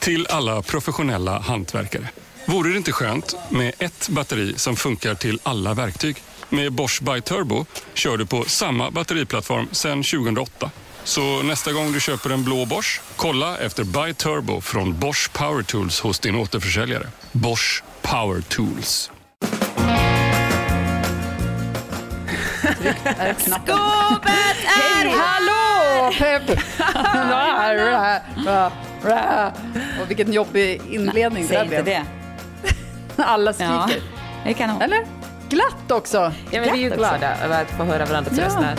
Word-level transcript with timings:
Till 0.00 0.26
alla 0.26 0.62
professionella 0.62 1.38
hantverkare. 1.38 2.08
Vore 2.46 2.70
det 2.70 2.76
inte 2.76 2.92
skönt 2.92 3.34
med 3.50 3.72
ett 3.78 4.08
batteri 4.08 4.54
som 4.56 4.76
funkar 4.76 5.14
till 5.14 5.40
alla 5.42 5.74
verktyg? 5.74 6.16
Med 6.48 6.72
Bosch 6.72 7.02
By 7.02 7.20
Turbo 7.20 7.66
kör 7.94 8.16
du 8.16 8.26
på 8.26 8.44
samma 8.44 8.90
batteriplattform 8.90 9.68
sedan 9.72 10.02
2008. 10.02 10.70
Så 11.04 11.42
nästa 11.42 11.72
gång 11.72 11.92
du 11.92 12.00
köper 12.00 12.30
en 12.30 12.44
blå 12.44 12.66
Bosch, 12.66 13.00
kolla 13.16 13.58
efter 13.58 13.84
By 13.84 14.14
Turbo 14.14 14.60
från 14.60 14.98
Bosch 14.98 15.32
Power 15.32 15.62
Tools 15.62 16.00
hos 16.00 16.18
din 16.18 16.36
återförsäljare. 16.36 17.06
Bosch 17.32 17.82
Power 18.02 18.40
Tools. 18.40 19.10
Skåpet 23.38 24.56
är 24.64 25.08
hallå! 25.08 25.69
Pepp! 26.18 26.50
Och 30.02 30.10
vilken 30.10 30.32
jobbig 30.32 30.80
inledning 30.90 31.42
det 31.42 31.48
Säg 31.48 31.56
där 31.56 31.64
inte 31.64 31.82
blev. 31.82 31.84
det. 31.84 32.02
Alla 33.24 33.52
Ja, 33.58 33.82
skriker. 33.86 34.02
det 34.44 34.54
kan 34.54 34.70
hon. 34.70 34.82
Eller? 34.82 35.04
Glatt 35.48 35.90
också. 35.90 36.18
Ja, 36.50 36.60
men 36.60 36.62
vi 36.62 36.68
är 36.70 36.74
ju 36.74 36.88
Glatt 36.90 36.98
glada 37.20 37.36
över 37.44 37.62
att 37.62 37.70
få 37.70 37.84
höra 37.84 38.06
varandras 38.06 38.38
Ja. 38.38 38.44
röster. 38.44 38.76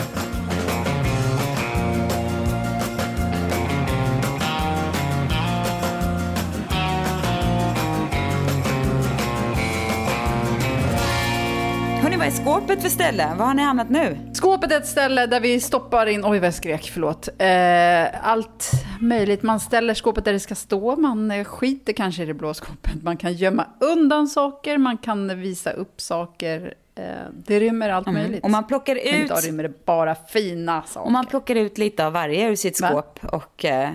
Vad 12.22 12.28
är 12.28 12.36
skåpet 12.36 12.82
för 12.82 12.88
ställe? 12.88 13.34
Var 13.38 13.46
har 13.46 13.54
ni 13.54 13.62
hamnat 13.62 13.90
nu? 13.90 14.18
Skåpet 14.32 14.72
är 14.72 14.76
ett 14.76 14.86
ställe 14.86 15.26
där 15.26 15.40
vi 15.40 15.60
stoppar 15.60 16.06
in, 16.06 16.24
oj 16.24 16.38
vad 16.38 16.46
jag 16.46 16.54
skrek, 16.54 16.90
förlåt. 16.92 17.28
Eh, 17.38 18.28
allt 18.28 18.70
möjligt. 19.00 19.42
Man 19.42 19.60
ställer 19.60 19.94
skåpet 19.94 20.24
där 20.24 20.32
det 20.32 20.40
ska 20.40 20.54
stå, 20.54 20.96
man 20.96 21.30
eh, 21.30 21.44
skiter 21.44 21.92
kanske 21.92 22.22
i 22.22 22.26
det 22.26 22.34
blå 22.34 22.54
skåpet. 22.54 23.02
Man 23.02 23.16
kan 23.16 23.32
gömma 23.32 23.66
undan 23.80 24.28
saker, 24.28 24.78
man 24.78 24.98
kan 24.98 25.40
visa 25.40 25.70
upp 25.70 26.00
saker. 26.00 26.74
Eh, 26.94 27.04
det 27.46 27.60
rymmer 27.60 27.90
allt 27.90 28.06
möjligt. 28.06 28.30
Mm. 28.30 28.40
Och 28.42 28.50
man 28.50 28.66
plockar 28.66 28.94
Men 28.94 29.20
ut, 29.20 29.24
idag 29.24 29.46
rymmer 29.46 29.62
det 29.62 29.84
bara 29.84 30.14
fina 30.14 30.82
saker. 30.82 31.06
och 31.06 31.12
man 31.12 31.26
plockar 31.26 31.54
ut 31.54 31.78
lite 31.78 32.06
av 32.06 32.12
varje 32.12 32.48
ur 32.48 32.56
sitt 32.56 32.76
skåp. 32.76 33.18
Och 33.22 33.64
eh, 33.64 33.90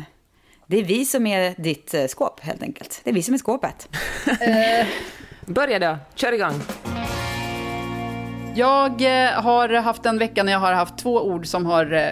det 0.66 0.78
är 0.80 0.84
vi 0.84 1.06
som 1.06 1.28
är 1.28 1.56
ditt 1.58 1.94
eh, 1.94 2.06
skåp, 2.06 2.40
helt 2.40 2.64
enkelt. 2.64 3.02
Det 3.04 3.10
är 3.10 3.14
vi 3.14 3.24
som 3.24 3.34
är 3.34 3.38
skåpet. 3.38 3.90
Börja 5.46 5.80
då, 5.80 5.98
kör 6.16 6.32
igång. 6.32 6.62
Jag 8.58 9.02
eh, 9.02 9.32
har 9.32 9.70
haft 9.70 10.06
en 10.06 10.18
vecka 10.18 10.44
när 10.44 10.52
jag 10.52 10.60
har 10.60 10.74
haft 10.74 10.98
två 10.98 11.22
ord 11.22 11.48
som 11.48 11.66
har 11.66 11.94
eh, 11.94 12.12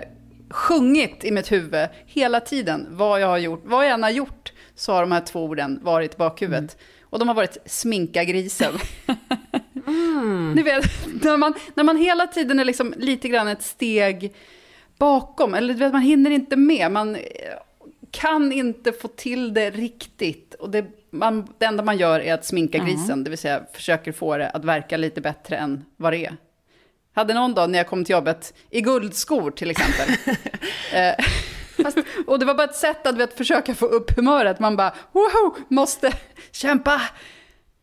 sjungit 0.50 1.24
i 1.24 1.32
mitt 1.32 1.52
huvud 1.52 1.88
hela 2.06 2.40
tiden. 2.40 2.88
Vad 2.90 3.22
jag 3.22 3.28
har 3.28 3.38
gjort, 3.38 3.62
vad 3.66 3.86
jag 3.86 3.92
än 3.92 4.04
har 4.04 4.10
gjort, 4.10 4.54
så 4.76 4.94
har 4.94 5.02
de 5.02 5.12
här 5.12 5.22
två 5.22 5.44
orden 5.44 5.80
varit 5.84 6.14
i 6.14 6.18
bakhuvudet. 6.18 6.60
Mm. 6.60 7.08
Och 7.10 7.20
de 7.20 7.28
har 7.28 7.36
varit 7.36 7.58
sminka 7.66 8.24
grisen. 8.24 8.74
Ni 10.56 10.64
vet, 10.64 10.86
när 11.24 11.38
man, 11.38 11.54
när 11.74 11.84
man 11.84 11.98
hela 11.98 12.28
tiden 12.28 12.60
är 12.60 12.66
liksom 12.66 12.94
lite 12.98 13.28
grann 13.28 13.48
ett 13.48 13.64
steg 13.64 14.36
bakom, 14.98 15.54
eller 15.54 15.74
du 15.74 15.80
vet, 15.80 15.94
man 15.94 16.02
hinner 16.02 16.32
inte 16.32 16.56
med. 16.56 16.92
Man 16.92 17.16
eh, 17.16 17.22
kan 18.12 18.52
inte 18.52 18.92
få 18.92 19.08
till 19.08 19.54
det 19.54 19.70
riktigt. 19.70 20.54
Och 20.54 20.70
det, 20.70 20.86
man, 21.18 21.48
det 21.58 21.66
enda 21.66 21.84
man 21.84 21.98
gör 21.98 22.20
är 22.20 22.34
att 22.34 22.46
sminka 22.46 22.78
grisen, 22.78 23.24
det 23.24 23.30
vill 23.30 23.40
säga 23.40 23.64
försöker 23.74 24.12
få 24.12 24.38
det 24.38 24.50
att 24.50 24.66
verka 24.66 24.98
lite 24.98 25.22
bättre 25.22 25.58
än 25.58 25.86
vad 25.98 26.14
det 26.14 26.26
är. 26.26 26.38
Hade 27.16 27.34
någon 27.34 27.54
dag 27.54 27.70
när 27.70 27.80
jag 27.80 27.88
kom 27.88 28.06
till 28.06 28.14
jobbet 28.14 28.54
i 28.70 28.82
guldskor 28.82 29.52
till 29.52 29.72
exempel. 29.72 30.16
eh, 30.94 31.26
fast, 31.84 31.98
och 32.28 32.40
det 32.40 32.46
var 32.46 32.54
bara 32.54 32.64
ett 32.64 32.76
sätt 32.76 33.08
att 33.08 33.18
vet, 33.18 33.34
försöka 33.34 33.76
få 33.76 33.86
upp 33.86 34.18
humöret. 34.18 34.60
Man 34.60 34.76
bara, 34.76 34.94
woho, 35.12 35.56
måste 35.70 36.12
kämpa. 36.52 37.02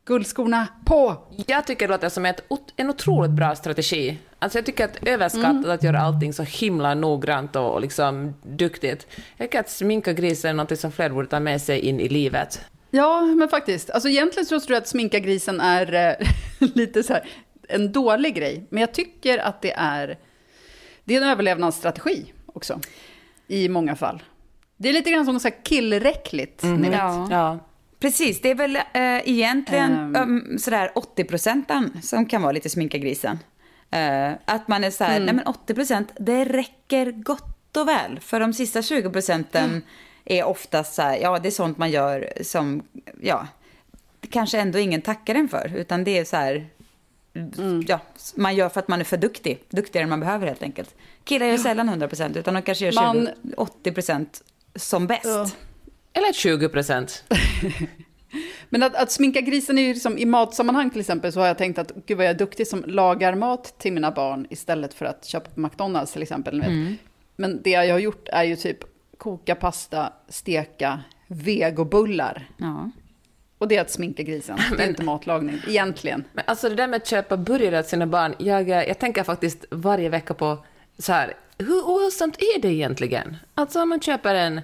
Guldskorna 0.04 0.68
på. 0.86 1.16
Jag 1.46 1.66
tycker 1.66 1.88
det 1.88 1.94
låter 1.94 2.08
som 2.08 2.26
ett, 2.26 2.44
en 2.76 2.90
otroligt 2.90 3.30
bra 3.30 3.54
strategi. 3.54 4.18
Alltså 4.38 4.58
jag 4.58 4.66
tycker 4.66 4.84
att 4.84 5.08
överskattat 5.08 5.66
att 5.66 5.82
göra 5.82 6.00
allting 6.00 6.32
så 6.32 6.42
himla 6.42 6.94
noggrant 6.94 7.56
och 7.56 7.80
liksom 7.80 8.34
duktigt. 8.42 9.06
Jag 9.36 9.46
tycker 9.46 9.60
att 9.60 9.70
sminka 9.70 10.12
grisen 10.12 10.50
är 10.50 10.54
något 10.54 10.78
som 10.78 10.92
fler 10.92 11.10
borde 11.10 11.28
ta 11.28 11.40
med 11.40 11.62
sig 11.62 11.80
in 11.80 12.00
i 12.00 12.08
livet. 12.08 12.60
Ja, 12.94 13.20
men 13.22 13.48
faktiskt. 13.48 13.90
Alltså 13.90 14.08
egentligen 14.08 14.46
så 14.46 14.60
tror 14.60 14.74
jag 14.74 14.80
att 14.80 14.88
sminka 14.88 15.18
grisen 15.18 15.60
är 15.60 15.94
eh, 16.20 16.28
lite 16.74 17.02
så 17.02 17.12
här 17.12 17.28
en 17.68 17.92
dålig 17.92 18.34
grej. 18.34 18.66
Men 18.70 18.80
jag 18.80 18.94
tycker 18.94 19.38
att 19.38 19.62
det 19.62 19.72
är, 19.72 20.18
det 21.04 21.16
är 21.16 21.22
en 21.22 21.28
överlevnadsstrategi 21.28 22.32
också. 22.46 22.80
I 23.48 23.68
många 23.68 23.96
fall. 23.96 24.22
Det 24.76 24.88
är 24.88 24.92
lite 24.92 25.10
grann 25.10 25.24
som 25.24 25.40
så 25.40 25.48
här 25.48 25.64
killräckligt, 25.64 26.62
ni 26.62 26.88
vet. 26.88 26.98
Ja. 26.98 27.28
Ja. 27.30 27.58
Precis, 28.00 28.40
det 28.40 28.50
är 28.50 28.54
väl 28.54 28.76
äh, 28.76 28.82
egentligen 29.28 30.16
Ehm. 30.16 30.16
um, 30.50 30.58
sådär 30.58 30.92
80 30.94 31.24
procenten 31.24 32.02
som 32.02 32.26
kan 32.26 32.42
vara 32.42 32.52
lite 32.52 32.68
sminka 32.68 32.98
grisen. 32.98 33.38
Eh, 33.90 34.32
att 34.44 34.68
man 34.68 34.84
är 34.84 34.90
så 34.90 35.04
här, 35.04 35.20
nej 35.20 35.34
men 35.34 35.46
80 35.46 35.74
procent, 35.74 36.12
det 36.18 36.44
räcker 36.44 37.10
gott 37.12 37.76
och 37.76 37.88
väl. 37.88 38.20
För 38.20 38.40
de 38.40 38.52
sista 38.52 38.82
20 38.82 39.10
procenten 39.10 39.82
är 40.24 40.44
oftast 40.44 40.94
så 40.94 41.02
här, 41.02 41.16
ja 41.18 41.38
det 41.38 41.48
är 41.48 41.50
sånt 41.50 41.78
man 41.78 41.90
gör 41.90 42.32
som, 42.42 42.82
ja, 43.20 43.46
kanske 44.30 44.58
ändå 44.58 44.78
ingen 44.78 45.02
tackar 45.02 45.34
en 45.34 45.48
för. 45.48 45.72
Utan 45.76 46.04
det 46.04 46.18
är 46.18 46.24
så 46.24 46.36
här, 46.36 46.66
ja, 47.86 48.00
man 48.34 48.56
gör 48.56 48.68
för 48.68 48.80
att 48.80 48.88
man 48.88 49.00
är 49.00 49.04
för 49.04 49.16
duktig. 49.16 49.62
Duktigare 49.70 50.02
än 50.02 50.10
man 50.10 50.20
behöver 50.20 50.46
helt 50.46 50.62
enkelt. 50.62 50.94
Killar 51.24 51.46
gör 51.46 51.56
sällan 51.56 51.88
100 51.88 52.08
procent, 52.08 52.36
utan 52.36 52.54
de 52.54 52.62
kanske 52.62 52.84
gör 52.84 52.92
20, 52.92 52.96
Man- 53.00 53.28
80 53.56 53.92
procent 53.92 54.42
som 54.74 55.06
bäst. 55.06 55.24
Ja. 55.24 55.50
Eller 56.12 56.32
20 56.32 56.68
procent. 56.68 57.24
Men 58.68 58.82
att, 58.82 58.94
att 58.94 59.12
sminka 59.12 59.40
grisen 59.40 59.78
är 59.78 59.82
ju 59.82 59.92
liksom, 59.92 60.18
i 60.18 60.24
matsammanhang 60.24 60.90
till 60.90 61.00
exempel 61.00 61.32
så 61.32 61.40
har 61.40 61.46
jag 61.46 61.58
tänkt 61.58 61.78
att 61.78 61.92
gud 62.06 62.16
vad 62.16 62.26
jag 62.26 62.30
är 62.30 62.38
duktig 62.38 62.66
som 62.66 62.84
lagar 62.86 63.34
mat 63.34 63.78
till 63.78 63.92
mina 63.92 64.10
barn 64.10 64.46
istället 64.50 64.94
för 64.94 65.04
att 65.04 65.24
köpa 65.24 65.50
på 65.50 65.60
McDonalds 65.60 66.12
till 66.12 66.22
exempel. 66.22 66.60
vet. 66.60 66.98
Men 67.36 67.62
det 67.62 67.70
jag 67.70 67.94
har 67.94 67.98
gjort 67.98 68.28
är 68.28 68.44
ju 68.44 68.56
typ 68.56 68.78
koka 69.22 69.54
pasta, 69.54 70.12
steka 70.28 71.00
vegobullar. 71.26 72.48
Ja. 72.56 72.90
Och 73.58 73.68
det 73.68 73.76
är 73.76 73.80
att 73.80 73.90
sminka 73.90 74.22
grisen. 74.22 74.58
Det 74.76 74.82
är 74.82 74.88
inte 74.88 75.04
matlagning, 75.04 75.58
egentligen. 75.68 76.24
Men 76.32 76.44
alltså 76.46 76.68
det 76.68 76.74
där 76.74 76.88
med 76.88 76.96
att 76.96 77.06
köpa 77.06 77.36
burgare 77.36 77.82
till 77.82 77.90
sina 77.90 78.06
barn, 78.06 78.34
jag, 78.38 78.70
eh, 78.70 78.82
jag 78.82 78.98
tänker 78.98 79.22
faktiskt 79.24 79.64
varje 79.70 80.08
vecka 80.08 80.34
på 80.34 80.64
så 80.98 81.12
här, 81.12 81.34
hur 81.58 81.80
ohälsosamt 81.80 82.36
är 82.36 82.60
det 82.62 82.68
egentligen? 82.68 83.36
Alltså 83.54 83.82
om 83.82 83.88
man 83.88 84.00
köper 84.00 84.34
en, 84.34 84.60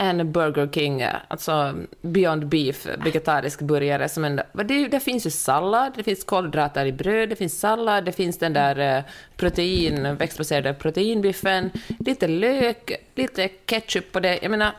en 0.00 0.32
Burger 0.32 0.68
King, 0.72 1.04
alltså 1.28 1.74
Beyond 2.02 2.46
Beef, 2.46 2.86
vegetarisk 3.04 3.60
burgare, 3.60 4.08
som 4.08 4.24
en, 4.24 4.40
det, 4.52 4.88
det 4.88 5.00
finns 5.00 5.26
ju 5.26 5.30
sallad, 5.30 5.92
det 5.96 6.02
finns 6.02 6.24
kolhydrater 6.24 6.86
i 6.86 6.92
bröd, 6.92 7.28
det 7.28 7.36
finns 7.36 7.60
sallad, 7.60 8.04
det 8.04 8.12
finns 8.12 8.38
den 8.38 8.52
där 8.52 8.96
eh, 8.96 9.04
protein, 9.36 10.16
växtbaserade 10.16 10.74
proteinbiffen, 10.74 11.70
lite 11.98 12.28
lök, 12.28 12.92
lite 13.14 13.48
ketchup 13.48 14.12
på 14.12 14.20
det. 14.20 14.38
Jag 14.42 14.50
menar, 14.50 14.72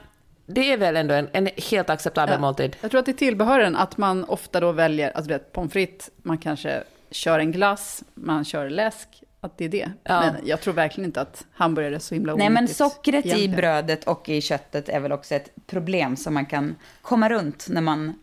det 0.45 0.72
är 0.72 0.78
väl 0.78 0.95
ändå 0.95 1.13
en, 1.13 1.30
en 1.34 1.50
helt 1.72 1.90
acceptabel 1.90 2.40
måltid? 2.40 2.75
Jag 2.81 2.92
tror 2.92 3.00
att 3.00 3.06
det 3.06 3.12
är 3.12 3.13
tillbehören 3.13 3.75
att 3.75 3.98
man 3.98 4.24
ofta 4.24 4.60
då 4.60 4.72
väljer, 4.72 5.12
alltså 5.12 5.28
du 5.28 5.34
vet, 5.34 5.51
pommes 5.51 5.74
frites, 5.74 6.10
man 6.24 6.38
kanske 6.38 6.84
kör 7.12 7.40
en 7.40 7.51
glass, 7.51 8.04
man 8.13 8.45
kör 8.45 8.69
läsk, 8.69 9.07
att 9.42 9.58
det 9.58 9.66
är 9.66 9.70
det. 9.70 9.92
Ja. 10.04 10.20
Men 10.22 10.36
jag 10.48 10.62
tror 10.62 10.74
verkligen 10.74 11.06
inte 11.06 11.22
att 11.22 11.46
hamburgare 11.54 11.96
är 11.96 12.00
så 12.00 12.16
himla 12.16 12.36
Nej, 12.36 12.50
men 12.50 12.58
onyttigt 12.58 12.78
sockret 12.78 13.26
i 13.26 13.28
egentligen. 13.28 13.56
brödet 13.56 14.04
och 14.04 14.30
i 14.30 14.42
köttet 14.42 14.90
är 14.90 15.00
väl 15.00 15.12
också 15.12 15.36
ett 15.36 15.50
problem 15.68 16.16
som 16.16 16.34
man 16.34 16.46
kan 16.46 16.76
komma 17.02 17.30
runt 17.30 17.68
när 17.70 17.82
man 17.82 18.14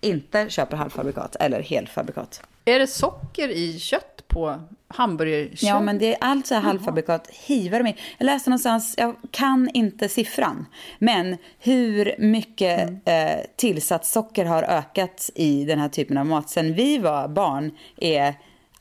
inte 0.00 0.48
köper 0.48 0.76
halvfabrikat 0.76 1.36
eller 1.36 1.62
helfabrikat. 1.62 2.42
Är 2.64 2.78
det 2.78 2.86
socker 2.86 3.48
i 3.48 3.78
kött 3.78 4.22
på 4.28 4.60
hamburgerkött? 4.88 5.62
Ja, 5.62 5.80
men 5.80 5.98
det 5.98 6.14
är 6.14 6.18
allt 6.20 6.46
så 6.46 6.54
här 6.54 6.60
halvfabrikat 6.60 7.28
hivar 7.30 7.78
de 7.78 7.86
in. 7.86 7.94
Jag 8.18 8.26
läste 8.26 8.50
någonstans, 8.50 8.94
jag 8.98 9.16
kan 9.30 9.70
inte 9.74 10.08
siffran, 10.08 10.66
men 10.98 11.36
hur 11.58 12.14
mycket 12.18 12.90
eh, 13.04 13.40
tillsatt 13.56 14.06
socker 14.06 14.44
har 14.44 14.62
ökat 14.62 15.30
i 15.34 15.64
den 15.64 15.78
här 15.78 15.88
typen 15.88 16.18
av 16.18 16.26
mat 16.26 16.50
sen 16.50 16.74
vi 16.74 16.98
var 16.98 17.28
barn 17.28 17.70
är 17.96 18.34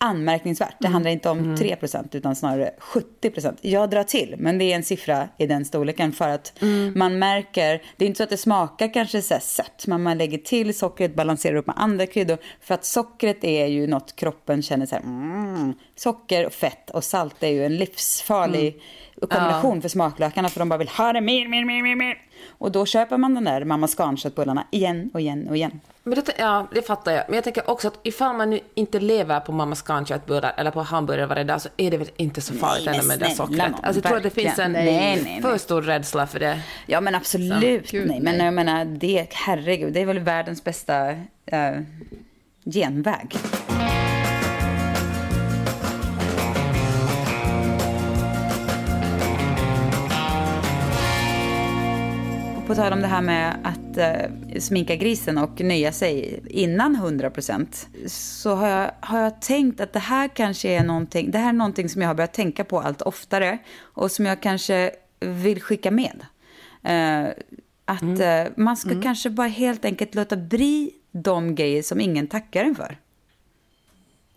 anmärkningsvärt. 0.05 0.75
Det 0.79 0.87
handlar 0.87 1.11
inte 1.11 1.29
om 1.29 1.55
3% 1.55 2.07
utan 2.11 2.35
snarare 2.35 2.71
70% 2.79 3.57
Jag 3.61 3.89
drar 3.89 4.03
till, 4.03 4.35
men 4.37 4.57
det 4.57 4.65
är 4.71 4.75
en 4.75 4.83
siffra 4.83 5.29
i 5.37 5.47
den 5.47 5.65
storleken 5.65 6.11
för 6.11 6.29
att 6.29 6.53
man 6.95 7.19
märker, 7.19 7.81
det 7.97 8.05
är 8.05 8.07
inte 8.07 8.17
så 8.17 8.23
att 8.23 8.29
det 8.29 8.37
smakar 8.37 8.93
kanske 8.93 9.21
så 9.21 9.37
sött, 9.41 9.87
men 9.87 10.03
man 10.03 10.17
lägger 10.17 10.37
till 10.37 10.77
sockret, 10.77 11.15
balanserar 11.15 11.55
upp 11.55 11.67
med 11.67 11.75
andra 11.77 12.05
kryddor. 12.05 12.37
För 12.61 12.73
att 12.73 12.85
sockret 12.85 13.43
är 13.43 13.65
ju 13.65 13.87
något 13.87 14.15
kroppen 14.15 14.61
känner 14.61 14.85
så 14.85 14.95
här, 14.95 15.01
mm, 15.01 15.73
socker, 15.95 16.49
fett 16.49 16.89
och 16.89 17.03
salt 17.03 17.43
är 17.43 17.49
ju 17.49 17.65
en 17.65 17.77
livsfarlig 17.77 18.81
kombination 19.19 19.81
för 19.81 19.89
smaklökarna 19.89 20.49
för 20.49 20.59
de 20.59 20.69
bara 20.69 20.77
vill 20.77 20.89
ha 20.89 21.13
det 21.13 21.21
mer, 21.21 21.47
mer, 21.47 21.65
mer, 21.65 21.83
mer, 21.83 21.95
mer. 21.95 22.17
Och 22.47 22.71
då 22.71 22.85
köper 22.85 23.17
man 23.17 23.33
den 23.33 23.43
där 23.43 23.65
mamma 23.65 23.87
Scan-köttbullarna 23.87 24.67
igen 24.71 25.09
och 25.13 25.21
igen 25.21 25.47
och 25.49 25.57
igen. 25.57 25.79
Men 26.07 26.15
det, 26.15 26.33
ja, 26.37 26.67
det 26.71 26.81
fattar 26.81 27.11
jag. 27.11 27.23
Men 27.27 27.35
jag 27.35 27.43
tänker 27.43 27.69
också 27.69 27.87
att 27.87 27.99
ifall 28.03 28.35
man 28.35 28.49
nu 28.49 28.59
inte 28.73 28.99
lever 28.99 29.39
på 29.39 29.51
Mamma 29.51 29.75
Scan-köttbullar 29.75 30.53
eller 30.57 30.71
på 30.71 30.81
hamburgare 30.81 31.25
varje 31.25 31.43
dag 31.43 31.61
så 31.61 31.69
är 31.77 31.91
det 31.91 31.97
väl 31.97 32.09
inte 32.17 32.41
så 32.41 32.53
farligt 32.53 32.85
Nej, 32.85 33.05
med 33.05 33.19
det 33.19 33.25
snälla 33.25 33.35
sockret. 33.35 33.73
Alltså, 33.83 34.01
jag 34.01 34.03
tror 34.03 34.17
att 34.17 34.23
det 34.23 34.29
finns 34.29 34.59
en. 34.59 34.71
Nej, 34.71 35.21
nej, 35.23 35.41
för 35.41 35.57
stor 35.57 35.81
rädsla 35.81 36.27
för 36.27 36.39
det. 36.39 36.59
Ja 36.85 37.01
men 37.01 37.15
absolut, 37.15 37.91
Gud, 37.91 38.07
nej. 38.07 38.19
Men 38.19 38.39
jag 38.39 38.53
menar, 38.53 38.85
det, 38.85 39.27
herregud, 39.33 39.93
det 39.93 40.01
är 40.01 40.05
väl 40.05 40.19
världens 40.19 40.63
bästa 40.63 41.09
eh, 41.45 41.79
genväg. 42.65 43.37
På 52.67 52.75
tal 52.75 52.93
om 52.93 53.01
det 53.01 53.07
här 53.07 53.21
med 53.21 53.57
att 53.63 53.97
eh, 53.97 54.59
sminka 54.59 54.95
grisen 54.95 55.37
och 55.37 55.61
nöja 55.61 55.91
sig 55.91 56.41
innan 56.49 56.95
100% 56.95 58.07
så 58.07 58.55
har 58.55 58.67
jag, 58.67 58.91
har 58.99 59.19
jag 59.19 59.41
tänkt 59.41 59.81
att 59.81 59.93
det 59.93 59.99
här 59.99 60.27
kanske 60.27 60.69
är 60.69 60.83
någonting, 60.83 61.31
det 61.31 61.37
här 61.37 61.49
är 61.49 61.53
någonting 61.53 61.89
som 61.89 62.01
jag 62.01 62.09
har 62.09 62.15
börjat 62.15 62.33
tänka 62.33 62.63
på 62.63 62.79
allt 62.79 63.01
oftare 63.01 63.57
och 63.79 64.11
som 64.11 64.25
jag 64.25 64.41
kanske 64.41 64.91
vill 65.19 65.61
skicka 65.61 65.91
med. 65.91 66.25
Eh, 66.83 67.29
att 67.85 68.19
eh, 68.19 68.43
man 68.55 68.77
ska 68.77 69.01
kanske 69.01 69.29
bara 69.29 69.47
helt 69.47 69.85
enkelt 69.85 70.15
låta 70.15 70.37
bli 70.37 70.91
de 71.11 71.55
grejer 71.55 71.81
som 71.81 72.01
ingen 72.01 72.27
tackar 72.27 72.63
en 72.63 72.75
för. 72.75 72.97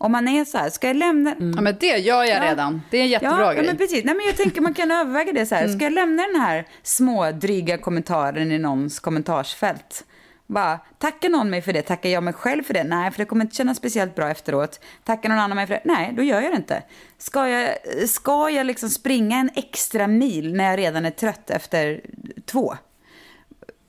Om 0.01 0.11
man 0.11 0.27
är 0.27 0.45
så 0.45 0.57
här, 0.57 0.69
ska 0.69 0.87
jag 0.87 0.95
lämna... 0.95 1.29
Ja, 1.29 1.61
men 1.61 1.77
det 1.79 1.87
gör 1.87 2.23
jag 2.23 2.27
Ja. 2.27 2.51
redan. 2.51 2.81
Det 2.89 2.97
är 2.97 3.01
en 3.01 3.07
jättebra 3.07 3.39
ja, 3.39 3.51
grej. 3.51 3.57
Ja, 3.57 3.63
men 3.63 3.77
precis. 3.77 4.03
Nej, 4.05 4.15
men 4.15 4.25
jag 4.25 4.37
tänker 4.37 4.61
man 4.61 4.73
kan 4.73 4.91
överväga 4.91 5.33
det 5.33 5.45
så 5.45 5.55
här. 5.55 5.67
Ska 5.67 5.83
jag 5.83 5.93
lämna 5.93 6.23
den 6.23 6.41
här 6.41 6.67
små 6.83 7.31
dryga 7.31 7.77
kommentaren 7.77 8.51
i 8.51 8.57
någons 8.57 8.99
kommentarsfält? 8.99 10.05
Bara, 10.47 10.79
tackar 10.97 11.29
någon 11.29 11.49
mig 11.49 11.61
för 11.61 11.73
det? 11.73 11.81
Tackar 11.81 12.09
jag 12.09 12.23
mig 12.23 12.33
själv 12.33 12.63
för 12.63 12.73
det? 12.73 12.83
Nej, 12.83 13.11
för 13.11 13.17
det 13.17 13.25
kommer 13.25 13.45
inte 13.45 13.55
kännas 13.55 13.77
speciellt 13.77 14.15
bra 14.15 14.29
efteråt. 14.29 14.79
Tackar 15.03 15.29
någon 15.29 15.39
annan 15.39 15.55
mig 15.55 15.67
för 15.67 15.73
det? 15.73 15.81
Nej, 15.85 16.13
då 16.17 16.23
gör 16.23 16.41
jag 16.41 16.51
det 16.51 16.57
inte. 16.57 16.83
Ska 17.17 17.47
jag, 17.49 17.69
ska 18.09 18.49
jag 18.49 18.65
liksom 18.65 18.89
springa 18.89 19.37
en 19.37 19.49
extra 19.55 20.07
mil 20.07 20.53
när 20.55 20.69
jag 20.69 20.79
redan 20.79 21.05
är 21.05 21.11
trött 21.11 21.49
efter 21.49 22.01
två? 22.45 22.73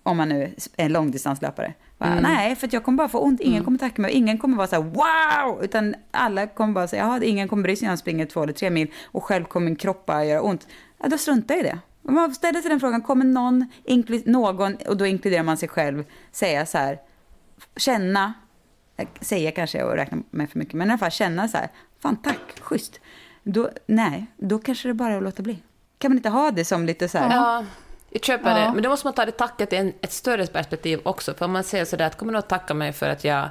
Om 0.02 0.16
man 0.16 0.28
nu 0.28 0.42
är 0.76 0.84
en 0.84 0.92
långdistanslöpare. 0.92 1.74
Bara, 2.00 2.20
Nej, 2.20 2.56
för 2.56 2.66
att 2.66 2.72
jag 2.72 2.84
kommer 2.84 2.98
bara 2.98 3.08
få 3.08 3.18
ont. 3.18 3.40
Ingen 3.40 3.64
kommer 3.64 3.78
tacka 3.78 4.02
mig. 4.02 4.12
Ingen 4.12 4.38
kommer 4.38 4.56
vara 4.56 4.66
så 4.66 4.76
här 4.76 4.82
wow! 4.82 5.64
Utan 5.64 5.94
alla 6.10 6.46
kommer 6.46 6.72
bara 6.72 6.88
säga, 6.88 7.02
jaha, 7.02 7.24
ingen 7.24 7.48
kommer 7.48 7.62
bry 7.62 7.76
sig 7.76 7.86
när 7.86 7.92
jag 7.92 7.98
springer 7.98 8.26
två 8.26 8.42
eller 8.42 8.52
tre 8.52 8.70
mil 8.70 8.92
och 9.04 9.24
själv 9.24 9.44
kommer 9.44 9.64
min 9.64 9.76
kropp 9.76 10.06
bara 10.06 10.24
göra 10.24 10.42
ont. 10.42 10.68
Ja, 11.02 11.08
då 11.08 11.18
struntar 11.18 11.54
jag 11.54 11.64
i 11.64 11.68
det. 11.68 11.78
Om 12.02 12.14
man 12.14 12.34
ställer 12.34 12.60
sig 12.60 12.70
den 12.70 12.80
frågan, 12.80 13.02
kommer 13.02 13.24
någon, 13.24 13.66
någon, 14.24 14.76
och 14.88 14.96
då 14.96 15.06
inkluderar 15.06 15.42
man 15.42 15.56
sig 15.56 15.68
själv, 15.68 16.04
säga 16.32 16.66
så 16.66 16.78
här, 16.78 16.98
känna, 17.76 18.32
säga 19.20 19.50
kanske 19.50 19.82
och 19.82 19.92
räkna 19.92 20.18
med 20.30 20.50
för 20.50 20.58
mycket, 20.58 20.74
men 20.74 20.88
i 20.88 20.90
alla 20.90 20.98
fall 20.98 21.10
känna 21.10 21.48
så 21.48 21.56
här, 21.56 21.68
fan 22.02 22.16
tack, 22.16 22.60
schysst. 22.60 23.00
Då, 23.42 23.70
nej, 23.86 24.26
då 24.36 24.58
kanske 24.58 24.88
det 24.88 24.94
bara 24.94 25.12
är 25.12 25.16
att 25.16 25.22
låta 25.22 25.42
bli. 25.42 25.62
Kan 25.98 26.10
man 26.10 26.18
inte 26.18 26.28
ha 26.28 26.50
det 26.50 26.64
som 26.64 26.86
lite 26.86 27.08
så 27.08 27.18
här, 27.18 27.36
Ja, 27.36 27.64
jag 28.10 28.24
köper 28.24 28.50
Ja. 28.50 28.56
det. 28.66 28.72
Men 28.74 28.82
då 28.82 28.88
måste 28.90 29.06
man 29.06 29.14
ta 29.14 29.24
det 29.24 29.32
tacket 29.32 29.72
i 29.72 29.76
en, 29.76 29.92
ett 30.00 30.12
större 30.12 30.46
perspektiv 30.46 31.00
också. 31.02 31.34
För 31.34 31.44
om 31.44 31.52
man 31.52 31.64
säger 31.64 31.84
sådär 31.84 32.06
att 32.06 32.16
kommer 32.18 32.32
någon 32.32 32.38
att 32.38 32.48
tacka 32.48 32.74
mig 32.74 32.92
för 32.92 33.08
att 33.08 33.24
jag 33.24 33.48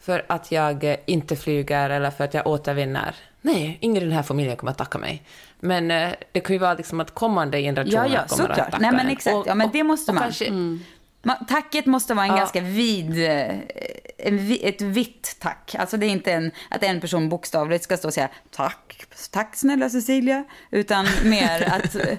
för 0.00 0.24
att 0.28 0.52
jag 0.52 0.96
inte 1.06 1.36
flyger 1.36 1.90
eller 1.90 2.10
för 2.10 2.24
att 2.24 2.34
jag 2.34 2.46
återvinner. 2.46 3.14
Nej, 3.40 3.78
ingen 3.80 4.02
i 4.02 4.04
den 4.06 4.14
här 4.14 4.22
familjen 4.22 4.56
kommer 4.56 4.70
att 4.70 4.78
tacka 4.78 4.98
mig. 4.98 5.22
Men 5.60 5.90
eh, 5.90 6.10
det 6.32 6.40
kan 6.40 6.54
ju 6.54 6.58
vara 6.58 6.74
liksom 6.74 7.00
att 7.00 7.14
kommande 7.14 7.60
generationer 7.62 7.94
Ja, 7.96 8.02
ja, 8.06 8.08
kommer 8.08 8.22
att 8.22 8.30
såklart. 8.30 8.56
tacka 8.56 8.78
Nej, 8.78 8.90
men 8.90 9.00
en. 9.00 9.08
exakt. 9.12 9.46
Ja, 9.46 9.54
men 9.54 9.70
det 9.72 9.82
måste 9.82 10.10
och 10.10 10.14
man. 10.14 10.24
Kanske, 10.24 10.50
Man, 10.50 10.84
tacket 11.48 11.86
måste 11.86 12.14
vara 12.14 12.26
en 12.26 12.32
Ja. 12.32 12.38
ganska 12.38 12.60
vid, 12.60 13.24
eh, 13.24 13.58
en, 14.18 14.56
ett 14.62 14.80
vitt 14.82 15.36
tack. 15.40 15.74
Alltså 15.78 15.96
det 15.96 16.06
är 16.06 16.10
inte 16.10 16.32
en, 16.32 16.50
att 16.70 16.82
en 16.82 17.00
person 17.00 17.28
bokstavligt 17.28 17.84
ska 17.84 17.96
stå 17.96 18.08
och 18.08 18.14
säga 18.14 18.28
tack, 18.50 19.06
tack 19.30 19.56
snälla 19.56 19.90
Cecilia. 19.90 20.44
Utan 20.70 21.06
mer 21.24 21.72
att, 21.74 21.94
eh, 21.94 22.18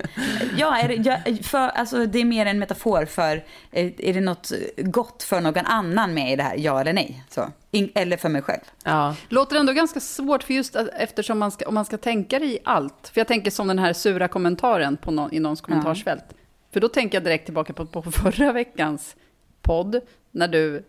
ja, 0.58 0.78
är 0.78 0.88
det, 0.88 0.94
ja, 0.96 1.18
för, 1.44 1.68
alltså 1.70 2.06
det 2.06 2.20
är 2.20 2.26
mer 2.26 2.46
en 2.46 2.60
metafor 2.60 3.06
för, 3.06 3.44
eh, 3.72 3.92
är 3.98 4.14
det 4.14 4.22
något 4.22 4.52
gott 4.78 5.24
för 5.24 5.42
någon 5.42 5.66
annan 5.66 6.14
med 6.14 6.34
i 6.34 6.36
det 6.36 6.44
här, 6.44 6.56
ja 6.58 6.82
eller 6.82 6.94
nej? 6.94 7.24
Så. 7.30 7.52
In, 7.72 7.92
eller 7.96 8.18
för 8.18 8.30
mig 8.30 8.42
själv. 8.42 8.62
ja. 8.84 9.16
Låter 9.30 9.56
ändå 9.56 9.74
ganska 9.74 10.00
svårt, 10.00 10.44
för 10.44 10.54
just 10.54 10.76
att, 10.76 10.88
eftersom 10.88 11.40
man 11.40 11.52
ska, 11.52 11.68
om 11.68 11.74
man 11.74 11.86
ska 11.86 11.98
tänka 11.98 12.40
det 12.40 12.46
i 12.46 12.60
allt. 12.64 13.12
För 13.14 13.20
jag 13.20 13.28
tänker 13.28 13.52
som 13.52 13.68
den 13.68 13.80
här 13.80 13.94
sura 13.94 14.28
kommentaren 14.28 14.98
på 14.98 15.12
någon, 15.12 15.34
i 15.34 15.40
någons 15.40 15.62
kommentarsfält. 15.62 16.24
För 16.72 16.80
då 16.80 16.88
tänker 16.88 17.16
jag 17.16 17.24
direkt 17.24 17.46
tillbaka 17.46 17.74
på, 17.74 17.86
på 17.86 18.12
förra 18.12 18.54
veckans 18.54 19.16
podd, 19.62 20.02
när 20.32 20.48
du 20.48 20.84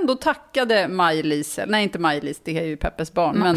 ändå 0.00 0.14
tackade 0.14 0.88
Maj-Lis, 0.88 1.58
nej 1.66 1.82
inte 1.82 1.98
Maj-Lis, 1.98 2.40
det 2.44 2.58
är 2.58 2.64
ju 2.64 2.76
Peppes 2.76 3.12
barn, 3.12 3.38
men 3.38 3.56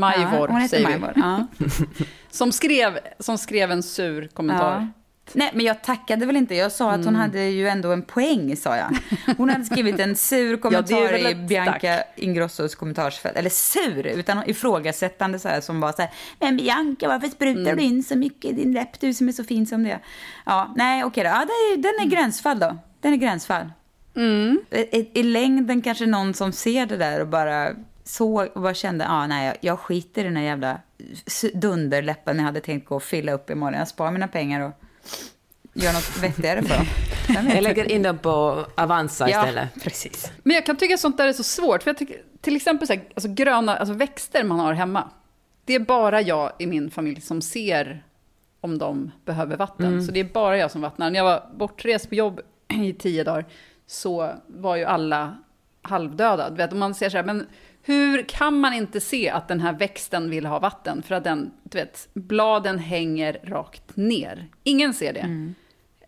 Majvor 0.00 0.50
ja, 0.50 0.68
säger 0.68 0.88
vi. 0.88 1.20
Ja. 1.20 1.46
Som 2.30 2.52
skrev, 2.52 2.98
som 3.18 3.38
skrev 3.38 3.70
en 3.70 3.82
sur 3.82 4.28
kommentar. 4.28 4.80
Ja. 4.80 5.02
Nej, 5.32 5.50
men 5.54 5.66
jag 5.66 5.82
tackade 5.82 6.26
väl 6.26 6.36
inte. 6.36 6.54
Jag 6.54 6.72
sa 6.72 6.90
att 6.90 6.96
hon 6.96 7.08
Mm. 7.08 7.20
hade 7.20 7.42
ju 7.44 7.68
ändå 7.68 7.92
en 7.92 8.02
poäng, 8.02 8.56
sa 8.56 8.76
jag. 8.76 8.96
Hon 9.36 9.50
hade 9.50 9.64
skrivit 9.64 10.00
en 10.00 10.16
sur 10.16 10.56
kommentar 10.60 11.12
väl 11.12 11.26
i 11.26 11.34
Bianca 11.34 12.02
Ingrossos 12.16 12.74
kommentarsfält. 12.74 13.36
Eller 13.36 13.50
sur, 13.50 14.06
utan 14.06 14.50
ifrågasättande 14.50 15.38
så 15.38 15.48
här, 15.48 15.60
som 15.60 15.80
var 15.80 15.92
så 15.92 16.02
här, 16.02 16.10
men 16.40 16.56
Bianca, 16.56 17.08
varför 17.08 17.28
sprutar 17.28 17.60
Mm. 17.60 17.76
du 17.76 17.82
in 17.82 18.02
så 18.02 18.16
mycket 18.18 18.50
i 18.50 18.54
din 18.54 18.72
läpp, 18.72 19.00
du 19.00 19.14
som 19.14 19.28
är 19.28 19.32
så 19.32 19.44
fin 19.44 19.66
som 19.66 19.82
det 19.82 19.90
är?" 19.90 20.00
Ja, 20.46 20.72
nej, 20.76 21.04
okej 21.04 21.24
då. 21.24 21.30
Ja, 21.30 21.44
det 21.46 21.52
är, 21.52 21.76
den 21.76 22.06
är 22.06 22.10
gränsfall 22.16 22.58
då. 22.58 22.78
Den 23.00 23.12
är 23.12 23.16
gränsfall. 23.16 23.72
Mm. 24.16 24.60
I, 24.70 25.10
i, 25.20 25.22
längden 25.22 25.82
kanske 25.82 26.06
någon 26.06 26.34
som 26.34 26.52
ser 26.52 26.86
det 26.86 26.96
där 26.96 27.20
och 27.20 27.28
bara 27.28 27.70
såg 28.04 28.48
och 28.54 28.62
bara 28.62 28.74
kände, 28.74 29.04
ja 29.04 29.10
ah, 29.12 29.26
nej, 29.26 29.46
jag, 29.46 29.56
jag 29.60 29.78
skiter 29.78 30.20
i 30.20 30.24
den 30.24 30.36
här 30.36 30.44
jävla 30.44 30.80
dunderläppen 31.54 32.36
jag 32.36 32.44
hade 32.44 32.60
tänkt 32.60 32.88
gå 32.88 32.96
och 32.96 33.02
fylla 33.02 33.32
upp 33.32 33.50
imorgon. 33.50 33.78
Jag 33.78 33.88
sparar 33.88 34.10
mina 34.10 34.28
pengar 34.28 34.60
och 34.60 34.72
gör 35.74 35.92
något 35.92 36.22
vettigare 36.22 36.62
för 36.62 36.76
dem. 36.76 36.86
Jag 37.54 37.62
lägger 37.62 37.92
in 37.92 38.02
dem 38.02 38.18
på 38.18 38.66
Avanza 38.74 39.30
ja, 39.30 39.40
istället. 39.40 39.68
precis. 39.82 40.32
Men 40.42 40.54
jag 40.54 40.66
kan 40.66 40.76
tycka 40.76 40.98
sånt 40.98 41.16
där 41.16 41.28
är 41.28 41.32
så 41.32 41.42
svårt. 41.42 41.82
För 41.82 41.90
jag 41.90 41.98
tycker, 41.98 42.22
till 42.40 42.56
exempel 42.56 42.86
så 42.86 42.92
här, 42.94 43.02
alltså 43.14 43.28
gröna 43.28 43.76
alltså 43.76 43.94
växter 43.94 44.44
man 44.44 44.60
har 44.60 44.72
hemma. 44.72 45.10
Det 45.64 45.74
är 45.74 45.80
bara 45.80 46.20
jag 46.20 46.52
i 46.58 46.66
min 46.66 46.90
familj 46.90 47.20
som 47.20 47.42
ser 47.42 48.04
om 48.60 48.78
de 48.78 49.10
behöver 49.24 49.56
vatten. 49.56 50.06
Så 50.06 50.12
det 50.12 50.20
är 50.20 50.24
bara 50.24 50.58
jag 50.58 50.70
som 50.70 50.80
vattnar. 50.80 51.10
När 51.10 51.18
jag 51.18 51.24
var 51.24 51.46
bortrest 51.56 52.08
på 52.08 52.14
jobb 52.14 52.40
i 52.68 52.92
tio 52.92 53.24
dagar 53.24 53.44
så 53.86 54.32
var 54.46 54.76
ju 54.76 54.84
alla 54.84 55.36
halvdöda. 55.82 56.50
Du 56.50 56.56
vet, 56.56 56.72
och 56.72 56.78
man 56.78 56.94
ser 56.94 57.10
så 57.10 57.16
här, 57.16 57.24
men 57.24 57.46
hur 57.86 58.22
kan 58.28 58.60
man 58.60 58.72
inte 58.72 59.00
se 59.00 59.30
att 59.30 59.48
den 59.48 59.60
här 59.60 59.72
växten 59.72 60.30
vill 60.30 60.46
ha 60.46 60.58
vatten? 60.58 61.02
För 61.02 61.14
att 61.14 61.24
den, 61.24 61.50
du 61.62 61.78
vet, 61.78 62.08
bladen 62.14 62.78
hänger 62.78 63.38
rakt 63.44 63.96
ner. 63.96 64.46
Ingen 64.62 64.94
ser 64.94 65.12
det. 65.12 65.52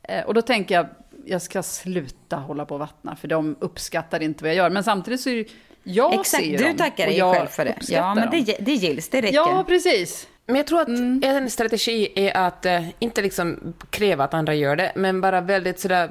Eh, 0.02 0.25
Och 0.25 0.35
då 0.35 0.42
tänker 0.42 0.75
jag, 0.75 0.87
jag 1.26 1.42
ska 1.42 1.62
sluta 1.62 2.37
hålla 2.37 2.64
på 2.64 2.75
och 2.75 2.80
vattna, 2.80 3.16
för 3.16 3.28
de 3.28 3.56
uppskattar 3.61 4.23
inte 4.23 4.44
vad 4.44 4.50
jag 4.50 4.56
gör. 4.56 4.70
Men 4.70 4.85
samtidigt 4.85 5.20
så 5.20 5.30
är 5.30 5.37
det, 5.37 5.44
jag 5.82 6.14
Exakt, 6.20 6.44
ser 6.44 6.50
ju 6.50 6.56
du 6.56 6.64
dem, 6.64 6.76
tackar 6.76 7.04
och 7.04 7.11
dig 7.11 7.18
jag 7.18 7.37
själv 7.37 7.47
för 7.49 7.64
det. 7.64 7.76
Ja, 7.88 8.14
men 8.14 8.30
det, 8.30 8.56
det 8.61 8.73
gills, 8.73 9.08
det 9.08 9.20
räcker. 9.20 9.35
Ja, 9.35 9.64
precis. 9.68 10.28
Men 10.47 10.56
jag 10.56 10.66
tror 10.66 10.80
att 10.80 10.88
en 11.25 11.50
strategi 11.50 12.08
är 12.14 12.37
att 12.37 12.66
eh, 12.66 12.88
inte 12.99 13.23
liksom 13.23 13.75
kräva 13.90 14.25
att 14.25 14.35
andra 14.35 14.54
gör 14.54 14.76
det, 14.76 14.92
men 14.97 15.20
bara 15.20 15.40
väldigt 15.40 15.80
sådär 15.80 16.11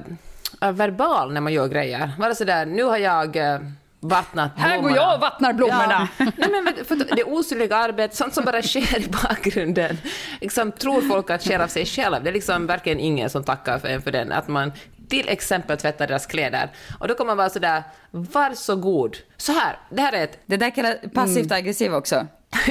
eh, 0.62 0.72
verbal 0.72 1.34
när 1.34 1.42
man 1.42 1.54
gör 1.54 1.68
grejer. 1.68 2.12
Vara 2.20 2.36
sådär, 2.36 2.66
nu 2.66 2.84
har 2.84 2.98
jag 2.98 3.36
eh, 3.36 3.60
vattnat 4.00 4.52
Här 4.56 4.76
går 4.76 4.82
blommorna. 4.82 4.96
jag 5.02 5.14
och 5.16 5.22
vattnar 5.22 5.54
blommorna. 5.54 6.08
Ja. 6.18 6.26
Nej, 6.38 6.50
men 6.50 6.86
för 6.86 7.16
det 7.16 7.24
osynliga 7.24 7.76
arbetet, 7.76 8.18
sånt 8.18 8.34
som 8.34 8.46
bara 8.46 8.62
sker 8.62 9.00
i 9.00 9.08
bakgrunden. 9.08 9.98
Liksom, 10.42 10.72
tror 10.72 11.02
folk 11.02 11.30
att 11.30 11.42
sker 11.42 11.60
av 11.60 11.68
sig 11.68 11.86
själv. 11.86 12.24
Det 12.24 12.30
är 12.30 12.34
liksom 12.34 12.68
verkligen 12.68 13.00
ingen 13.00 13.30
som 13.30 13.44
tackar 13.44 13.80
för 13.80 13.88
en 13.88 14.02
för 14.02 14.12
den. 14.12 14.32
Att 14.32 14.48
man 14.48 14.72
till 15.10 15.30
exempel 15.30 15.78
tvättar 15.78 16.08
deras 16.08 16.26
kläder. 16.26 16.72
Och 17.00 17.08
då 17.08 17.16
kommer 17.16 17.28
man 17.28 17.38
vara 17.38 17.50
sådär, 17.50 17.84
varsågod. 18.12 19.18
Så 19.38 19.52
här, 19.52 19.80
det 19.90 20.02
här 20.02 20.14
är 20.14 20.24
ett 20.24 20.40
Det 20.46 20.58
där 20.58 20.70
kallas 20.70 20.96
passivt 21.14 21.52
aggressiv 21.52 21.94
också. 21.94 22.28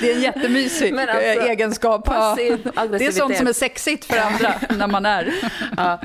det 0.00 0.10
är 0.10 0.14
en 0.14 0.22
jättemysig 0.22 0.94
Men 0.94 1.08
alltså, 1.08 1.24
egenskap. 1.24 2.02
Ja. 2.06 2.12
passiv 2.12 2.70
Det 2.98 3.06
är 3.06 3.12
sånt 3.12 3.36
som 3.36 3.46
är 3.46 3.52
sexigt 3.52 4.04
för 4.04 4.18
andra 4.18 4.54
när 4.76 4.86
man 4.86 5.06
är. 5.06 5.34
Ja. 5.76 6.00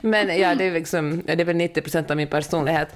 Men 0.00 0.38
ja, 0.38 0.54
det 0.54 0.64
är, 0.64 0.72
liksom, 0.72 1.22
det 1.26 1.32
är 1.32 1.44
väl 1.44 1.56
90 1.56 1.80
procent 1.82 2.10
av 2.10 2.16
min 2.16 2.28
personlighet. 2.28 2.88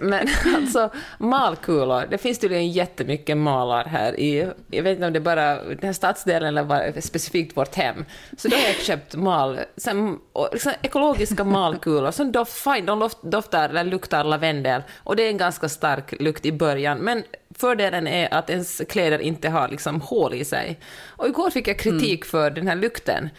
Men 0.00 0.28
alltså, 0.56 0.90
malkulor. 1.18 2.06
Det 2.10 2.18
finns 2.18 2.38
tydligen 2.38 2.70
jättemycket 2.70 3.36
malar 3.36 3.84
här 3.84 4.20
i, 4.20 4.48
jag 4.70 4.82
vet 4.82 4.94
inte 4.94 5.06
om 5.06 5.12
det 5.12 5.18
är 5.18 5.20
bara 5.20 5.64
den 5.64 5.82
här 5.82 5.92
stadsdelen 5.92 6.48
eller 6.48 6.64
bara 6.64 7.00
specifikt 7.00 7.56
vårt 7.56 7.74
hem. 7.74 8.04
Så 8.36 8.48
då 8.48 8.56
har 8.56 8.62
jag 8.62 8.76
köpt 8.76 9.14
mal, 9.14 9.60
sen, 9.76 10.18
liksom 10.52 10.72
ekologiska 10.82 11.44
malkulor 11.44 12.10
som 12.10 12.32
doft, 12.32 12.52
fine, 12.52 12.86
de 12.86 13.10
doftar 13.22 13.68
eller 13.68 13.84
luktar 13.84 14.24
lavendel. 14.24 14.82
Och 14.96 15.16
det 15.16 15.22
är 15.22 15.28
en 15.28 15.38
ganska 15.38 15.68
stark 15.68 16.14
lukt 16.20 16.46
i 16.46 16.52
början, 16.52 16.98
men 16.98 17.22
fördelen 17.54 18.06
är 18.06 18.34
att 18.34 18.50
ens 18.50 18.82
kläder 18.88 19.18
inte 19.18 19.48
har 19.48 19.68
liksom 19.68 20.00
hål 20.00 20.34
i 20.34 20.44
sig. 20.44 20.78
Och 21.06 21.28
igår 21.28 21.50
fick 21.50 21.68
jag 21.68 21.78
kritik 21.78 22.20
mm. 22.20 22.30
för 22.30 22.50
den 22.50 22.68
här 22.68 22.76
lukten. 22.76 23.30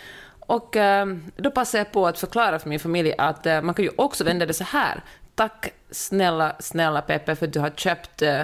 Och 0.52 0.78
eh, 0.78 1.06
då 1.36 1.52
passade 1.52 1.78
jag 1.78 1.92
på 1.92 2.08
att 2.08 2.20
förklara 2.20 2.60
för 2.60 2.70
min 2.70 2.80
familj 2.80 3.14
att 3.18 3.46
eh, 3.46 3.62
man 3.62 3.76
kan 3.76 3.86
ju 3.86 3.92
också 3.96 4.24
vända 4.24 4.46
det 4.46 4.54
så 4.54 4.64
här. 4.64 5.02
Tack 5.36 5.74
snälla, 5.92 6.56
snälla 6.60 7.02
Peppe 7.02 7.36
för 7.36 7.48
att 7.48 7.54
du 7.54 7.60
har 7.60 7.70
köpt 7.70 8.22
eh, 8.22 8.42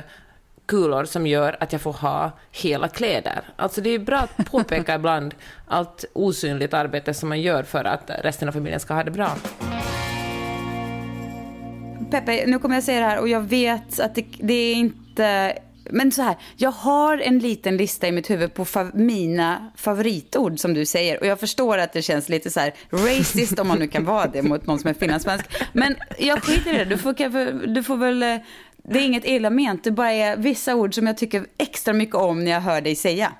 kulor 0.66 1.06
som 1.06 1.28
gör 1.28 1.58
att 1.60 1.72
jag 1.72 1.82
får 1.82 1.94
ha 1.94 2.32
hela 2.52 2.88
kläder. 2.88 3.42
Alltså 3.56 3.82
det 3.82 3.90
är 3.90 4.00
bra 4.00 4.18
att 4.18 4.52
påpeka 4.52 4.96
ibland 5.00 5.36
allt 5.68 6.06
osynligt 6.14 6.74
arbete 6.74 7.14
som 7.14 7.30
man 7.30 7.42
gör 7.42 7.64
för 7.64 7.84
att 7.84 8.12
resten 8.24 8.48
av 8.48 8.54
familjen 8.54 8.80
ska 8.80 8.94
ha 8.94 9.04
det 9.04 9.12
bra. 9.12 9.32
Peppe, 12.12 12.44
nu 12.48 12.60
kommer 12.60 12.76
jag 12.76 12.84
säga 12.84 13.00
det 13.00 13.06
här 13.06 13.20
och 13.20 13.30
jag 13.30 13.42
vet 13.42 14.00
att 14.00 14.16
det, 14.16 14.26
det 14.40 14.54
är 14.54 14.76
inte 14.76 15.58
men 15.92 16.12
så 16.12 16.22
här, 16.22 16.36
jag 16.56 16.72
har 16.72 17.18
en 17.18 17.40
liten 17.40 17.78
lista 17.78 18.08
i 18.08 18.12
mitt 18.12 18.30
huvud 18.30 18.54
på 18.54 18.66
fa 18.66 18.92
mina 18.94 19.72
favoritord 19.76 20.60
som 20.60 20.74
du 20.74 20.86
säger. 20.86 21.20
Och 21.20 21.26
jag 21.26 21.40
förstår 21.40 21.78
att 21.78 21.94
det 21.94 22.02
känns 22.02 22.30
lite 22.30 22.50
så 22.50 22.60
här 22.60 22.74
racist 22.90 23.60
om 23.60 23.68
man 23.68 23.80
nu 23.80 23.88
kan 23.88 24.06
vara 24.06 24.28
det 24.28 24.42
mot 24.42 24.68
någon 24.68 24.80
som 24.80 24.90
är 24.90 24.94
finlandssvensk. 24.94 25.46
Men 25.74 25.96
jag 26.18 26.44
skiter 26.44 26.74
i 26.74 26.78
det, 26.78 26.86
du 26.86 26.98
får, 26.98 27.68
du 27.68 27.84
får 27.84 27.98
väl, 27.98 28.24
eh, 28.24 28.38
det 28.78 29.00
är 29.00 29.04
inget 29.04 29.26
illa 29.26 29.50
ment, 29.50 29.84
det 29.84 29.92
bara 29.92 30.12
är 30.12 30.38
vissa 30.38 30.76
ord 30.76 30.96
som 30.96 31.08
jag 31.08 31.18
tycker 31.18 31.46
extra 31.58 31.94
mycket 31.94 32.16
om 32.16 32.44
när 32.44 32.52
jag 32.52 32.62
hör 32.62 32.82
dig 32.82 32.96
säga. 32.96 33.32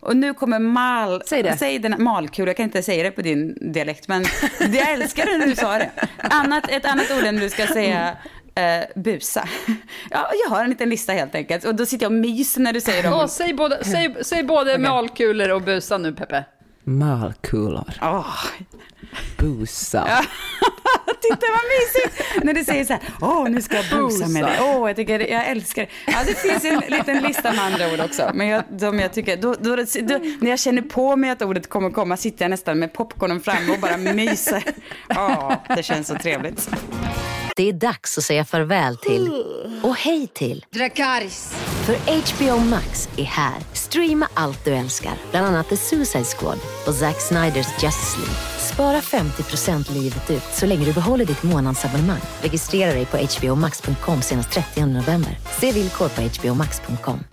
Och 0.00 0.16
nu 0.16 0.34
kommer 0.34 0.58
mal... 0.58 1.22
Säg 1.26 1.42
det. 1.42 1.56
Säg 1.56 1.78
den 1.78 2.02
malkul, 2.02 2.46
jag 2.46 2.56
kan 2.56 2.64
inte 2.64 2.82
säga 2.82 3.02
det 3.02 3.10
på 3.10 3.22
din 3.22 3.72
dialekt, 3.72 4.08
men 4.08 4.24
jag 4.58 4.92
älskar 4.92 5.26
det 5.26 5.38
när 5.38 5.46
du 5.46 5.56
sa 5.56 5.78
det. 5.78 5.90
Annat, 6.18 6.70
ett 6.70 6.84
annat 6.84 7.10
ord 7.18 7.24
än 7.24 7.36
du 7.36 7.50
ska 7.50 7.66
säga 7.66 8.16
eh, 8.58 8.84
busa. 8.94 9.48
Ja, 10.10 10.30
jag 10.44 10.50
har 10.50 10.64
en 10.64 10.70
liten 10.70 10.88
lista 10.88 11.12
helt 11.12 11.34
enkelt. 11.34 11.64
Och 11.64 11.74
då 11.74 11.86
sitter 11.86 12.04
jag 12.04 12.12
och 12.12 12.18
myser 12.18 12.60
när 12.60 12.72
du 12.72 12.80
säger 12.80 13.02
dem. 13.02 13.12
Oh, 13.12 13.26
säg 13.26 13.54
både, 13.54 13.84
säg, 13.84 14.14
säg 14.22 14.42
både 14.42 14.70
okay. 14.70 14.82
malkulor 14.82 15.50
och 15.50 15.62
busa 15.62 15.98
nu, 15.98 16.12
Peppe. 16.12 16.44
Malkulor. 16.84 17.94
Oh. 18.02 18.34
Busa. 19.36 20.04
Ja. 20.08 20.24
Titta 21.22 21.46
vad 21.50 21.60
mysigt! 21.78 22.44
När 22.44 22.54
du 22.54 22.64
säger 22.64 22.84
så 22.84 22.92
här, 22.92 23.02
åh 23.20 23.50
nu 23.50 23.62
ska 23.62 23.76
jag 23.76 23.84
busa 24.00 24.28
med 24.28 24.44
dig. 24.44 24.58
Åh, 24.60 24.88
jag, 24.88 24.96
tycker, 24.96 25.20
jag 25.20 25.48
älskar 25.48 25.82
det. 25.82 25.88
Ja, 26.06 26.18
det 26.26 26.34
finns 26.34 26.64
en 26.64 26.82
liten 26.98 27.22
lista 27.22 27.52
med 27.52 27.64
andra 27.64 27.92
ord 27.92 28.00
också. 28.00 28.30
Men 28.34 28.46
jag, 28.46 28.64
de 28.70 28.98
jag 28.98 29.12
tycker, 29.12 29.36
då, 29.36 29.54
då, 29.60 29.76
då, 29.76 30.18
när 30.40 30.50
jag 30.50 30.58
känner 30.58 30.82
på 30.82 31.16
mig 31.16 31.30
att 31.30 31.42
ordet 31.42 31.68
kommer 31.68 31.90
komma 31.90 32.16
sitter 32.16 32.44
jag 32.44 32.50
nästan 32.50 32.78
med 32.78 32.92
popcornen 32.92 33.40
framme 33.40 33.72
och 33.72 33.80
bara 33.80 33.96
myser. 33.96 34.64
Åh, 35.10 35.52
det 35.76 35.82
känns 35.82 36.08
så 36.08 36.14
trevligt. 36.14 36.70
Det 37.58 37.68
är 37.68 37.72
dags 37.72 38.18
att 38.18 38.24
säga 38.24 38.44
farväl 38.44 38.96
till 38.96 39.44
och 39.82 39.96
hej 39.96 40.26
till 40.26 40.64
Dracarys. 40.70 41.52
För 41.86 41.94
HBO 41.94 42.64
Max 42.64 43.08
är 43.16 43.24
här. 43.24 43.54
Streama 43.72 44.28
allt 44.34 44.64
du 44.64 44.74
älskar, 44.74 45.12
bland 45.30 45.46
annat 45.46 45.68
The 45.68 45.76
Suicide 45.76 46.24
Squad 46.24 46.58
och 46.86 46.94
Zack 46.94 47.20
Sniders 47.20 47.66
Justice 47.82 48.18
League. 48.18 48.34
Spara 48.58 49.00
50% 49.00 49.92
livet 49.92 50.30
ut 50.30 50.42
så 50.52 50.66
länge 50.66 50.84
du 50.84 50.92
behåller 50.92 51.24
ditt 51.24 51.42
månadsabonnemang. 51.42 52.20
Registrera 52.42 52.92
dig 52.92 53.06
på 53.06 53.16
hbomax.com 53.16 54.22
senast 54.22 54.50
30 54.50 54.86
november. 54.86 55.38
Se 55.60 55.72
villkor 55.72 56.08
på 56.08 56.20
hbomax.com. 56.20 57.24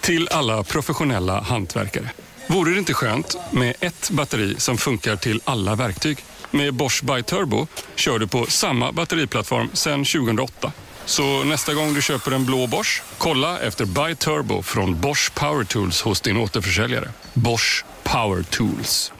Till 0.00 0.28
alla 0.30 0.64
professionella 0.64 1.40
hantverkare. 1.40 2.10
Vore 2.46 2.70
det 2.70 2.78
inte 2.78 2.94
skönt 2.94 3.36
med 3.50 3.74
ett 3.80 4.10
batteri 4.10 4.54
som 4.58 4.76
funkar 4.78 5.16
till 5.16 5.40
alla 5.44 5.74
verktyg? 5.74 6.18
Med 6.50 6.74
Bosch 6.74 7.02
By 7.04 7.22
Turbo 7.22 7.66
kör 7.94 8.18
du 8.18 8.28
på 8.28 8.46
samma 8.46 8.92
batteriplattform 8.92 9.70
sedan 9.72 10.04
2008. 10.04 10.72
Så 11.04 11.44
nästa 11.44 11.74
gång 11.74 11.94
du 11.94 12.02
köper 12.02 12.30
en 12.30 12.46
blå 12.46 12.66
Bosch, 12.66 13.02
kolla 13.18 13.60
efter 13.60 13.84
By 13.84 14.14
Turbo 14.14 14.62
från 14.62 15.00
Bosch 15.00 15.34
Power 15.34 15.64
Tools 15.64 16.02
hos 16.02 16.20
din 16.20 16.36
återförsäljare. 16.36 17.08
Bosch 17.34 17.84
Power 18.02 18.42
Tools. 18.42 19.12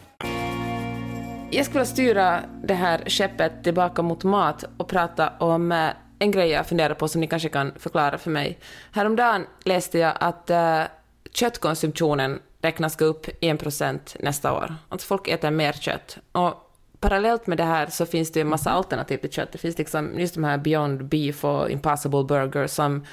Jag 1.51 1.67
skulle 1.67 1.87
styra 1.87 2.41
det 2.65 2.75
här 2.75 3.05
skeppet 3.07 3.65
tillbaka 3.65 4.03
mot 4.03 4.25
mat 4.25 4.65
och 4.77 4.89
prata 4.89 5.33
om 5.39 5.73
eh, 5.73 5.89
en 6.19 6.31
grej 6.31 6.49
jag 6.49 6.67
funderar 6.67 6.95
på 6.95 7.09
som 7.09 7.21
ni 7.21 7.27
kanske 7.27 7.49
kan 7.49 7.73
förklara 7.79 8.19
för 8.19 8.31
mig. 8.31 8.59
Häromdagen 8.93 9.47
läste 9.65 9.99
jag 9.99 10.13
att 10.21 10.51
eh, 10.51 10.83
köttkonsumtionen 11.35 12.39
räknas 12.63 12.97
gå 12.97 13.05
upp 13.05 13.27
1% 13.27 13.99
nästa 14.21 14.53
år. 14.53 14.75
Alltså 14.89 15.07
folk 15.07 15.29
äter 15.29 15.51
mer 15.51 15.73
kött. 15.73 16.19
Och 16.33 16.68
parallellt 17.01 17.47
med 17.47 17.59
det 17.59 17.65
här 17.65 17.87
så 17.87 18.07
finns 18.07 18.33
det 18.33 18.41
en 18.41 18.49
massa 18.49 18.71
alternativ 18.71 19.19
till 19.19 19.31
kött. 19.31 19.53
Det 19.53 19.59
finns 19.59 19.79
liksom 19.79 20.21
just 20.21 20.35
de 20.35 20.45
här 20.45 20.59
Beyond 20.59 21.05
Beef 21.05 21.45
och 21.45 21.71
Impossible 21.71 22.25
Burger 22.25 22.67
som 22.67 23.07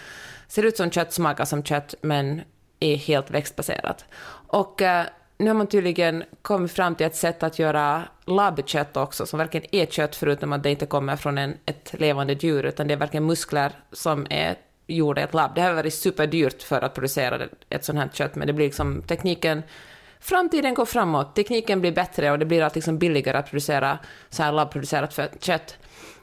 ser 0.47 0.63
ut 0.63 0.77
som 0.77 0.91
kött, 0.91 1.13
smakar 1.13 1.45
som 1.45 1.63
kött, 1.63 1.95
men 2.01 2.41
är 2.79 2.95
helt 2.95 3.31
växtbaserat. 3.31 4.05
Och 4.47 4.81
eh, 4.81 5.05
nu 5.37 5.47
har 5.47 5.53
man 5.53 5.67
tydligen 5.67 6.23
kommit 6.41 6.71
fram 6.71 6.95
till 6.95 7.05
ett 7.05 7.15
sätt 7.15 7.43
att 7.43 7.59
göra 7.59 8.03
labbkött 8.25 8.97
också, 8.97 9.25
som 9.25 9.39
verkligen 9.39 9.75
är 9.75 9.85
kött, 9.85 10.15
förutom 10.15 10.53
att 10.53 10.63
det 10.63 10.71
inte 10.71 10.85
kommer 10.85 11.15
från 11.15 11.37
en, 11.37 11.57
ett 11.65 11.95
levande 11.99 12.33
djur, 12.33 12.63
utan 12.63 12.87
det 12.87 12.93
är 12.93 12.97
verkligen 12.97 13.25
muskler 13.25 13.71
som 13.91 14.27
är 14.29 14.55
gjorda 14.87 15.21
i 15.21 15.23
ett 15.23 15.33
labb. 15.33 15.55
Det 15.55 15.61
har 15.61 15.73
varit 15.73 15.93
superdyrt 15.93 16.63
för 16.63 16.81
att 16.81 16.93
producera 16.93 17.47
ett 17.69 17.85
sånt 17.85 17.99
här 17.99 18.09
kött, 18.13 18.35
men 18.35 18.47
det 18.47 18.53
blir 18.53 18.65
liksom 18.65 19.01
tekniken 19.01 19.63
framtiden 20.25 20.74
går 20.74 20.86
framåt, 20.86 21.36
tekniken 21.36 21.82
blir 21.82 21.91
bättre 21.91 22.32
och 22.32 22.39
det 22.39 22.46
blir 22.46 22.62
allt 22.62 22.75
liksom 22.75 22.98
billigare 22.98 23.38
att 23.38 23.50
producera 23.50 24.00
så 24.29 24.44
här 24.44 24.51
labbproducerat 24.51 25.44
kött. 25.44 25.77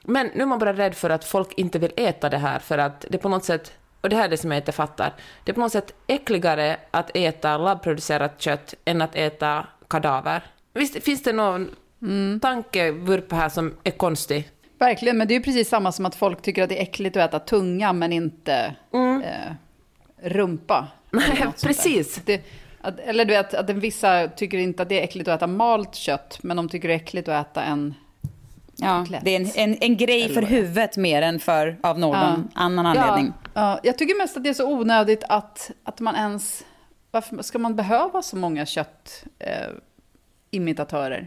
Men 0.05 0.27
nu 0.35 0.43
är 0.43 0.47
man 0.47 0.59
bara 0.59 0.73
rädd 0.73 0.95
för 0.95 1.11
att 1.11 1.25
folk 1.25 1.53
inte 1.57 1.79
vill 1.79 1.93
äta 1.97 2.29
det 2.29 2.39
här 2.39 2.59
för 2.59 2.79
att 2.79 3.05
det 3.09 3.19
på 3.19 3.29
något 3.29 3.45
sätt, 3.45 3.73
och 4.01 4.09
det 4.09 4.17
här 4.17 4.25
är 4.25 4.29
det 4.29 4.37
som 4.37 4.51
jag 4.51 4.61
inte 4.61 4.73
fattar, 4.73 5.15
det 5.45 5.51
är 5.51 5.55
på 5.55 5.61
något 5.61 5.73
sätt 5.73 5.95
äckligare 6.07 6.77
att 6.91 7.11
äta 7.15 7.59
labbproducerat 7.59 8.41
kött 8.41 8.75
än 8.85 9.03
att 9.03 9.15
äta 9.15 9.67
kadaver. 9.89 10.43
Visst 10.75 11.05
finns 11.05 11.23
det 11.23 11.33
någon 11.33 11.71
mm. 12.03 12.41
tankevurpa 12.41 13.37
här 13.37 13.49
som 13.49 13.75
är 13.85 13.91
konstig? 13.91 14.51
Verkligen, 14.79 15.19
men 15.19 15.29
det 15.29 15.35
är 15.35 15.37
ju 15.37 15.43
precis 15.43 15.69
samma 15.69 15.93
som 15.93 16.07
att 16.07 16.15
folk 16.15 16.43
tycker 16.43 16.63
att 16.63 16.69
det 16.69 16.79
är 16.79 16.83
äckligt 16.83 17.17
att 17.17 17.29
äta 17.29 17.39
tunga 17.39 17.93
men 17.93 18.13
inte 18.13 18.75
mm. 18.93 19.23
eh, 19.23 19.53
rumpa. 20.23 20.89
Nej, 21.11 21.47
precis. 21.63 22.21
Det, 22.25 22.43
att, 22.83 23.01
eller 23.01 23.25
du 23.25 23.33
vet, 23.33 23.55
att 23.55 23.71
vissa 23.71 24.29
tycker 24.29 24.59
inte 24.59 24.83
att 24.83 24.89
det 24.89 25.01
är 25.01 25.05
äckligt 25.05 25.29
att 25.29 25.37
äta 25.37 25.47
malt 25.47 25.95
kött, 25.95 26.39
men 26.43 26.57
de 26.57 26.69
tycker 26.69 26.89
det 26.89 26.95
är 26.95 26.99
äckligt 26.99 27.29
att 27.29 27.51
äta 27.51 27.63
en 27.63 27.95
Ja, 28.77 29.07
det 29.23 29.37
är 29.37 29.41
en, 29.41 29.51
en, 29.55 29.77
en 29.81 29.97
grej 29.97 30.35
för 30.35 30.43
huvudet 30.43 30.97
mer 30.97 31.23
än 31.23 31.41
för 31.41 31.79
av 31.83 31.99
någon 31.99 32.19
ja. 32.19 32.37
annan 32.55 32.87
anledning. 32.87 33.33
Ja, 33.45 33.51
ja, 33.55 33.81
jag 33.83 33.99
tycker 33.99 34.19
mest 34.19 34.37
att 34.37 34.45
det 34.45 34.49
är 34.49 34.55
så 34.55 34.73
onödigt 34.73 35.25
att, 35.29 35.71
att 35.85 36.01
man 36.01 36.17
ens... 36.17 36.65
Varför 37.11 37.43
ska 37.43 37.59
man 37.59 37.77
behöva 37.77 38.23
så 38.23 38.37
många 38.37 38.67
köttimitatörer? 38.67 41.21
Eh, 41.21 41.27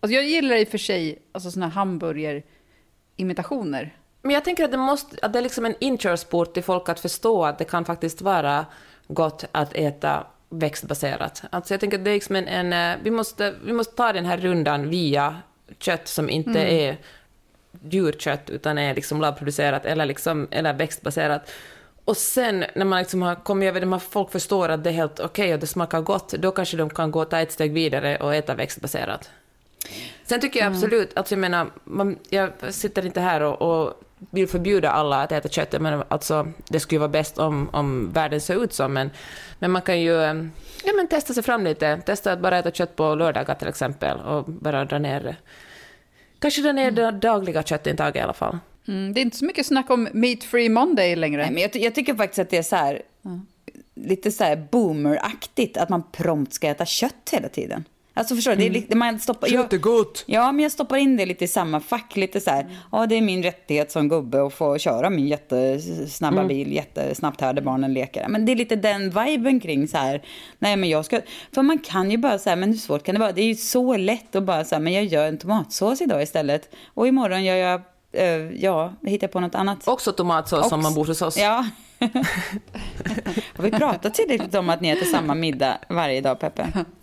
alltså 0.00 0.14
jag 0.14 0.24
gillar 0.24 0.56
i 0.56 0.64
och 0.64 0.68
för 0.68 0.78
sig 0.78 1.18
alltså 1.32 1.50
såna 1.50 1.68
hamburgerimitationer. 1.68 3.94
Men 4.22 4.34
jag 4.34 4.44
tänker 4.44 4.64
att 4.64 4.70
det, 4.70 4.76
måste, 4.76 5.16
att 5.22 5.32
det 5.32 5.38
är 5.38 5.42
liksom 5.42 5.64
en 5.64 5.74
inkörsport 5.80 6.54
till 6.54 6.62
folk 6.62 6.88
att 6.88 7.00
förstå 7.00 7.44
att 7.44 7.58
det 7.58 7.64
kan 7.64 7.84
faktiskt 7.84 8.22
vara 8.22 8.66
gott 9.08 9.44
att 9.52 9.74
äta 9.74 10.26
växtbaserat. 10.48 11.42
Alltså 11.50 11.74
jag 11.74 11.80
tänker 11.80 11.98
att 11.98 12.04
det 12.04 12.10
är 12.10 12.14
liksom 12.14 12.36
en, 12.36 12.48
en, 12.48 12.72
eh, 12.72 12.98
vi, 13.02 13.10
måste, 13.10 13.54
vi 13.64 13.72
måste 13.72 13.96
ta 13.96 14.12
den 14.12 14.26
här 14.26 14.38
rundan 14.38 14.90
via 14.90 15.36
kött 15.78 16.08
som 16.08 16.30
inte 16.30 16.50
mm. 16.50 16.66
är 16.66 16.96
djurkött 17.90 18.50
utan 18.50 18.78
är 18.78 18.94
liksom 18.94 19.20
labbproducerat 19.20 19.84
eller, 19.84 20.06
liksom, 20.06 20.48
eller 20.50 20.72
växtbaserat. 20.72 21.50
Och 22.04 22.16
sen 22.16 22.64
när 22.74 22.84
man 22.84 22.98
liksom 22.98 23.22
har 23.22 23.34
kommit 23.34 23.68
över 23.68 23.80
det, 23.80 23.86
när 23.86 23.98
folk 23.98 24.30
förstår 24.30 24.68
att 24.68 24.84
det 24.84 24.90
är 24.90 24.94
helt 24.94 25.20
okej 25.20 25.44
okay 25.44 25.54
och 25.54 25.60
det 25.60 25.66
smakar 25.66 26.00
gott, 26.00 26.32
då 26.32 26.50
kanske 26.50 26.76
de 26.76 26.90
kan 26.90 27.10
gå 27.10 27.24
ta 27.24 27.40
ett 27.40 27.52
steg 27.52 27.72
vidare 27.72 28.16
och 28.16 28.34
äta 28.34 28.54
växtbaserat. 28.54 29.30
Sen 30.24 30.40
tycker 30.40 30.60
jag 30.60 30.66
mm. 30.66 30.76
absolut, 30.76 31.16
alltså 31.16 31.34
jag 31.34 31.40
menar, 31.40 31.70
man, 31.84 32.18
jag 32.28 32.50
sitter 32.70 33.06
inte 33.06 33.20
här 33.20 33.40
och, 33.40 33.62
och 33.62 34.02
vill 34.30 34.48
förbjuda 34.48 34.90
alla 34.90 35.22
att 35.22 35.32
äta 35.32 35.48
kött. 35.48 35.80
Men 35.80 36.02
alltså, 36.08 36.48
det 36.68 36.80
skulle 36.80 36.96
ju 36.96 37.00
vara 37.00 37.08
bäst 37.08 37.38
om, 37.38 37.68
om 37.72 38.12
världen 38.12 38.40
såg 38.40 38.62
ut 38.62 38.72
så, 38.72 38.88
men, 38.88 39.10
men 39.58 39.70
man 39.70 39.82
kan 39.82 40.00
ju 40.00 40.12
ja, 40.84 40.92
men 40.96 41.08
testa 41.10 41.34
sig 41.34 41.42
fram 41.42 41.64
lite. 41.64 42.00
Testa 42.06 42.32
att 42.32 42.40
bara 42.40 42.58
äta 42.58 42.70
kött 42.70 42.96
på 42.96 43.14
lördagar 43.14 43.54
till 43.54 43.68
exempel 43.68 44.20
och 44.20 44.44
bara 44.44 44.84
dra 44.84 44.98
ner 44.98 45.36
Kanske 46.38 46.62
dra 46.62 46.72
ner 46.72 46.90
det 46.90 47.10
dagliga 47.10 47.62
köttintaget 47.62 48.16
i 48.16 48.20
alla 48.20 48.32
fall. 48.32 48.58
Mm, 48.88 49.14
det 49.14 49.20
är 49.20 49.22
inte 49.22 49.36
så 49.36 49.44
mycket 49.44 49.66
snack 49.66 49.90
om 49.90 50.08
meat 50.12 50.44
free 50.44 50.68
monday 50.68 51.16
längre. 51.16 51.42
Nej, 51.42 51.50
men 51.50 51.62
jag, 51.62 51.76
jag 51.76 51.94
tycker 51.94 52.14
faktiskt 52.14 52.38
att 52.38 52.50
det 52.50 52.56
är 52.56 52.62
så 52.62 52.76
här, 52.76 53.02
mm. 53.24 53.46
lite 53.94 54.32
så 54.32 54.44
här 54.44 54.66
boomeraktigt 54.70 55.76
att 55.76 55.88
man 55.88 56.02
prompt 56.12 56.52
ska 56.52 56.68
äta 56.68 56.86
kött 56.86 57.30
hela 57.32 57.48
tiden. 57.48 57.84
Alltså 58.18 58.34
förstår 58.34 58.50
du, 58.50 58.56
det 58.56 58.66
är 58.66 58.70
lite, 58.70 58.96
man 58.96 59.18
stoppar... 59.18 59.48
Jag, 59.48 59.62
Jättegott! 59.62 60.24
ja, 60.26 60.52
men 60.52 60.62
jag 60.62 60.72
stoppar 60.72 60.96
in 60.96 61.16
det 61.16 61.26
lite 61.26 61.44
i 61.44 61.48
samma 61.48 61.80
fack. 61.80 62.16
Lite 62.16 62.40
så 62.40 62.50
här, 62.50 62.66
ja 62.92 63.06
det 63.06 63.14
är 63.14 63.22
min 63.22 63.42
rättighet 63.42 63.92
som 63.92 64.08
gubbe 64.08 64.46
att 64.46 64.54
få 64.54 64.78
köra 64.78 65.10
min 65.10 65.28
jättesnabba 65.28 66.44
bil 66.44 66.72
jättesnabbt 66.72 67.40
här 67.40 67.52
där 67.52 67.62
barnen 67.62 67.94
leker. 67.94 68.28
Men 68.28 68.46
det 68.46 68.52
är 68.52 68.56
lite 68.56 68.76
den 68.76 69.10
viben 69.10 69.60
kring 69.60 69.88
så 69.88 69.96
här, 69.96 70.22
nej 70.58 70.76
men 70.76 70.88
jag 70.88 71.04
ska... 71.04 71.20
För 71.54 71.62
man 71.62 71.78
kan 71.78 72.10
ju 72.10 72.16
bara 72.16 72.38
säga, 72.38 72.56
men 72.56 72.68
hur 72.68 72.78
svårt 72.78 73.02
kan 73.02 73.14
det 73.14 73.20
vara? 73.20 73.32
Det 73.32 73.42
är 73.42 73.46
ju 73.46 73.54
så 73.54 73.96
lätt 73.96 74.36
att 74.36 74.42
bara 74.42 74.64
säga, 74.64 74.78
men 74.78 74.92
jag 74.92 75.04
gör 75.04 75.28
en 75.28 75.38
tomatsås 75.38 76.00
idag 76.00 76.22
istället. 76.22 76.74
Och 76.94 77.08
imorgon 77.08 77.44
gör 77.44 77.56
jag, 77.56 77.82
eh, 78.12 78.26
ja, 78.62 78.92
hittar 79.02 79.24
jag 79.24 79.32
på 79.32 79.40
något 79.40 79.54
annat. 79.54 79.88
Också 79.88 80.12
tomatsås 80.12 80.68
som 80.68 80.82
man 80.82 80.94
bor 80.94 81.06
hos 81.06 81.22
oss. 81.22 81.38
Ja. 81.38 81.66
Har 83.56 83.62
vi 83.62 83.70
pratat 83.70 84.14
tillräckligt 84.14 84.54
om 84.54 84.70
att 84.70 84.80
ni 84.80 84.88
äter 84.88 85.06
samma 85.06 85.34
middag 85.34 85.78
varje 85.88 86.20
dag, 86.20 86.40
Peppe? 86.40 86.72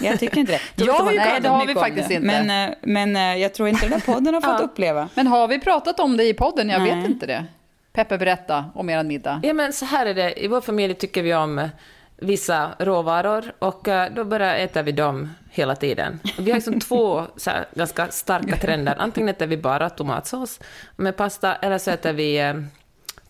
Jag 0.00 0.20
tycker 0.20 0.38
inte 0.38 0.52
det. 0.52 0.60
Jag 0.76 0.88
Ja, 0.88 0.96
tror 0.96 1.08
vi 1.10 1.16
nej, 1.16 1.26
pratat 1.26 1.42
det 1.42 1.48
har 1.48 1.66
vi 1.66 1.74
faktiskt 1.74 2.08
det. 2.08 2.14
inte. 2.14 2.26
Men, 2.26 2.70
eh, 2.70 2.74
men 2.82 3.16
eh, 3.16 3.42
jag 3.42 3.54
tror 3.54 3.68
inte 3.68 3.84
den 3.86 3.92
här 3.92 4.14
podden 4.14 4.34
har 4.34 4.40
fått 4.40 4.60
uppleva. 4.70 5.08
Men 5.14 5.26
har 5.26 5.48
vi 5.48 5.58
pratat 5.60 6.00
om 6.00 6.16
det 6.16 6.24
i 6.24 6.34
podden? 6.34 6.68
Jag 6.68 6.82
Nej. 6.82 6.94
vet 6.96 7.10
inte 7.10 7.26
det. 7.26 7.44
Peppe, 7.92 8.18
berätta 8.18 8.64
om 8.74 8.90
er 8.90 9.02
middag. 9.02 9.40
Ja, 9.42 9.52
men 9.52 9.72
så 9.72 9.84
här 9.84 10.06
är 10.06 10.14
det. 10.14 10.44
I 10.44 10.48
vår 10.48 10.60
familj 10.60 10.94
tycker 10.94 11.22
vi 11.22 11.34
om 11.34 11.58
eh, 11.58 11.68
vissa 12.16 12.70
råvaror 12.78 13.52
och 13.58 13.88
då 14.14 14.24
bara 14.24 14.56
äter 14.56 14.82
vi 14.82 14.92
dem 14.92 15.30
hela 15.50 15.76
tiden. 15.76 16.20
Och 16.38 16.46
vi 16.46 16.50
har 16.50 16.56
liksom 16.56 16.80
två 16.88 17.26
så 17.36 17.50
här, 17.50 17.64
ganska 17.74 18.08
starka 18.08 18.56
trender. 18.56 18.96
Antingen 18.98 19.28
äter 19.28 19.46
vi 19.46 19.56
bara 19.56 19.90
tomatsås 19.90 20.60
med 20.96 21.16
pasta 21.16 21.54
eller 21.54 21.78
så 21.78 21.90
äter 21.90 22.12
vi 22.12 22.54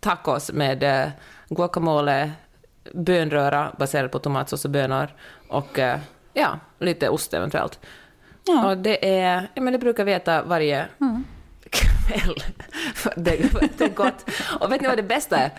tacos 0.00 0.52
med 0.52 1.10
guacamole, 1.48 2.30
bönröra 2.94 3.72
baserad 3.78 4.10
på 4.10 4.18
tomatsås 4.18 4.64
och 4.64 4.70
bönor 4.70 5.08
och 5.48 5.78
ja, 6.32 6.58
lite 6.78 7.08
ost 7.08 7.34
eventuellt. 7.34 7.80
Ja. 8.44 8.66
Och 8.66 8.78
det 8.78 9.20
är, 9.20 9.48
ja 9.54 9.62
men 9.62 9.72
det 9.72 9.78
brukar 9.78 10.04
vi 10.04 10.12
äta 10.12 10.42
varje 10.42 10.88
kväll. 11.70 12.34
För 12.94 13.12
det, 13.16 13.36
det 13.78 13.84
är 13.84 13.88
gott. 13.88 14.30
Och 14.60 14.72
vet 14.72 14.80
ni 14.80 14.88
vad 14.88 14.96
det 14.96 15.02
bästa 15.02 15.36
är? 15.36 15.50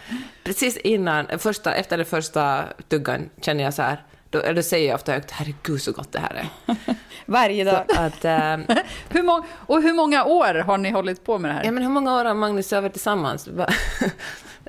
Precis 0.44 0.78
innan, 0.78 1.28
första, 1.40 1.74
efter 1.74 1.98
den 1.98 2.06
första 2.06 2.64
tuggan 2.90 3.30
känner 3.42 3.64
jag 3.64 3.74
så 3.74 3.82
här, 3.82 4.04
då, 4.30 4.42
då 4.56 4.64
säger 4.64 4.88
jag 4.88 4.96
ofta 4.96 5.12
högt, 5.12 5.32
herregud 5.32 5.82
så 5.82 5.92
gott 5.92 6.12
det 6.12 6.20
här 6.20 6.34
är. 6.36 6.76
Varje 7.26 7.64
dag. 7.64 7.86
Att, 7.98 8.26
eh, 8.26 8.58
Hur 9.10 9.44
och 9.50 9.82
hur 9.82 9.94
många 9.94 10.26
år 10.26 10.54
har 10.54 10.78
ni 10.78 10.90
hållit 10.90 11.26
på 11.26 11.40
med 11.40 11.52
det 11.52 11.56
här? 11.56 11.64
ja 11.64 11.72
men 11.72 11.84
hur 11.84 11.90
många 11.90 12.16
år 12.16 12.26
har 12.26 12.34
Magnus 12.34 12.72
och 12.72 12.78
jag 12.78 12.82
varit 12.82 12.94
tillsammans? 12.94 13.48
Va? 13.48 13.68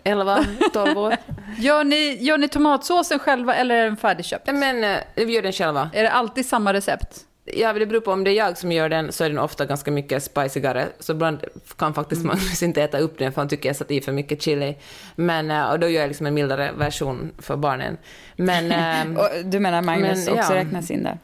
11, 0.05 0.45
12 0.73 0.99
år? 0.99 1.17
Gör, 1.59 1.85
ni, 1.85 2.19
gör 2.21 2.39
ni 2.39 2.49
tomatsåsen 2.49 3.19
själva 3.19 3.55
eller 3.55 3.75
är 3.75 3.85
den 3.85 3.97
färdigköpt? 3.97 4.47
Men 4.53 4.85
eh, 4.85 4.99
vi 5.15 5.35
gör 5.35 5.43
den 5.43 5.53
själva. 5.53 5.91
Är 5.93 6.03
det 6.03 6.11
alltid 6.11 6.47
samma 6.47 6.73
recept? 6.73 7.21
Ja, 7.47 7.73
det 7.73 7.87
beror 7.87 8.01
på 8.01 8.13
om 8.13 8.25
det 8.25 8.31
är 8.31 8.35
jag 8.35 8.59
som 8.59 8.73
gör 8.73 8.89
den 8.89 9.13
så 9.13 9.25
är 9.25 9.29
den 9.29 9.39
ofta 9.39 9.67
ganska 9.67 9.91
mycket 9.91 10.23
spicigare. 10.23 10.89
Så 10.99 11.13
ibland 11.13 11.45
kan 11.77 11.95
faktiskt 11.95 12.25
Magnus 12.25 12.63
inte 12.63 12.83
äta 12.83 12.99
upp 12.99 13.19
den 13.19 13.33
för 13.33 13.41
han 13.41 13.49
tycker 13.49 13.69
jag 13.69 13.77
satt 13.77 13.91
i 13.91 14.01
för 14.01 14.13
mycket 14.13 14.43
chili. 14.43 14.77
Men, 15.17 15.51
eh, 15.51 15.65
och 15.65 15.81
då 15.81 15.89
gör 15.89 16.01
jag 16.01 16.09
liksom 16.09 16.27
en 16.27 16.35
mildare 16.35 16.73
version 16.79 17.33
för 17.39 17.57
barnen. 17.57 17.97
Men... 18.37 18.73
ehm, 18.73 19.19
du 19.45 19.61
menar 19.61 19.83
Magnus 19.83 20.27
Men, 20.27 20.39
också 20.39 20.53
ja. 20.53 20.61
räknas 20.61 20.91
in 20.91 21.03
där? 21.03 21.19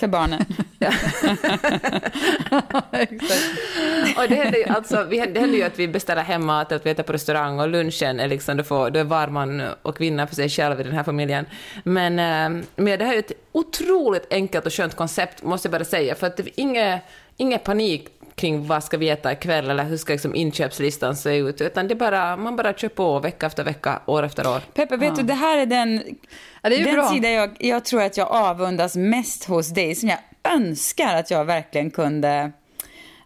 För 0.00 0.08
barnen. 0.08 0.40
Och 4.16 4.28
det 4.28 4.34
händer 4.34 4.58
ju, 4.58 4.64
alltså, 4.64 5.04
vi, 5.10 5.16
det 5.16 5.40
händer 5.40 5.58
ju 5.58 5.62
att 5.62 5.78
vi 5.78 5.88
beställer 5.88 6.22
hem 6.22 6.46
mat, 6.46 6.72
att 6.72 6.86
vi 6.86 6.90
äter 6.90 7.02
på 7.02 7.12
restaurang 7.12 7.60
och 7.60 7.68
lunchen 7.68 8.20
är 8.20 8.28
liksom, 8.28 8.56
då, 8.56 8.64
får, 8.64 8.90
då 8.90 9.00
är 9.00 9.04
var 9.04 9.28
man 9.28 9.62
och 9.82 9.96
kvinna 9.96 10.26
för 10.26 10.34
sig 10.34 10.48
själv 10.48 10.80
i 10.80 10.82
den 10.82 10.92
här 10.92 11.04
familjen. 11.04 11.46
Men, 11.84 12.18
eh, 12.18 12.64
men 12.76 12.98
det 12.98 13.04
här 13.04 13.14
är 13.14 13.18
ett 13.18 13.32
otroligt 13.52 14.26
enkelt 14.32 14.66
och 14.66 14.72
skönt 14.72 14.96
koncept, 14.96 15.42
måste 15.42 15.66
jag 15.66 15.72
bara 15.72 15.84
säga, 15.84 16.14
för 16.14 16.26
att 16.26 16.36
det 16.36 16.42
är 16.42 16.52
inget, 16.56 17.02
inget 17.36 17.64
panik 17.64 18.08
kring 18.40 18.66
vad 18.66 18.84
ska 18.84 18.96
vi 18.96 19.10
äta 19.10 19.32
ikväll 19.32 19.70
eller 19.70 19.84
hur 19.84 19.96
ska 19.96 20.12
liksom 20.12 20.34
inköpslistan 20.34 21.16
se 21.16 21.36
ut, 21.36 21.60
utan 21.60 21.88
det 21.88 21.94
bara, 21.94 22.36
man 22.36 22.56
bara 22.56 22.72
kör 22.72 22.88
på 22.88 23.18
vecka 23.18 23.46
efter 23.46 23.64
vecka, 23.64 24.02
år 24.06 24.22
efter 24.22 24.46
år. 24.46 24.60
Peppe, 24.74 24.96
vet 24.96 25.16
du, 25.16 25.22
det 25.22 25.34
här 25.34 25.58
är 25.58 25.66
den, 25.66 26.02
Ja, 26.62 26.68
det 26.68 26.80
är 26.80 26.84
den 26.84 26.94
bra. 26.94 27.08
sida 27.08 27.30
jag, 27.30 27.50
jag 27.58 27.84
tror 27.84 28.02
att 28.02 28.16
jag 28.16 28.28
avundas 28.30 28.96
mest 28.96 29.44
hos 29.44 29.68
dig, 29.68 29.94
som 29.94 30.08
jag 30.08 30.18
önskar 30.54 31.14
att 31.14 31.30
jag 31.30 31.44
verkligen 31.44 31.90
kunde 31.90 32.52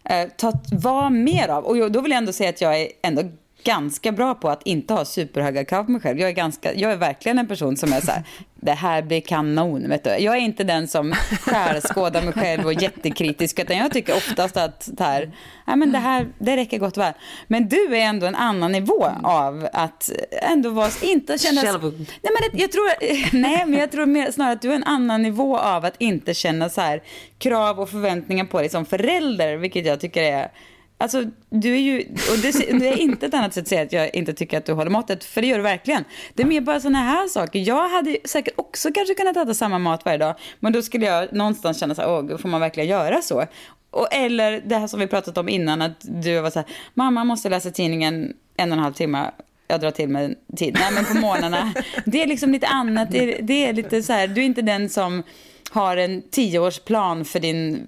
eh, 0.09 0.27
ta, 0.37 0.53
vara 0.71 1.09
mer 1.09 1.47
av. 1.49 1.65
Och 1.65 1.77
jag, 1.77 1.91
då 1.91 2.01
vill 2.01 2.11
jag 2.11 2.17
ändå 2.17 2.33
säga 2.33 2.49
att 2.49 2.61
jag 2.61 2.81
är 2.81 2.87
ändå 3.01 3.21
ganska 3.65 4.11
bra 4.11 4.35
på 4.35 4.49
att 4.49 4.61
inte 4.63 4.93
ha 4.93 5.05
superhöga 5.05 5.65
krav 5.65 5.83
på 5.83 5.91
mig 5.91 6.01
själv. 6.01 6.19
Jag 6.19 6.29
är, 6.29 6.33
ganska, 6.33 6.73
jag 6.73 6.91
är 6.91 6.95
verkligen 6.97 7.39
en 7.39 7.47
person 7.47 7.77
som 7.77 7.93
är 7.93 8.01
så 8.01 8.11
här, 8.11 8.23
det 8.55 8.71
här 8.71 9.01
blir 9.01 9.21
kanon. 9.21 9.89
Vet 9.89 10.03
du. 10.03 10.09
Jag 10.09 10.35
är 10.35 10.39
inte 10.39 10.63
den 10.63 10.87
som 10.87 11.13
skärskådar 11.41 12.21
mig 12.21 12.33
själv 12.33 12.65
och 12.65 12.71
är 12.71 12.81
jättekritisk, 12.83 13.59
utan 13.59 13.77
jag 13.77 13.91
tycker 13.93 14.15
oftast 14.17 14.57
att 14.57 14.89
det 14.93 15.03
här, 15.03 15.31
nej, 15.67 15.75
men 15.77 15.91
det 15.91 15.97
här 15.97 16.27
det 16.39 16.57
räcker 16.57 16.79
gott 16.79 16.97
och 16.97 17.03
väl. 17.03 17.13
Men 17.47 17.69
du 17.69 17.95
är 17.95 18.01
ändå 18.01 18.25
en 18.27 18.35
annan 18.35 18.71
nivå 18.71 19.07
av 19.23 19.67
att 19.73 20.11
ändå 20.41 20.69
vara, 20.69 20.89
inte 21.01 21.37
känna... 21.37 21.61
Själv- 21.61 21.81
Nej, 21.97 22.07
men 22.21 22.49
det- 22.51 22.61
jag 22.61 22.71
tror, 22.71 22.87
nej, 23.41 23.63
men 23.65 23.79
jag 23.79 23.91
tror 23.91 24.05
mer, 24.05 24.31
snarare 24.31 24.53
att 24.53 24.61
du 24.61 24.71
är 24.71 24.75
en 24.75 24.83
annan 24.83 25.21
nivå 25.21 25.57
av 25.57 25.85
att 25.85 25.95
inte 25.97 26.33
känna 26.33 26.69
så 26.69 26.81
här 26.81 27.01
krav 27.37 27.79
och 27.79 27.89
förväntningar 27.89 28.45
på 28.45 28.59
dig 28.59 28.69
som 28.69 28.85
förälder, 28.85 29.55
vilket 29.57 29.85
jag 29.85 29.99
tycker 29.99 30.21
är 30.23 30.51
Alltså, 30.97 31.23
du 31.49 31.73
är 31.73 31.79
ju, 31.79 31.99
och 32.31 32.37
det, 32.41 32.51
det 32.79 32.87
är 32.87 32.97
inte 32.97 33.25
ett 33.25 33.33
annat 33.33 33.53
sätt 33.53 33.61
att 33.61 33.67
säga 33.67 33.81
att 33.81 33.93
jag 33.93 34.15
inte 34.15 34.33
tycker 34.33 34.57
att 34.57 34.65
du 34.65 34.73
håller 34.73 34.91
måttet, 34.91 35.23
för 35.23 35.41
det 35.41 35.47
gör 35.47 35.57
du 35.57 35.63
verkligen. 35.63 36.03
Det 36.33 36.43
är 36.43 36.47
mer 36.47 36.61
bara 36.61 36.79
sådana 36.79 36.99
här 36.99 37.27
saker. 37.27 37.59
Jag 37.59 37.89
hade 37.89 38.17
säkert 38.25 38.53
också 38.57 38.91
kanske 38.93 39.13
kunnat 39.13 39.37
äta 39.37 39.53
samma 39.53 39.79
mat 39.79 40.05
varje 40.05 40.17
dag, 40.17 40.35
men 40.59 40.73
då 40.73 40.81
skulle 40.81 41.05
jag 41.05 41.33
någonstans 41.33 41.79
känna 41.79 41.95
så 41.95 42.01
här, 42.01 42.09
åh, 42.09 42.37
får 42.37 42.49
man 42.49 42.61
verkligen 42.61 42.89
göra 42.89 43.21
så? 43.21 43.45
Och, 43.91 44.13
eller 44.13 44.61
det 44.65 44.75
här 44.75 44.87
som 44.87 44.99
vi 44.99 45.07
pratat 45.07 45.37
om 45.37 45.49
innan, 45.49 45.81
att 45.81 45.97
du 46.01 46.39
var 46.39 46.49
så 46.49 46.59
här, 46.59 46.67
mamma 46.93 47.23
måste 47.23 47.49
läsa 47.49 47.71
tidningen 47.71 48.33
en 48.57 48.71
och 48.71 48.77
en 48.77 48.83
halv 48.83 48.93
timme 48.93 49.31
jag 49.67 49.81
drar 49.81 49.91
till 49.91 50.09
med 50.09 50.35
tid. 50.57 50.77
Nej, 50.79 50.91
men 50.93 51.05
på 51.05 51.13
morgnarna. 51.13 51.73
Det 52.05 52.23
är 52.23 52.27
liksom 52.27 52.51
lite 52.51 52.67
annat. 52.67 53.11
Det 53.11 53.17
är, 53.17 53.41
det 53.41 53.65
är 53.65 53.73
lite 53.73 54.03
så 54.03 54.13
här, 54.13 54.27
du 54.27 54.41
är 54.41 54.45
inte 54.45 54.61
den 54.61 54.89
som 54.89 55.23
har 55.69 55.97
en 55.97 56.21
tioårsplan 56.21 57.25
för, 57.25 57.39
din, 57.39 57.87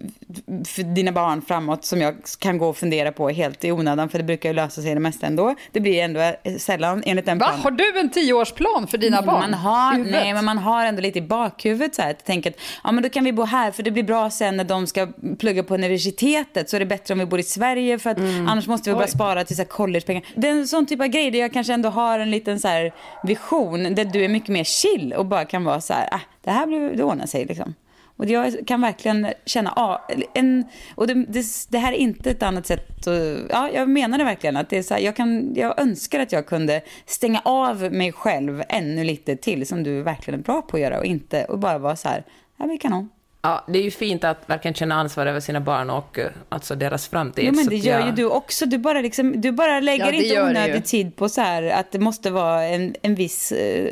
för 0.66 0.84
dina 0.84 1.12
barn 1.12 1.42
framåt 1.42 1.86
som 1.86 2.02
jag 2.02 2.16
kan 2.40 2.58
gå 2.58 2.70
och 2.70 2.78
fundera 2.78 3.12
på 3.12 3.30
helt 3.30 3.66
i 3.66 3.72
onödan 3.72 4.10
för 4.10 4.18
det 4.18 4.24
brukar 4.24 4.50
ju 4.50 4.56
lösa 4.56 4.82
sig 4.82 4.94
det 4.94 5.00
mesta 5.00 5.28
ändå. 5.28 5.56
Det 5.72 5.80
blir 5.80 6.04
ändå 6.04 6.36
sällan 6.60 7.04
enligt 7.06 7.26
den 7.26 7.38
Va? 7.38 7.46
planen. 7.46 7.62
Har 7.62 7.72
du 7.72 8.00
en 8.00 8.10
tioårsplan 8.10 8.88
för 8.88 8.98
dina 8.98 9.18
Nej, 9.18 9.26
barn? 9.26 9.40
Man 9.40 9.54
har, 9.54 9.98
nej, 9.98 10.34
men 10.34 10.46
man 10.46 10.58
har 10.58 10.86
ändå 10.86 11.02
lite 11.02 11.20
i 11.20 11.22
bakhuvudet 11.22 11.96
så 11.96 12.02
här, 12.02 12.12
att 12.12 12.26
tänka 12.26 12.50
att 12.50 12.56
ja, 12.84 12.92
men 12.92 13.04
då 13.04 13.10
kan 13.10 13.24
vi 13.24 13.34
bo 13.34 13.44
här 13.44 13.72
för 13.72 13.84
det 13.84 13.92
blir 13.92 14.04
bra 14.04 14.30
sen 14.30 14.58
när 14.58 14.64
de 14.64 14.88
ska 14.88 15.08
plugga 15.40 15.64
på 15.64 15.74
universitetet 15.74 16.70
så 16.70 16.76
är 16.76 16.80
det 16.80 16.86
bättre 16.86 17.14
om 17.14 17.20
vi 17.20 17.26
bor 17.26 17.40
i 17.40 17.44
Sverige 17.44 18.00
för 18.00 18.10
att 18.10 18.20
annars 18.20 18.68
måste 18.68 18.90
vi 18.90 18.94
bara 18.94 19.06
Oj. 19.06 19.12
spara 19.12 19.44
till 19.44 19.56
så 19.56 19.62
här 19.62 19.70
collegepengar. 19.70 20.24
Det 20.36 20.48
är 20.48 20.52
en 20.52 20.68
sån 20.68 20.86
typ 20.86 21.02
av 21.02 21.08
grej 21.08 21.32
där 21.32 21.40
jag 21.40 21.54
kanske 21.54 21.74
ändå 21.74 21.90
har 21.90 22.20
en 22.20 22.32
liten 22.32 22.60
så 22.60 22.68
här 22.68 22.94
vision 23.24 23.96
där 23.96 24.06
du 24.06 24.24
är 24.24 24.30
mycket 24.30 24.50
mer 24.50 24.64
chill 24.64 25.14
och 25.14 25.26
bara 25.26 25.46
kan 25.46 25.64
vara 25.64 25.82
så 25.82 25.94
här, 25.94 26.10
ah, 26.12 26.20
det 26.44 26.52
här 26.52 26.68
blir, 26.68 26.96
det 26.96 27.04
ordnar 27.04 27.26
sig 27.26 27.46
liksom. 27.46 27.74
Och 28.18 28.26
jag 28.26 28.68
kan 28.68 28.82
verkligen 28.82 29.28
känna, 29.46 29.74
ja, 29.76 30.08
en, 30.34 30.66
och 30.96 31.08
det, 31.08 31.14
det, 31.14 31.46
det 31.70 31.78
här 31.78 31.94
är 31.94 31.98
inte 31.98 32.32
ett 32.32 32.44
annat 32.44 32.66
sätt, 32.66 33.08
att, 33.08 33.48
ja 33.50 33.70
jag 33.74 33.90
menar 33.90 34.18
det 34.18 34.24
verkligen, 34.24 34.58
att 34.58 34.70
det 34.70 34.78
är 34.78 34.84
så 34.84 34.94
här, 34.94 35.02
jag, 35.02 35.16
kan, 35.16 35.54
jag 35.56 35.80
önskar 35.80 36.20
att 36.20 36.32
jag 36.32 36.46
kunde 36.46 36.82
stänga 37.06 37.42
av 37.46 37.94
mig 37.94 38.12
själv 38.12 38.64
ännu 38.70 39.04
lite 39.04 39.36
till, 39.36 39.68
som 39.68 39.84
du 39.84 40.02
verkligen 40.02 40.40
är 40.40 40.44
bra 40.44 40.62
på 40.62 40.78
att 40.78 40.82
göra, 40.82 41.00
och 41.00 41.06
inte, 41.06 41.46
och 41.46 41.60
bara 41.60 41.78
vara 41.78 41.96
så 41.96 42.10
här, 42.10 42.24
ja 42.58 42.66
vi 42.66 42.78
kanon. 42.78 43.10
Ja, 43.42 43.66
det 43.68 43.80
är 43.80 43.84
ju 43.84 43.92
fint 43.92 44.24
att 44.24 44.38
verkligen 44.50 44.76
känna 44.76 44.96
ansvar 44.96 45.26
över 45.26 45.40
sina 45.40 45.60
barn 45.62 45.90
och 45.90 46.20
eh, 46.20 46.32
alltså 46.50 46.76
deras 46.76 47.08
framtid. 47.08 47.46
Jo 47.46 47.52
men 47.56 47.64
så 47.64 47.70
det 47.70 47.76
gör 47.76 48.00
jag- 48.00 48.06
ju 48.08 48.12
du 48.12 48.26
också, 48.26 48.66
du 48.66 48.78
bara, 48.78 49.02
liksom, 49.02 49.42
du 49.42 49.52
bara 49.52 49.80
lägger 49.80 50.06
Ja, 50.06 50.12
inte 50.12 50.42
onödig 50.44 50.86
tid 50.86 51.16
på 51.16 51.30
så 51.30 51.42
här, 51.42 51.64
att 51.64 51.92
det 51.92 52.00
måste 52.00 52.30
vara 52.30 52.64
en, 52.64 52.96
en 53.02 53.16
viss, 53.16 53.52
eh, 53.52 53.84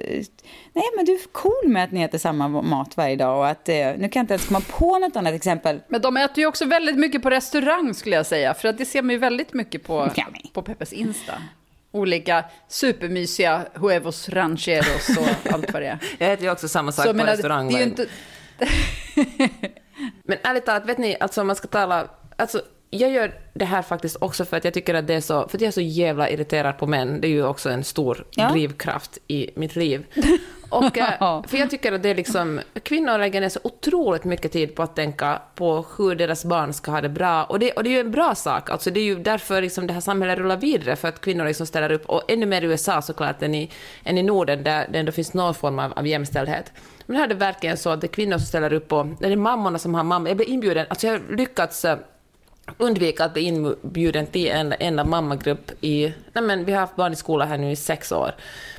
nej 0.74 0.84
men 0.96 1.06
du 1.06 1.12
är 1.14 1.20
cool 1.32 1.68
med 1.68 1.84
att 1.84 1.92
ni 1.92 2.02
äter 2.02 2.18
samma 2.18 2.48
mat 2.48 2.98
varje 2.98 3.16
dag, 3.16 3.38
och 3.40 3.48
att, 3.48 3.70
eh, 3.70 3.76
nu 3.76 4.10
kan 4.10 4.20
jag 4.20 4.24
inte 4.24 4.34
ens 4.34 4.46
komma 4.48 4.62
på 4.70 5.00
något 5.00 5.16
annat 5.16 5.34
exempel. 5.34 5.80
Men 5.88 6.02
de 6.02 6.18
äter 6.18 6.40
ju 6.40 6.46
också 6.48 6.66
väldigt 6.66 6.98
mycket 6.98 7.22
på 7.24 7.30
restaurang 7.30 7.94
skulle 7.94 8.16
jag 8.16 8.26
säga. 8.26 8.54
För 8.54 8.68
att 8.68 8.78
det 8.78 8.86
ser 8.86 9.02
man 9.02 9.10
ju 9.12 9.18
väldigt 9.18 9.54
mycket 9.54 9.84
på, 9.84 10.12
Ja, 10.16 10.26
på 10.54 10.62
Peppes 10.62 10.94
Insta. 10.94 11.34
Olika 11.92 12.46
supermysiga 12.70 13.62
huevos 13.74 14.30
rancheros 14.30 15.10
och 15.18 15.54
allt 15.54 15.74
vad 15.74 15.82
det 15.82 15.88
är. 15.88 15.98
Jag 16.18 16.32
äter 16.34 16.46
ju 16.46 16.52
också 16.52 16.68
samma 16.68 16.92
sak 16.92 17.06
Så 17.06 17.12
på 17.12 17.18
menar, 17.18 17.32
restaurang. 17.32 17.68
det 17.68 17.74
är 17.74 17.78
ju 17.80 17.84
inte... 17.84 18.06
Men 20.24 20.38
ärligt 20.44 20.66
talat, 20.66 20.86
vet 20.86 20.98
ni, 20.98 21.18
alltså 21.20 21.44
man 21.44 21.56
ska 21.56 21.68
tala... 21.68 22.08
Alltså, 22.36 22.62
jag 22.90 23.12
gör 23.12 23.34
det 23.54 23.66
här 23.66 23.82
faktiskt 23.82 24.18
också 24.22 24.46
för 24.46 24.58
att 24.58 24.66
jag 24.66 24.74
tycker 24.74 24.94
att 24.94 25.08
det 25.08 25.14
är 25.14 25.22
så, 25.22 25.48
för 25.48 25.58
att 25.58 25.62
jag 25.62 25.68
är 25.68 25.72
så 25.72 25.82
jävla 25.82 26.30
irriterad 26.30 26.78
på 26.78 26.88
män. 26.88 27.22
Det 27.22 27.28
är 27.28 27.30
ju 27.30 27.46
också 27.46 27.70
en 27.70 27.84
stor 27.84 28.26
Ja. 28.32 28.50
drivkraft 28.50 29.18
i 29.28 29.50
mitt 29.56 29.76
liv. 29.76 30.06
Och, 30.70 30.98
eh, 30.98 31.44
för 31.48 31.58
jag 31.58 31.70
tycker 31.70 31.92
att 31.92 32.04
det 32.04 32.10
är 32.10 32.16
liksom, 32.16 32.62
kvinnor 32.84 33.18
lägger 33.18 33.42
ner 33.42 33.50
så 33.50 33.60
otroligt 33.64 34.24
mycket 34.24 34.52
tid 34.52 34.76
på 34.76 34.84
att 34.84 34.96
tänka 34.96 35.42
på 35.56 35.86
hur 35.98 36.16
deras 36.16 36.46
barn 36.46 36.74
ska 36.74 36.92
ha 36.92 37.02
det 37.02 37.10
bra. 37.10 37.44
Och 37.44 37.60
det, 37.60 37.72
och 37.72 37.84
det 37.84 37.90
är 37.90 37.92
ju 37.92 38.00
en 38.00 38.12
bra 38.12 38.36
sak, 38.36 38.70
alltså 38.70 38.92
det 38.92 39.00
är 39.00 39.04
ju 39.04 39.16
därför 39.16 39.62
liksom 39.62 39.88
det 39.88 39.94
här 39.94 40.02
samhället 40.02 40.38
rullar 40.38 40.58
vidare, 40.58 40.96
för 40.96 41.08
att 41.08 41.22
kvinnor 41.22 41.46
liksom 41.46 41.66
ställer 41.68 41.92
upp, 41.92 42.06
och 42.06 42.22
ännu 42.28 42.46
mer 42.46 42.62
i 42.62 42.66
USA 42.66 43.02
såklart 43.02 43.42
än 43.42 43.56
i, 43.56 43.72
än 44.04 44.18
i 44.18 44.24
Norden, 44.24 44.64
där 44.64 44.88
det 44.92 45.00
ändå 45.00 45.12
finns 45.12 45.34
någon 45.34 45.56
form 45.56 45.80
av, 45.80 45.94
av 45.94 46.08
jämställdhet. 46.08 46.72
Men 47.06 47.18
här 47.18 47.24
är 47.24 47.28
det 47.28 47.36
verkligen 47.36 47.78
så 47.78 47.90
att 47.90 48.02
det 48.02 48.08
är 48.08 48.10
kvinnor 48.10 48.38
som 48.38 48.48
ställer 48.48 48.74
upp, 48.74 48.94
och 48.94 49.06
det 49.20 49.28
är 49.28 49.36
mammorna 49.36 49.80
som 49.80 49.96
har 49.96 50.04
mamma. 50.04 50.30
Jag 50.30 50.38
blev 50.38 50.50
inbjuden, 50.50 50.86
alltså 50.90 51.08
jag 51.08 51.14
har 51.14 51.36
lyckats 51.38 51.86
eh, 51.86 51.98
undvika 52.78 53.26
att 53.26 53.34
bli 53.34 53.42
inbjuden 53.42 54.28
till 54.28 54.48
en 54.48 54.74
enda 54.80 55.04
mammagrupp 55.04 55.72
i... 55.82 56.14
Nej 56.34 56.44
men 56.44 56.66
vi 56.66 56.72
har 56.72 56.80
haft 56.80 56.96
barn 56.96 57.14
i 57.14 57.16
skolan 57.16 57.48
här 57.48 57.58
nu 57.58 57.72
i 57.72 57.76
sex 57.76 58.12
år. 58.12 58.32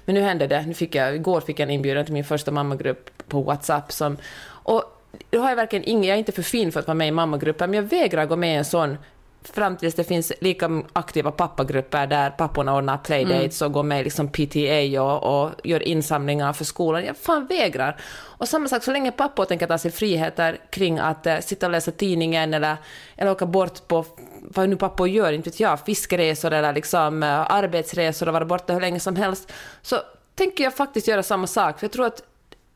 Men 0.05 0.15
nu 0.15 0.21
hände 0.21 0.47
det. 0.47 0.67
Nu 0.67 0.75
fick 0.75 0.95
jag, 0.95 1.15
igår 1.15 1.41
fick 1.41 1.61
jag 1.61 1.67
en 1.67 1.71
inbjudan 1.71 2.05
till 2.05 2.15
min 2.15 2.25
första 2.25 2.51
mammagrupp 2.51 3.11
på 3.29 3.43
WhatsApp. 3.43 3.93
Som, 3.93 4.17
och 4.47 4.85
då 5.31 5.41
har 5.41 5.49
jag 5.49 5.57
verkligen 5.57 5.85
ingen... 5.85 6.05
Jag 6.05 6.15
är 6.15 6.19
inte 6.19 6.33
för 6.33 6.43
fin 6.43 6.73
för 6.73 6.81
att 6.81 6.87
vara 6.87 6.95
med 6.95 7.09
i 7.09 7.11
mammagruppen, 7.11 7.71
men 7.71 7.77
jag 7.77 7.91
vägrar 7.91 8.27
gå 8.27 8.37
med 8.37 8.55
i 8.55 8.57
en 8.57 8.65
sån 8.65 8.99
fram 9.49 9.77
tills 9.77 9.95
det 9.95 10.05
finns 10.05 10.33
lika 10.41 10.83
aktiva 10.93 11.31
pappagrupper 11.31 12.07
där 12.07 12.31
papporna 12.31 12.77
ordnar 12.77 12.99
playdates 12.99 13.63
och 13.63 13.73
går 13.73 13.83
med 13.83 14.01
i 14.01 14.05
liksom 14.05 14.29
PTA 14.29 15.03
och, 15.03 15.45
och 15.45 15.51
gör 15.65 15.83
insamlingar 15.83 16.53
för 16.53 16.65
skolan. 16.65 17.05
Jag 17.05 17.17
fan 17.17 17.47
vägrar. 17.47 18.01
Och 18.39 18.49
samma 18.49 18.69
sak, 18.69 18.85
så 18.85 18.93
länge 18.93 19.13
pappor 19.13 19.45
tänker 19.45 19.67
ta 19.67 19.79
sig 19.79 19.91
friheter 19.91 20.61
kring 20.71 20.99
att 20.99 21.27
eh, 21.27 21.39
sitta 21.39 21.67
och 21.67 21.73
läsa 21.73 21.91
tidningen 21.91 22.55
eller, 22.55 22.77
eller 23.17 23.31
åka 23.31 23.47
bort 23.47 23.89
på 23.89 24.05
vad 24.43 24.69
nu 24.69 24.77
pappor 24.77 25.09
gör, 25.09 25.33
inte 25.33 25.51
vet 25.51 25.61
jag, 25.61 25.81
fiskeresor 25.81 26.53
eller 26.53 26.73
liksom, 26.73 27.23
eh, 27.23 27.51
arbetsresor 27.53 28.27
och 28.27 28.33
vara 28.33 28.45
borta 28.45 28.73
hur 28.73 28.81
länge 28.81 29.01
som 29.01 29.17
helst, 29.17 29.53
så 29.83 29.97
tänker 30.35 30.65
jag 30.65 30.75
faktiskt 30.75 31.09
göra 31.09 31.23
samma 31.23 31.47
sak. 31.47 31.79
För 31.79 31.85
jag 31.85 31.93
tror 31.93 32.07
att, 32.07 32.23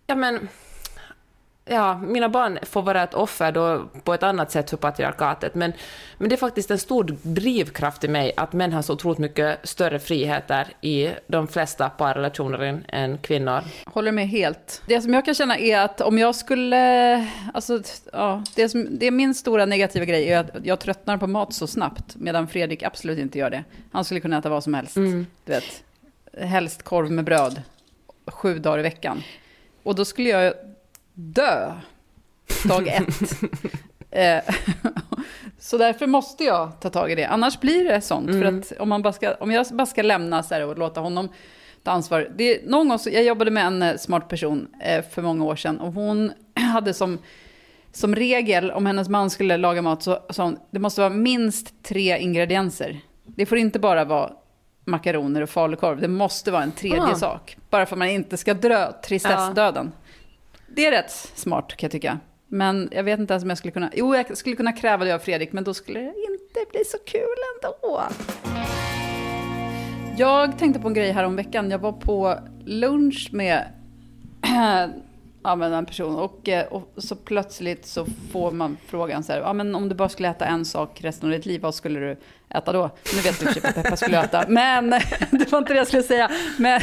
ja 0.06 0.14
men, 0.14 0.48
ja, 1.70 1.98
mina 1.98 2.28
barn 2.28 2.58
får 2.62 2.82
vara 2.82 3.02
ett 3.02 3.14
offer 3.14 3.52
då 3.52 3.88
på 4.04 4.14
ett 4.14 4.22
annat 4.22 4.50
sätt 4.50 4.70
för 4.70 4.76
patriarkatet, 4.76 5.54
men, 5.54 5.72
men 6.18 6.28
det 6.28 6.34
är 6.34 6.36
faktiskt 6.36 6.70
en 6.70 6.78
stor 6.78 7.16
drivkraft 7.22 8.04
i 8.04 8.08
mig 8.08 8.32
att 8.36 8.52
män 8.52 8.72
har 8.72 8.82
så 8.82 8.92
otroligt 8.92 9.18
mycket 9.18 9.68
större 9.68 9.98
friheter 9.98 10.68
i 10.80 11.10
de 11.26 11.48
flesta 11.48 11.88
parrelationer 11.90 12.82
än, 12.88 13.18
kvinnor. 13.18 13.60
Håller 13.84 14.12
med 14.12 14.28
helt. 14.28 14.82
Det 14.86 15.00
som 15.00 15.14
jag 15.14 15.24
kan 15.24 15.34
känna 15.34 15.58
är 15.58 15.78
att 15.80 16.00
om 16.00 16.18
jag 16.18 16.34
skulle... 16.34 17.26
Alltså, 17.54 17.82
ja, 18.12 18.44
det, 18.54 18.68
som, 18.68 18.86
det 18.90 19.06
är 19.06 19.10
min 19.10 19.34
stora 19.34 19.66
negativa 19.66 20.04
grej 20.04 20.32
är 20.32 20.38
att 20.38 20.50
jag 20.62 20.80
tröttnar 20.80 21.16
på 21.16 21.26
mat 21.26 21.54
så 21.54 21.66
snabbt, 21.66 22.16
medan 22.16 22.48
Fredrik 22.48 22.82
absolut 22.82 23.18
inte 23.18 23.38
gör 23.38 23.50
det. 23.50 23.64
Han 23.92 24.04
skulle 24.04 24.20
kunna 24.20 24.38
äta 24.38 24.48
vad 24.48 24.64
som 24.64 24.74
helst. 24.74 24.94
Du 24.94 25.26
vet, 25.44 25.82
helst 26.40 26.82
korv 26.82 27.10
med 27.10 27.24
bröd, 27.24 27.62
sju 28.26 28.58
dagar 28.58 28.78
i 28.78 28.82
veckan. 28.82 29.22
Och 29.82 29.94
då 29.94 30.04
skulle 30.04 30.28
jag 30.28 30.54
dö 31.20 31.72
dag 32.64 32.88
ett. 32.88 33.06
Eh, 34.12 34.42
så 35.58 35.78
därför 35.78 36.06
måste 36.06 36.44
jag 36.44 36.80
ta 36.80 36.90
tag 36.90 37.12
i 37.12 37.14
det. 37.14 37.24
Annars 37.24 37.60
blir 37.60 37.84
det 37.84 38.00
sånt. 38.00 38.30
För 38.30 38.44
att 38.44 38.72
om, 38.80 38.88
man 38.88 39.02
bara 39.02 39.12
ska, 39.12 39.34
om 39.34 39.50
jag 39.50 39.66
bara 39.72 39.86
ska 39.86 40.02
lämna 40.02 40.42
så 40.42 40.54
här 40.54 40.66
och 40.66 40.78
låta 40.78 41.00
honom 41.00 41.28
ta 41.82 41.90
ansvar. 41.90 42.28
Det, 42.36 42.68
någon 42.68 42.88
gång 42.88 42.98
så, 42.98 43.10
jag 43.10 43.24
jobbade 43.24 43.50
med 43.50 43.66
en 43.66 43.82
eh, 43.82 43.96
smart 43.96 44.28
person 44.28 44.68
eh, 44.80 45.04
för 45.10 45.22
många 45.22 45.44
år 45.44 45.56
sedan. 45.56 45.80
Och 45.80 45.92
hon 45.92 46.32
hade 46.54 46.94
som, 46.94 47.18
som 47.92 48.14
regel, 48.14 48.70
om 48.70 48.86
hennes 48.86 49.08
man 49.08 49.30
skulle 49.30 49.56
laga 49.56 49.82
mat, 49.82 50.02
så 50.02 50.18
sa 50.30 50.44
hon, 50.44 50.56
det 50.70 50.78
måste 50.78 51.00
vara 51.00 51.10
minst 51.10 51.82
tre 51.82 52.18
ingredienser. 52.18 53.00
Det 53.24 53.46
får 53.46 53.58
inte 53.58 53.78
bara 53.78 54.04
vara 54.04 54.32
makaroner 54.84 55.42
och 55.42 55.50
falukorv. 55.50 56.00
Det 56.00 56.08
måste 56.08 56.50
vara 56.50 56.62
en 56.62 56.72
tredje 56.72 57.02
Ah. 57.02 57.14
sak. 57.14 57.56
Bara 57.70 57.86
för 57.86 57.94
att 57.94 57.98
man 57.98 58.08
inte 58.08 58.36
ska 58.36 58.54
dö 58.54 58.92
tristessdöden. 58.92 59.92
Det 60.72 60.86
är 60.86 60.90
rätt 60.90 61.10
smart 61.34 61.76
kan 61.76 61.86
jag 61.86 61.92
tycka. 61.92 62.18
Men 62.48 62.88
jag 62.92 63.02
vet 63.02 63.20
inte 63.20 63.32
ens 63.32 63.42
om 63.42 63.48
jag 63.48 63.58
skulle 63.58 63.72
kunna... 63.72 63.90
Jo, 63.94 64.14
jag 64.14 64.36
skulle 64.36 64.56
kunna 64.56 64.72
kräva 64.72 65.04
det 65.04 65.14
av 65.14 65.18
Fredrik, 65.18 65.52
men 65.52 65.64
då 65.64 65.74
skulle 65.74 66.00
det 66.00 66.06
inte 66.06 66.70
bli 66.70 66.84
så 66.84 66.98
kul 66.98 67.36
ändå. 67.54 68.02
Jag 70.16 70.58
tänkte 70.58 70.80
på 70.80 70.88
en 70.88 70.94
grej 70.94 71.12
här 71.12 71.24
om 71.24 71.36
veckan. 71.36 71.70
Jag 71.70 71.78
var 71.78 71.92
på 71.92 72.38
lunch 72.64 73.28
med 73.32 73.64
ja, 75.42 75.56
men 75.56 75.72
en 75.72 75.86
person 75.86 76.16
och, 76.16 76.48
eh, 76.48 76.66
och 76.66 76.92
så 76.96 77.16
plötsligt 77.16 77.86
så 77.86 78.06
får 78.32 78.50
man 78.50 78.76
frågan 78.86 79.22
så 79.22 79.32
här, 79.32 79.40
ja, 79.40 79.52
men 79.52 79.74
om 79.74 79.88
du 79.88 79.94
bara 79.94 80.08
skulle 80.08 80.28
äta 80.28 80.44
en 80.46 80.64
sak 80.64 80.98
resten 81.02 81.28
av 81.28 81.36
ditt 81.36 81.46
liv, 81.46 81.60
vad 81.60 81.74
skulle 81.74 82.00
du 82.00 82.16
äta 82.48 82.72
då? 82.72 82.90
Nu 83.14 83.20
vet 83.20 83.40
du 83.40 83.46
typ 83.46 83.64
vad 83.64 83.74
Peppa 83.74 83.96
skulle 83.96 84.22
äta, 84.24 84.44
men 84.48 84.90
det 85.30 85.52
var 85.52 85.58
inte 85.58 85.72
det 85.72 85.78
jag 85.78 85.86
skulle 85.86 86.02
säga. 86.02 86.30
Men 86.58 86.80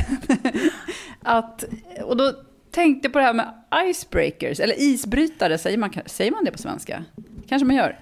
att, 1.23 1.63
och 2.03 2.17
då 2.17 2.33
tänkte 2.77 3.09
på 3.09 3.19
det 3.19 3.25
här 3.25 3.33
med 3.33 3.53
icebreakers, 3.85 4.59
eller 4.59 4.81
isbrytare, 4.81 5.57
säger 5.57 5.77
man, 5.77 5.93
säger 6.05 6.31
man 6.31 6.45
det 6.45 6.51
på 6.51 6.57
svenska? 6.57 7.03
Kanske 7.47 7.65
man 7.65 7.75
gör. 7.75 7.99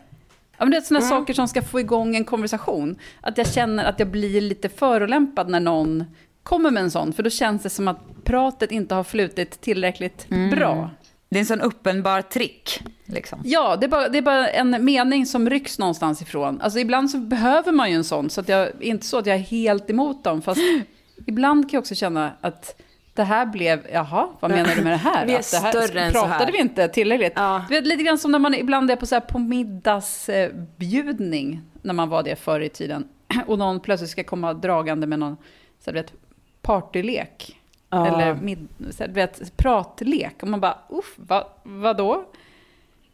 Ja, 0.57 0.65
men 0.65 0.71
det 0.71 0.77
är 0.77 0.81
sådana 0.81 1.05
saker 1.05 1.33
som 1.33 1.47
ska 1.47 1.61
få 1.61 1.79
igång 1.79 2.15
en 2.15 2.25
konversation. 2.25 2.95
Att 3.21 3.38
jag 3.38 3.53
känner 3.53 3.83
att 3.85 3.99
jag 3.99 4.07
blir 4.07 4.41
lite 4.41 4.69
förolämpad 4.69 5.49
när 5.49 5.59
någon 5.59 6.03
kommer 6.43 6.71
med 6.71 6.83
en 6.83 6.91
sån. 6.91 7.13
För 7.13 7.23
då 7.23 7.29
känns 7.29 7.63
det 7.63 7.69
som 7.69 7.88
att 7.88 8.23
pratet 8.23 8.71
inte 8.71 8.95
har 8.95 9.03
flutit 9.03 9.61
tillräckligt 9.61 10.27
bra. 10.51 10.89
Det 11.29 11.38
är 11.38 11.39
en 11.39 11.45
sån 11.45 11.61
uppenbar 11.61 12.21
trick. 12.21 12.81
Liksom. 13.05 13.41
Ja, 13.43 13.75
det 13.75 13.85
är, 13.85 13.89
bara, 13.89 14.09
det 14.09 14.17
är 14.17 14.21
bara 14.21 14.47
en 14.47 14.85
mening 14.85 15.25
som 15.25 15.49
rycks 15.49 15.79
någonstans 15.79 16.21
ifrån. 16.21 16.61
Alltså 16.61 16.79
ibland 16.79 17.11
så 17.11 17.17
behöver 17.17 17.71
man 17.71 17.89
ju 17.89 17.95
en 17.95 18.03
sån. 18.03 18.29
Så 18.29 18.41
att 18.41 18.49
jag, 18.49 18.69
inte 18.79 19.05
så 19.05 19.17
att 19.17 19.25
jag 19.25 19.35
är 19.35 19.39
helt 19.39 19.89
emot 19.89 20.23
dem. 20.23 20.41
Fast 20.41 20.61
ibland 21.27 21.69
kan 21.69 21.77
jag 21.77 21.81
också 21.81 21.95
känna 21.95 22.31
att 22.41 22.81
det 23.15 23.23
här 23.23 23.45
blev, 23.45 23.88
jaha, 23.93 24.30
vad 24.39 24.51
menar 24.51 24.75
du 24.75 24.82
med 24.82 24.93
det 24.93 24.97
här? 24.97 25.25
Vi 25.25 25.34
är 25.34 25.51
det 25.51 25.58
här 25.58 25.71
större 25.71 26.01
än 26.01 26.13
så 26.13 26.19
här. 26.19 26.28
Pratade 26.28 26.51
vi 26.51 26.58
inte 26.58 26.88
tillräckligt? 26.88 27.34
Ja. 27.36 27.65
Du 27.69 27.75
vet, 27.75 27.88
lite 27.88 28.04
grann 28.04 28.17
som 28.17 28.32
när 28.32 28.39
man 28.39 28.54
ibland 28.54 28.91
är 28.91 28.95
på, 28.95 29.06
så 29.06 29.15
här, 29.15 29.19
på 29.19 29.39
middagsbjudning, 29.39 31.62
när 31.82 31.93
man 31.93 32.10
var 32.10 32.23
det 32.23 32.36
förr 32.36 32.60
i 32.60 32.69
tiden. 32.69 33.08
Och 33.47 33.58
någon 33.58 33.80
plötsligt 33.80 34.10
ska 34.10 34.23
komma 34.23 34.54
dragande 34.54 35.08
med 35.08 35.19
någon 35.19 35.38
så 35.80 35.86
här, 35.86 35.93
du 35.93 35.99
vet, 36.01 36.13
partylek. 36.62 37.60
Ja. 37.89 38.08
Eller 38.08 38.36
mid, 38.36 38.67
så 38.89 39.04
här, 39.04 39.08
du 39.08 39.13
vet, 39.13 39.58
pratlek. 39.58 40.36
Och 40.41 40.47
man 40.47 40.60
bara, 40.60 40.78
uff, 40.89 41.13
va, 41.15 41.47
vadå? 41.63 42.25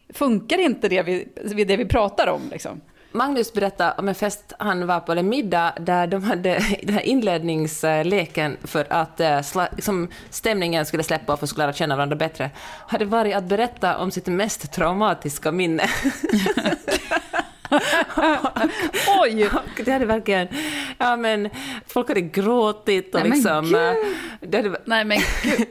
Funkar 0.10 0.58
inte 0.58 0.90
det 0.90 1.04
vi, 1.04 1.28
det 1.64 1.78
vi 1.78 1.86
pratar 1.86 2.28
om? 2.28 2.42
Liksom? 2.52 2.82
Magnus 3.12 3.54
berättade 3.54 3.94
om 3.98 4.10
en 4.10 4.16
fest 4.16 4.54
han 4.60 4.88
var 4.88 5.00
på, 5.00 5.12
eller 5.12 5.24
middag, 5.24 5.74
där 5.80 6.08
de 6.08 6.24
hade 6.24 6.54
den 6.84 6.96
här 6.96 7.02
inledningsleken 7.02 8.58
för 8.64 8.86
att 8.90 9.22
liksom, 9.76 10.08
stämningen 10.30 10.86
skulle 10.86 11.04
släppa 11.04 11.34
och 11.34 11.40
för 11.40 11.48
att 11.48 11.58
lära 11.58 11.74
känna 11.74 11.96
varandra 11.96 12.16
bättre, 12.16 12.50
hade 12.88 13.06
varit 13.06 13.36
att 13.36 13.44
berätta 13.44 13.98
om 13.98 14.12
sitt 14.12 14.28
mest 14.28 14.74
traumatiska 14.74 15.52
minne. 15.52 15.84
Oj! 19.22 19.46
Och 19.54 19.84
det 19.86 19.92
hade 19.92 20.06
verkligen, 20.06 20.48
ja 20.98 21.16
men, 21.16 21.50
folk 21.88 22.08
hade 22.08 22.22
gråtit 22.22 23.16
och 23.16 23.22
Nej, 23.22 23.30
men 23.30 23.38
liksom... 23.38 23.66
gud. 23.66 23.76
eh, 23.76 24.50
Det 24.50 24.58
hade, 24.58 24.82
Nej 24.86 25.06
men 25.06 25.18
gud. 25.44 25.68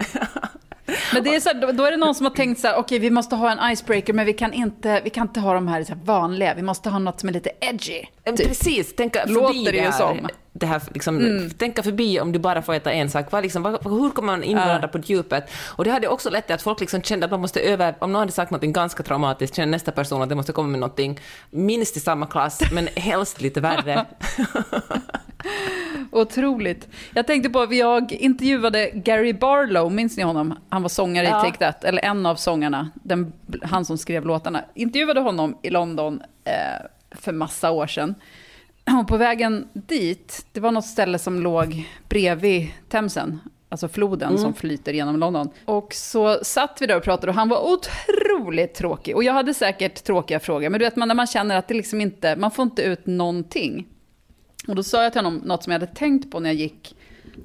Men 1.13 1.25
det 1.25 1.35
är 1.35 1.41
så 1.41 1.49
här, 1.49 1.73
då, 1.73 1.85
är 1.85 1.91
det 1.91 1.97
någon 1.97 2.15
som 2.15 2.27
har 2.27 2.33
tänkt 2.33 2.61
så 2.61 2.67
här, 2.67 2.77
okej 2.77 2.99
vi 2.99 3.11
måste 3.11 3.37
ha 3.37 3.51
en 3.51 3.73
icebreaker 3.73 4.13
men 4.13 4.27
vi 4.27 4.33
kan 4.33 4.53
inte, 4.53 5.01
vi 5.05 5.11
kan 5.11 5.27
inte 5.27 5.41
ha 5.41 5.55
de 5.55 5.69
här, 5.69 5.85
så 5.85 5.93
här 5.93 6.01
vanliga, 6.05 6.55
vi 6.55 6.63
måste 6.63 6.91
ha 6.91 6.99
något 6.99 7.21
som 7.21 7.29
är 7.29 7.33
lite 7.33 7.51
edgy. 7.61 8.05
Typ. 8.25 8.49
Precis, 8.49 8.97
tänka 8.97 9.21
förbi 9.21 9.35
Låter 9.35 9.73
det 9.73 9.79
ju 9.79 9.85
här. 9.85 9.91
som. 9.91 10.29
Det 10.53 10.67
här 10.67 10.83
liksom, 10.95 11.51
Tänka 11.59 11.83
förbi 11.83 12.21
om 12.21 12.33
du 12.33 12.39
bara 12.39 12.63
får 12.63 12.75
äta 12.75 12.93
en 12.93 13.11
sak. 13.11 13.33
Vad 13.33 13.43
liksom, 13.43 13.63
vad, 13.63 13.85
hur 13.85 14.11
kommer 14.11 14.33
man 14.33 14.43
in 14.43 14.57
varandra 14.57 14.89
på 14.89 14.99
djupet? 14.99 15.51
Och 15.67 15.85
det 15.85 15.91
hade 15.91 16.09
också 16.09 16.31
lett 16.31 16.47
till 16.47 16.55
att 16.55 16.63
folk 16.63 16.81
liksom 16.81 17.03
kände 17.03 17.25
att 17.25 17.31
man 17.31 17.41
måste 17.41 17.61
öva, 17.61 17.95
om 17.99 18.13
någon 18.13 18.21
hade 18.21 18.33
sagt 18.33 18.51
något 18.51 18.63
ganska 18.63 19.03
traumatiskt, 19.03 19.57
kände 19.57 19.71
nästa 19.71 19.93
person 19.93 20.23
att 20.23 20.29
det 20.29 20.35
måste 20.35 20.53
komma 20.53 20.69
med 20.69 20.81
någonting 20.81 21.21
minst 21.51 21.97
i 21.97 22.01
samma 22.01 22.27
klass, 22.27 22.61
men 22.73 22.89
helst 22.97 23.41
lite 23.41 23.61
värre. 23.61 24.07
Otroligt. 26.13 26.89
Jag 27.15 27.27
tänkte 27.27 27.51
på, 27.51 27.75
jag 27.75 28.13
intervjuade 28.13 28.91
Gary 28.95 29.33
Barlow, 29.33 29.93
minns 29.93 30.17
ni 30.17 30.23
honom? 30.23 30.55
Han 30.69 30.83
var 30.83 30.89
sångare 30.89 31.27
Ja. 31.27 31.47
i 31.47 31.51
Take 31.51 31.73
That, 31.73 31.85
eller 31.85 32.05
en 32.05 32.27
av 32.27 32.35
sångarna, 32.37 32.91
den, 32.95 33.33
han 33.63 33.85
som 33.85 33.99
skrev 33.99 34.27
låtarna. 34.27 34.65
Intervjuade 34.75 35.21
honom 35.21 35.57
i 35.63 35.71
London 35.71 36.23
eh, 36.45 36.87
för 37.11 37.33
massa 37.33 37.71
år 37.71 37.87
sedan. 37.87 38.15
Och 39.01 39.09
på 39.09 39.17
vägen 39.17 39.69
dit, 39.73 40.47
det 40.53 40.61
var 40.61 40.71
något 40.73 40.85
ställe 40.87 41.19
som 41.19 41.41
låg 41.41 41.89
bredvid 42.09 42.69
Themsen, 42.89 43.41
alltså 43.69 43.89
floden 43.89 44.39
som 44.39 44.55
flyter 44.55 44.93
genom 44.93 45.17
London. 45.17 45.51
Och 45.65 45.95
så 45.95 46.39
satt 46.45 46.79
vi 46.81 46.87
där 46.87 46.97
och 46.97 47.03
pratade 47.03 47.31
och 47.31 47.35
han 47.35 47.49
var 47.49 47.73
otroligt 47.73 48.75
tråkig. 48.75 49.17
Och 49.17 49.25
jag 49.25 49.33
hade 49.33 49.55
säkert 49.55 50.05
tråkiga 50.05 50.41
frågor, 50.41 50.69
men 50.71 50.79
du 50.81 50.85
vet 50.87 50.97
man, 50.97 51.09
när 51.09 51.15
man 51.15 51.27
känner 51.27 51.57
att 51.57 51.69
det 51.69 51.75
liksom 51.75 52.01
inte, 52.01 52.37
man 52.37 52.51
får 52.51 52.63
inte 52.63 52.83
ut 52.83 53.07
någonting. 53.07 53.87
Och 54.69 54.75
då 54.75 54.83
sa 54.83 55.03
jag 55.03 55.13
till 55.13 55.19
honom 55.25 55.41
något 55.45 55.63
som 55.65 55.73
jag 55.73 55.81
hade 55.81 55.93
tänkt 55.95 56.31
på 56.31 56.41
när 56.41 56.51
jag 56.51 56.57
gick, 56.57 56.97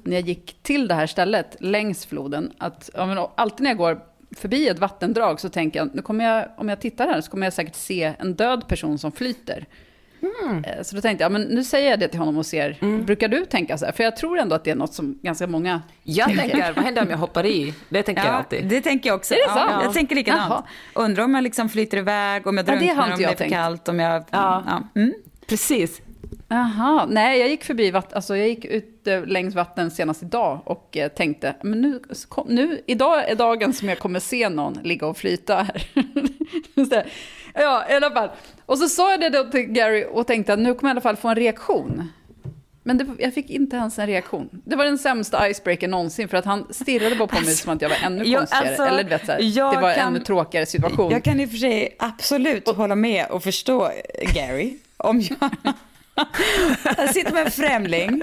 när 0.04 0.16
jag 0.16 0.28
gick 0.28 0.62
till 0.62 0.88
det 0.88 0.94
här 0.94 1.06
stället 1.06 1.56
längs 1.60 2.06
floden. 2.06 2.52
Att 2.58 2.90
ja, 2.94 3.06
men, 3.06 3.18
alltid 3.34 3.60
när 3.62 3.70
jag 3.70 3.78
går 3.78 4.00
förbi 4.36 4.68
ett 4.68 4.78
vattendrag 4.78 5.40
så 5.40 5.48
tänker 5.48 5.78
jag, 5.80 5.94
nu 5.94 6.02
kommer 6.02 6.24
jag, 6.24 6.48
om 6.56 6.68
jag 6.68 6.80
tittar 6.80 7.06
här 7.08 7.20
så 7.20 7.30
kommer 7.30 7.46
jag 7.46 7.52
säkert 7.52 7.74
se 7.74 8.12
en 8.18 8.34
död 8.34 8.68
person 8.68 8.98
som 8.98 9.12
flyter. 9.12 9.66
Eh, 10.66 10.82
Så 10.82 10.96
då 10.96 11.02
tänkte 11.02 11.24
jag, 11.24 11.32
men 11.32 11.42
nu 11.42 11.64
säger 11.64 11.90
jag 11.90 12.00
det 12.00 12.08
till 12.08 12.18
honom 12.18 12.38
och 12.38 12.46
ser, 12.46 12.78
Mm. 12.82 13.04
brukar 13.04 13.28
du 13.28 13.44
tänka 13.44 13.78
så 13.78 13.84
här? 13.84 13.92
För 13.92 14.04
jag 14.04 14.16
tror 14.16 14.38
ändå 14.38 14.54
att 14.54 14.64
det 14.64 14.70
är 14.70 14.74
något 14.74 14.94
som 14.94 15.18
ganska 15.22 15.46
många 15.46 15.82
Jag 16.02 16.26
tänker, 16.36 16.72
vad 16.72 16.84
händer 16.84 17.02
om 17.02 17.10
jag 17.10 17.18
hoppar 17.18 17.46
i? 17.46 17.74
Det 17.88 18.02
tänker 18.02 18.22
jag 18.24 18.32
Ja, 18.32 18.36
alltid. 18.36 18.68
det 18.68 18.80
tänker 18.80 19.08
jag 19.10 19.16
också. 19.16 19.34
Är 19.34 19.38
det 19.38 19.60
ja? 19.60 19.82
Jag 19.84 19.92
tänker 19.94 20.14
likadant. 20.14 20.44
Jaha. 20.50 20.62
Undrar 20.94 21.24
om 21.24 21.34
jag 21.34 21.44
liksom 21.44 21.68
flyter 21.68 21.98
iväg, 21.98 22.46
om 22.46 22.56
jag 22.56 22.68
Ja, 22.68 22.72
det 22.72 22.78
drunknar, 22.78 23.04
om 23.04 23.16
det 23.16 23.22
jag 23.22 23.32
är 23.32 23.36
för 23.36 23.38
tänkt. 23.38 23.52
kallt, 23.54 23.88
om 23.88 24.00
jag... 24.00 24.24
Ja. 24.30 24.62
Ja. 24.66 24.82
Mm. 25.00 25.12
Precis. 25.48 26.00
Jaha, 26.48 27.06
nej 27.08 27.38
jag 27.40 27.48
gick 27.48 27.64
förbi 27.64 27.90
vatten, 27.90 28.16
alltså 28.16 28.36
jag 28.36 28.48
gick 28.48 28.64
ut 28.64 29.06
eh, 29.06 29.26
längs 29.26 29.54
vatten 29.54 29.90
senast 29.90 30.22
idag 30.22 30.60
och 30.64 30.96
eh, 30.96 31.08
tänkte, 31.08 31.54
men 31.62 31.80
nu, 31.80 32.00
kom, 32.28 32.46
nu, 32.48 32.80
idag 32.86 33.28
är 33.30 33.34
dagen 33.34 33.72
som 33.72 33.88
jag 33.88 33.98
kommer 33.98 34.20
se 34.20 34.48
någon 34.48 34.72
ligga 34.82 35.06
och 35.06 35.16
flyta 35.16 35.56
här. 35.62 35.86
Ja, 37.54 37.84
i 37.90 37.92
alla 37.94 38.10
fall. 38.10 38.28
Och 38.66 38.78
så 38.78 38.88
sa 38.88 39.10
jag 39.10 39.20
det 39.20 39.28
då 39.28 39.44
till 39.44 39.60
Gary 39.60 40.04
och 40.12 40.26
tänkte 40.26 40.52
att 40.52 40.58
nu 40.58 40.74
kommer 40.74 40.90
jag 40.90 40.94
i 40.94 40.96
alla 40.96 41.00
fall 41.00 41.16
få 41.16 41.28
en 41.28 41.34
reaktion. 41.34 42.08
Men 42.82 42.98
det, 42.98 43.06
jag 43.18 43.34
fick 43.34 43.50
inte 43.50 43.76
ens 43.76 43.98
en 43.98 44.06
reaktion. 44.06 44.48
Det 44.64 44.76
var 44.76 44.84
den 44.84 44.98
sämsta 44.98 45.48
icebreaker 45.50 45.88
någonsin 45.88 46.28
för 46.28 46.36
att 46.36 46.44
han 46.44 46.66
stirrade 46.70 47.16
bara 47.16 47.28
på 47.28 47.34
mig 47.44 47.54
som 47.54 47.72
att 47.72 47.82
jag 47.82 47.88
var 47.88 47.96
ännu 48.04 48.24
jag- 48.24 48.38
konstigare. 48.40 48.68
alltså, 48.68 48.82
Eller 48.82 49.02
du 49.02 49.08
vet, 49.10 49.26
så 49.26 49.32
här, 49.32 49.74
det 49.74 49.80
var 49.80 49.90
en 49.90 50.08
ännu 50.08 50.20
tråkigare 50.20 50.66
situation. 50.66 51.12
Jag 51.12 51.22
kan 51.24 51.40
i 51.40 51.46
och 51.46 51.50
för 51.50 51.56
sig 51.56 51.96
absolut 51.98 52.68
hålla 52.68 52.94
med 52.96 53.26
och 53.30 53.42
förstå 53.42 53.90
Gary. 54.34 54.74
Om 54.96 55.20
jag, 55.20 55.50
jag 56.96 57.14
sitter 57.14 57.32
med 57.32 57.44
en 57.46 57.50
främling, 57.50 58.22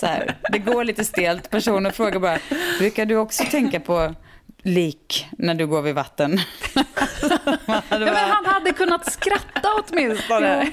så 0.00 0.06
här, 0.06 0.36
det 0.52 0.58
går 0.58 0.84
lite 0.84 1.04
stelt, 1.04 1.50
personen 1.50 1.92
frågar 1.92 2.20
bara, 2.20 2.38
brukar 2.78 3.06
du 3.06 3.16
också 3.16 3.44
tänka 3.44 3.80
på 3.80 4.14
lik 4.64 5.26
när 5.38 5.54
du 5.54 5.66
går 5.66 5.82
vid 5.82 5.94
vatten? 5.94 6.40
ja, 7.66 7.82
men 7.90 8.08
han 8.16 8.44
hade 8.46 8.72
kunnat 8.72 9.12
skratta 9.12 9.68
åtminstone. 9.88 10.72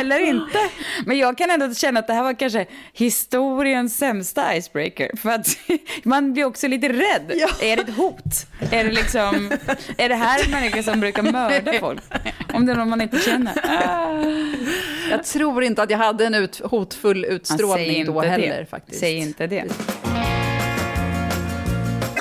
Eller 0.00 0.20
inte. 0.20 0.58
Men 1.06 1.18
jag 1.18 1.38
kan 1.38 1.50
ändå 1.50 1.74
känna 1.74 2.00
att 2.00 2.06
det 2.06 2.12
här 2.12 2.22
var 2.22 2.34
kanske 2.38 2.66
historiens 2.92 3.98
sämsta 3.98 4.56
icebreaker. 4.56 5.16
För 5.16 5.30
att 5.30 5.46
man 6.02 6.32
blir 6.32 6.44
också 6.44 6.68
lite 6.68 6.88
rädd. 6.88 7.30
Är 7.60 7.76
det 7.76 7.82
ett 7.82 7.96
hot? 7.96 8.46
Är 8.70 8.84
det 8.84 8.90
liksom, 8.90 9.52
är 9.98 10.08
det 10.08 10.14
här 10.14 10.44
en 10.44 10.50
människa 10.50 10.82
som 10.82 11.00
brukar 11.00 11.22
mörda 11.22 11.72
folk? 11.80 12.00
Om 12.54 12.66
det 12.66 12.72
är 12.72 12.76
någon 12.76 12.88
man 12.90 13.00
inte 13.00 13.18
känner. 13.18 13.54
Jag 15.10 15.24
tror 15.24 15.64
inte 15.64 15.82
att 15.82 15.90
jag 15.90 15.98
hade 15.98 16.26
en 16.26 16.34
ut, 16.34 16.60
hotfull 16.64 17.24
Ja, 17.28 17.34
utstrålning 17.34 18.04
då 18.06 18.20
heller 18.20 18.58
det. 18.58 18.66
faktiskt. 18.66 19.00
Säg 19.00 19.16
inte 19.16 19.46
det. 19.46 19.64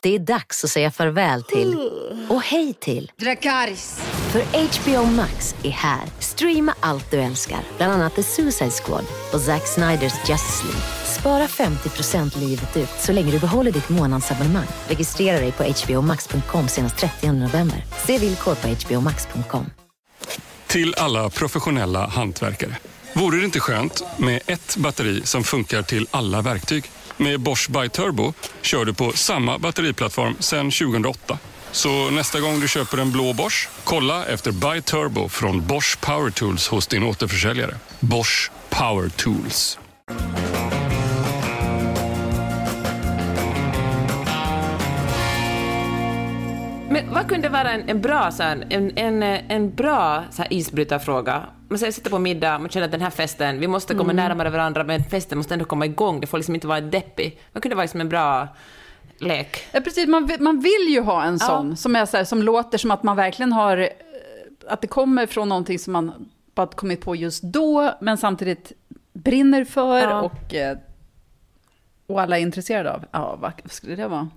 Det 0.04 0.16
är 0.16 0.20
dags 0.20 0.64
att 0.64 0.70
säga 0.70 0.92
farväl 0.92 1.44
till 1.44 1.90
och 2.30 2.42
hej 2.42 2.74
till. 2.74 3.12
Dracarys. 3.18 4.00
För 4.32 4.42
HBO 4.42 5.06
Max 5.06 5.56
är 5.64 5.70
här. 5.70 6.02
Streama 6.20 6.76
allt 6.80 7.12
du 7.12 7.18
älskar, 7.18 7.60
bland 7.78 7.94
annat 7.94 8.16
The 8.16 8.24
Suicide 8.24 8.72
Squad 8.72 9.06
och 9.34 9.42
Zack 9.42 9.68
Sniders 9.68 10.14
Justice 10.30 10.64
League. 10.64 10.82
Spara 11.06 11.48
50% 11.48 12.40
livet 12.40 12.78
ut 12.78 12.90
så 13.00 13.12
länge 13.12 13.32
du 13.32 13.40
behåller 13.40 13.72
ditt 13.72 13.90
månadsabonnemang. 13.90 14.68
Registrera 14.88 15.40
dig 15.40 15.52
på 15.52 15.64
hbomax.com 15.64 16.68
senast 16.68 16.98
30 16.98 17.32
november. 17.32 17.86
Se 18.06 18.18
villkor 18.18 18.56
på 18.56 18.68
hbomax.com. 18.68 19.66
Till 20.68 20.94
alla 20.98 21.30
professionella 21.30 22.08
hantverkare. 22.08 22.78
Vore 23.14 23.38
det 23.38 23.46
inte 23.46 23.60
skönt 23.60 24.04
med 24.18 24.42
ett 24.46 24.78
batteri 24.78 25.22
som 25.26 25.44
funkar 25.44 25.82
till 25.82 26.08
alla 26.12 26.42
verktyg? 26.42 26.84
Med 27.18 27.40
Bosch 27.40 27.70
By 27.70 27.90
Turbo 27.90 28.34
kör 28.62 28.86
du 28.86 28.94
på 28.94 29.12
samma 29.12 29.58
batteriplattform 29.58 30.36
sedan 30.40 30.72
2008. 30.72 31.38
Så 31.72 32.10
nästa 32.10 32.40
gång 32.40 32.60
du 32.60 32.68
köper 32.68 32.98
en 32.98 33.12
blå 33.12 33.34
Bosch, 33.34 33.70
kolla 33.84 34.26
efter 34.26 34.52
By 34.52 34.82
Turbo 34.82 35.30
från 35.30 35.68
Bosch 35.68 36.00
Power 36.02 36.32
Tools 36.32 36.68
hos 36.68 36.88
din 36.88 37.04
återförsäljare. 37.04 37.76
Bosch 38.00 38.52
Power 38.70 39.10
Tools. 39.10 39.80
Men 46.94 47.14
vad 47.14 47.28
kunde 47.28 47.50
vara 47.50 47.72
en, 47.72 47.90
en 47.90 48.02
bra, 48.02 48.32
så 48.32 48.44
här, 48.44 48.66
en, 48.70 48.92
en, 48.98 49.24
en 49.24 49.76
bra 49.76 50.24
så 50.32 50.42
här, 50.42 50.54
isbrytarfråga? 50.54 51.44
Man 51.70 51.80
säger, 51.80 51.92
sitter 51.92 52.10
på 52.10 52.20
middag, 52.20 52.58
man 52.60 52.70
känner 52.70 52.86
att 52.86 52.92
den 52.92 53.02
här 53.02 53.10
festen, 53.10 53.60
vi 53.60 53.68
måste 53.68 53.96
komma 53.96 54.14
närmare 54.14 54.50
varandra, 54.50 54.84
men 54.84 55.04
festen 55.04 55.38
måste 55.38 55.54
ändå 55.54 55.66
komma 55.66 55.86
igång, 55.86 56.20
det 56.20 56.28
får 56.28 56.38
liksom 56.38 56.56
inte 56.56 56.68
vara 56.68 56.82
deppig. 56.82 57.40
Vad 57.54 57.64
kunde 57.64 57.76
vara 57.76 57.84
liksom 57.84 58.02
en 58.02 58.10
bra 58.10 58.48
lek? 59.20 59.68
Ja, 59.72 59.80
precis. 59.82 60.08
Man, 60.08 60.30
man 60.40 60.60
vill 60.60 60.88
ju 60.90 61.02
ha 61.02 61.24
en 61.24 61.34
Ja. 61.42 61.48
sån 61.48 61.78
som, 61.78 61.96
är 61.96 62.06
så 62.06 62.18
här, 62.18 62.24
som 62.24 62.44
låter 62.44 62.78
som 62.78 62.92
att 62.92 63.04
man 63.04 63.16
verkligen 63.16 63.54
har... 63.54 63.78
eh, 63.78 63.88
Att 64.68 64.82
det 64.82 64.88
kommer 64.88 65.26
från 65.28 65.50
någonting 65.50 65.80
som 65.80 65.94
man 65.94 66.12
bara 66.56 66.68
kommit 66.68 67.02
på 67.02 67.16
just 67.16 67.44
då, 67.44 67.92
men 68.02 68.18
samtidigt 68.18 68.72
brinner 69.14 69.66
för 69.66 70.00
Ja. 70.00 70.22
och, 70.22 70.54
eh, 70.54 70.78
och 72.08 72.22
alla 72.22 72.38
är 72.38 72.42
intresserade 72.42 72.92
av. 72.94 73.06
Ja, 73.12 73.36
vad 73.42 73.52
skulle 73.72 73.96
det 73.96 74.08
vara? 74.08 74.30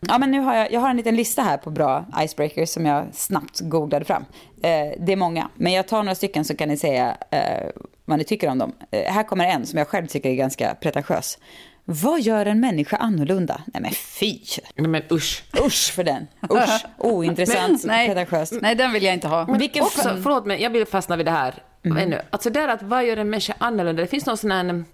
Ja, 0.00 0.18
men 0.18 0.30
nu 0.30 0.40
har 0.40 0.54
jag, 0.54 0.72
jag 0.72 0.80
har 0.80 0.90
en 0.90 0.96
liten 0.96 1.16
lista 1.16 1.42
här 1.42 1.56
på 1.56 1.70
bra 1.70 2.04
icebreakers 2.20 2.68
som 2.68 2.86
jag 2.86 3.06
snabbt 3.12 3.60
googlade 3.60 4.04
fram. 4.04 4.24
Eh, 4.62 4.70
det 4.98 5.12
är 5.12 5.16
många, 5.16 5.48
men 5.54 5.72
jag 5.72 5.88
tar 5.88 6.02
några 6.02 6.14
stycken 6.14 6.44
så 6.44 6.56
kan 6.56 6.68
ni 6.68 6.76
säga 6.76 7.16
eh, 7.30 7.68
vad 8.04 8.18
ni 8.18 8.24
tycker 8.24 8.48
om 8.48 8.58
dem. 8.58 8.72
Eh, 8.90 9.12
här 9.12 9.22
kommer 9.22 9.44
en 9.46 9.66
som 9.66 9.78
jag 9.78 9.88
själv 9.88 10.06
tycker 10.06 10.30
är 10.30 10.34
ganska 10.34 10.74
pretentiös. 10.74 11.38
Vad 11.84 12.20
gör 12.20 12.46
en 12.46 12.60
människa 12.60 12.96
annorlunda? 12.96 13.60
Nej 13.66 13.82
men 13.82 13.90
fy! 13.90 14.38
Nej, 14.76 14.88
Men 14.88 15.02
usch. 15.12 15.44
Usch 15.66 15.92
för 15.92 16.04
den. 16.04 16.26
Usch. 16.52 16.84
Ointressant, 16.98 17.84
nej, 17.86 18.06
pretentiöst. 18.08 18.52
nej, 18.62 18.74
den 18.74 18.92
vill 18.92 19.02
jag 19.04 19.14
inte 19.14 19.28
ha. 19.28 19.44
Vilken 19.44 19.82
Också, 19.82 20.00
fan- 20.02 20.22
förlåt 20.22 20.46
men 20.46 20.60
jag 20.60 20.70
vill 20.70 20.86
fastna 20.86 21.16
vid 21.16 21.26
det 21.26 21.30
här 21.32 21.54
ännu. 21.84 22.20
Alltså 22.30 22.50
där 22.50 22.68
att 22.68 22.82
vad 22.82 23.04
gör 23.06 23.16
en 23.16 23.30
människa 23.30 23.54
annorlunda? 23.58 24.02
Det 24.02 24.08
finns 24.08 24.26
någon 24.26 24.36
sån 24.36 24.50
här, 24.50 24.64
jag 24.64 24.84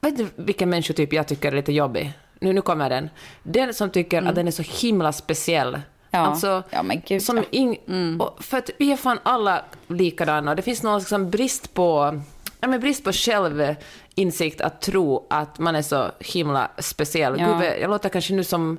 vet 0.00 0.18
inte 0.18 0.32
vilken 0.36 0.70
människotyp 0.70 1.12
jag 1.12 1.28
tycker 1.28 1.52
är 1.52 1.56
lite 1.56 1.72
jobbig. 1.72 2.12
Nu, 2.40 2.52
nu 2.52 2.62
kommer 2.62 2.90
den. 2.90 3.10
Den 3.42 3.74
som 3.74 3.90
tycker 3.90 4.22
att 4.22 4.34
den 4.34 4.46
är 4.46 4.50
så 4.50 4.62
himla 4.62 5.12
speciell. 5.12 5.80
Ja. 6.10 6.18
Alltså, 6.18 6.62
Ja, 6.70 6.82
gud, 7.06 7.22
som 7.22 7.44
ing, 7.50 7.78
och 8.20 8.44
för 8.44 8.58
att 8.58 8.70
vi 8.78 8.92
är 8.92 8.96
fan 8.96 9.18
alla 9.22 9.64
likadana 9.86 10.54
det 10.54 10.62
finns 10.62 10.82
någon 10.82 10.98
liksom 10.98 11.30
brist 11.30 11.74
på 11.74 12.20
ja, 12.60 12.68
men 12.68 12.80
brist 12.80 13.04
på 13.04 13.12
självinsikt 13.12 14.60
att 14.60 14.80
tro 14.80 15.26
att 15.30 15.58
man 15.58 15.76
är 15.76 15.82
så 15.82 16.10
himla 16.20 16.70
speciell. 16.78 17.40
Ja. 17.40 17.58
Gud, 17.58 17.72
jag 17.80 17.90
låter 17.90 18.08
kanske 18.08 18.34
nu 18.34 18.44
som... 18.44 18.78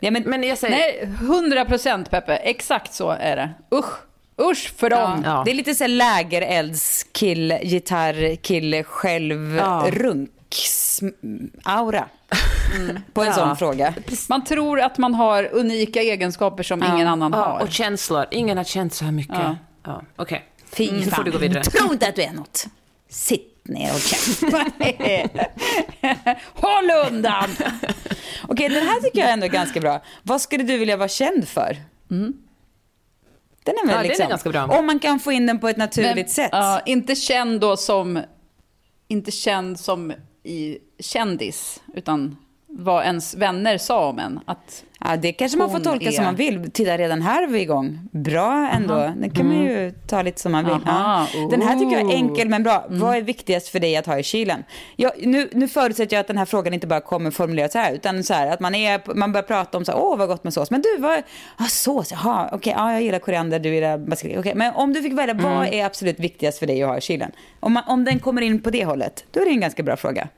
Ja, 0.00 0.10
men, 0.10 0.22
Men 0.22 0.42
jag 0.42 0.58
säger... 0.58 0.76
Nej, 0.76 1.08
100 1.20 1.64
procent 1.64 2.10
Peppe. 2.10 2.36
Exakt 2.36 2.94
så 2.94 3.10
är 3.10 3.36
det. 3.36 3.50
Usch. 3.76 3.92
Usch 4.40 4.72
för 4.76 4.90
dem. 4.90 5.22
Ja. 5.24 5.42
Det 5.44 5.50
är 5.50 5.54
lite 5.54 5.74
så 5.74 5.86
lägereldskill, 5.86 7.58
gitarrkille, 7.62 8.84
själv, 8.84 9.56
Ja. 9.56 9.86
Runk-aura. 10.52 12.04
På 13.12 13.20
en 13.22 13.26
Ja. 13.26 13.32
sån 13.34 13.56
fråga. 13.56 13.94
Man 14.28 14.44
tror 14.44 14.80
att 14.80 14.98
man 14.98 15.14
har 15.14 15.48
unika 15.52 16.00
egenskaper 16.02 16.62
som 16.62 16.82
ingen 16.82 17.08
annan 17.08 17.32
Ja, 17.32 17.38
har. 17.38 17.60
och 17.60 17.70
känslor. 17.72 18.26
Ingen 18.30 18.56
har 18.56 18.64
känt 18.64 18.94
så 18.94 19.04
här 19.04 19.12
mycket. 19.12 19.34
Ja. 19.38 19.56
Ja. 19.84 20.02
Okej. 20.16 20.44
Fy 20.72 20.92
Nu 20.92 21.02
får 21.02 21.10
fan. 21.10 21.24
du 21.24 21.30
gå 21.30 21.38
vidare. 21.38 21.64
Tro 21.64 21.92
inte 21.92 22.08
att 22.08 22.16
du 22.16 22.22
är 22.22 22.32
något. 22.32 22.66
Sitt 23.08 23.48
ner 23.64 23.94
och 23.94 24.00
kämpa. 24.00 24.64
Håll 26.54 26.90
undan! 27.12 27.50
Okej, 28.48 28.68
den 28.68 28.86
här 28.86 29.00
tycker 29.00 29.18
jag 29.20 29.30
ändå 29.30 29.46
är 29.46 29.50
ganska 29.50 29.80
bra. 29.80 30.02
Vad 30.22 30.40
skulle 30.40 30.64
du 30.64 30.78
vilja 30.78 30.96
vara 30.96 31.08
känd 31.08 31.48
för? 31.48 31.76
Den 32.08 33.74
är 33.74 33.86
väl 33.86 33.88
Ja, 33.88 33.96
den 33.96 34.04
är 34.04 34.08
liksom, 34.08 34.28
ganska 34.28 34.50
bra. 34.50 34.64
Om 34.66 34.86
man 34.86 34.98
kan 34.98 35.18
få 35.20 35.32
in 35.32 35.46
den 35.46 35.58
på 35.58 35.68
ett 35.68 35.76
naturligt 35.76 36.14
Men, 36.16 36.28
sätt. 36.28 36.48
ja, 36.52 36.80
inte 36.86 37.14
känd 37.14 37.60
då 37.60 37.76
som, 37.76 38.22
inte 39.08 39.30
känd 39.30 39.80
som 39.80 40.12
i 40.44 40.78
kändis, 40.98 41.82
utan 41.94 42.36
vad 42.78 43.04
ens 43.04 43.34
vänner 43.34 43.78
sa 43.78 44.08
om 44.08 44.18
en. 44.18 44.40
Att, 44.44 44.84
Ja, 45.04 45.16
det 45.16 45.32
kanske 45.32 45.58
man 45.58 45.70
får 45.70 45.78
tolka 45.78 46.06
är- 46.06 46.10
som 46.12 46.24
man 46.24 46.34
vill. 46.36 46.70
Titta, 46.70 46.98
redan 46.98 47.22
här 47.22 47.42
är 47.42 47.46
vi 47.46 47.60
igång. 47.60 47.98
Bra 48.12 48.68
ändå. 48.72 48.94
Den 49.16 49.30
kan 49.30 49.46
man 49.46 49.56
ju 49.56 49.90
ta 50.06 50.22
lite 50.22 50.40
som 50.40 50.52
man 50.52 50.64
vill. 50.64 50.74
Aha, 50.74 51.26
Ja. 51.34 51.48
Den 51.50 51.62
här 51.62 51.78
tycker 51.78 51.92
jag 51.98 52.10
är 52.10 52.14
enkel 52.14 52.48
men 52.48 52.62
bra. 52.62 52.84
Vad 52.88 53.16
är 53.16 53.22
viktigast 53.22 53.68
för 53.68 53.80
dig 53.80 53.96
att 53.96 54.06
ha 54.06 54.18
i 54.18 54.22
kylen? 54.22 54.64
Jag, 54.96 55.12
nu, 55.26 55.48
nu 55.52 55.68
förutsätter 55.68 56.16
jag 56.16 56.20
att 56.20 56.26
den 56.26 56.38
här 56.38 56.44
frågan 56.44 56.74
inte 56.74 56.86
bara 56.86 57.00
kommer 57.00 57.30
formuleras 57.30 57.72
så 57.72 57.78
här, 57.78 57.92
utan 57.94 58.24
så 58.24 58.34
här 58.34 58.46
att 58.46 58.60
man, 58.60 58.74
är, 58.74 59.14
man 59.14 59.32
börjar 59.32 59.42
prata 59.44 59.78
om 59.78 59.84
så 59.84 59.92
här, 59.92 59.98
åh 60.00 60.16
vad 60.18 60.28
gott 60.28 60.44
med 60.44 60.52
sås. 60.54 60.70
Men 60.70 60.82
du, 60.82 60.96
vad, 61.02 61.22
ah, 61.56 61.64
sås, 61.64 62.12
jaha, 62.12 62.48
okej, 62.52 62.74
ja, 62.76 62.92
jag 62.92 63.02
gillar 63.02 63.18
koriander, 63.18 63.58
du 63.58 63.74
gillar 63.74 63.98
basilikum. 63.98 64.40
Okej, 64.40 64.54
men 64.54 64.74
om 64.74 64.92
du 64.92 65.02
fick 65.02 65.12
välja, 65.12 65.34
vad 65.34 65.66
är 65.66 65.84
absolut 65.86 66.20
viktigast 66.20 66.58
för 66.58 66.66
dig 66.66 66.82
att 66.82 66.88
ha 66.88 66.98
i 66.98 67.00
kylen? 67.00 67.30
Om, 67.60 67.72
man, 67.72 67.82
om 67.86 68.04
den 68.04 68.18
kommer 68.18 68.42
in 68.42 68.60
på 68.62 68.70
det 68.70 68.84
hållet, 68.84 69.24
då 69.30 69.40
är 69.40 69.44
det 69.44 69.50
en 69.50 69.60
ganska 69.60 69.82
bra 69.82 69.96
fråga. 69.96 70.28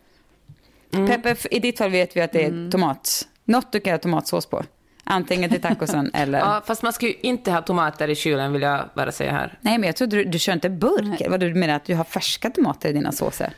Peppe, 1.07 1.31
f- 1.31 1.47
i 1.51 1.59
ditt 1.59 1.79
fall 1.79 1.91
vet 1.91 2.17
vi 2.17 2.21
att 2.21 2.33
det 2.33 2.45
är 2.45 2.71
tomat. 2.71 3.29
Något 3.45 3.73
du 3.73 3.81
kan 3.81 3.93
ha 3.93 3.99
tomatsås 3.99 4.47
på. 4.47 4.63
Antingen 5.05 5.51
till 5.51 5.61
tacosen 5.61 6.11
eller... 6.15 6.39
Ja, 6.39 6.63
fast 6.67 6.83
man 6.83 6.93
ska 6.93 7.07
ju 7.07 7.15
inte 7.23 7.53
ha 7.53 7.63
tomater 7.63 8.11
i 8.11 8.15
kylen, 8.15 8.53
vill 8.53 8.63
jag 8.63 8.85
bara 8.95 9.13
säga 9.13 9.33
här. 9.33 9.59
Nej, 9.61 9.79
men 9.79 9.87
jag 9.87 9.97
trodde 9.97 10.17
du, 10.17 10.25
du 10.25 10.39
kör 10.39 10.53
inte 10.53 10.71
burk. 10.71 11.23
Vad 11.29 11.41
du 11.41 11.55
menar 11.55 11.75
att 11.75 11.85
du 11.85 11.95
har 11.95 12.05
färska 12.05 12.51
tomater 12.51 12.89
i 12.89 12.93
dina 12.93 13.13
såser? 13.13 13.53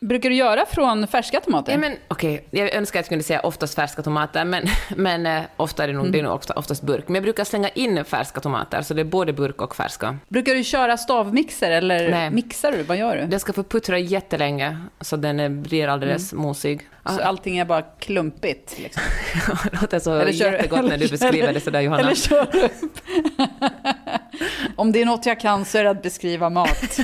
Brukar 0.00 0.30
du 0.30 0.36
göra 0.36 0.66
från 0.66 1.06
färska 1.06 1.40
tomater? 1.40 1.72
Ja, 1.72 1.78
men 1.78 1.92
okej, 2.08 2.44
jag 2.50 2.74
önskar 2.74 3.00
att 3.00 3.04
jag 3.04 3.08
kunde 3.08 3.24
säga 3.24 3.40
oftast 3.40 3.74
färska 3.74 4.02
tomater, 4.02 4.44
men, 4.44 4.64
men 4.96 5.26
eh, 5.26 5.42
ofta 5.56 5.84
är 5.84 5.88
det 5.88 5.94
nog, 5.94 6.12
det 6.12 6.18
är 6.18 6.22
nog 6.22 6.32
ofta, 6.34 6.54
oftast 6.54 6.82
burk. 6.82 7.04
Men 7.06 7.14
jag 7.14 7.22
brukar 7.22 7.44
slänga 7.44 7.68
in 7.68 8.04
färska 8.04 8.40
tomater, 8.40 8.82
så 8.82 8.94
det 8.94 9.00
är 9.00 9.04
både 9.04 9.32
burk 9.32 9.62
och 9.62 9.76
färska. 9.76 10.16
Brukar 10.28 10.54
du 10.54 10.64
köra 10.64 10.96
stavmixer 10.96 11.70
eller 11.70 12.10
Nej. 12.10 12.30
mixar 12.30 12.72
du? 12.72 12.82
Vad 12.82 12.96
gör 12.96 13.16
du? 13.16 13.26
Den 13.26 13.40
ska 13.40 13.52
få 13.52 13.62
puttra 13.62 13.98
jättelänge, 13.98 14.78
så 15.00 15.16
den 15.16 15.62
blir 15.62 15.88
alldeles 15.88 16.32
mosig. 16.32 16.80
Så 17.16 17.22
allting 17.22 17.58
är 17.58 17.64
bara 17.64 17.82
klumpigt? 17.82 18.78
Liksom. 18.78 19.02
det 19.72 19.80
låter 19.80 19.98
så 19.98 20.14
Eller 20.14 20.32
kör- 20.32 20.52
jättegott 20.52 20.84
när 20.84 20.98
du 20.98 21.08
beskriver 21.08 21.52
det 21.52 21.60
sådär, 21.60 21.80
Johanna. 21.80 22.00
Eller 22.02 22.14
kör 22.14 22.56
upp? 22.64 23.00
Om 24.76 24.92
det 24.92 25.00
är 25.02 25.06
något 25.06 25.26
jag 25.26 25.40
kan 25.40 25.64
så 25.64 25.78
är 25.78 25.84
det 25.84 25.90
att 25.90 26.02
beskriva 26.02 26.50
mat. 26.50 26.98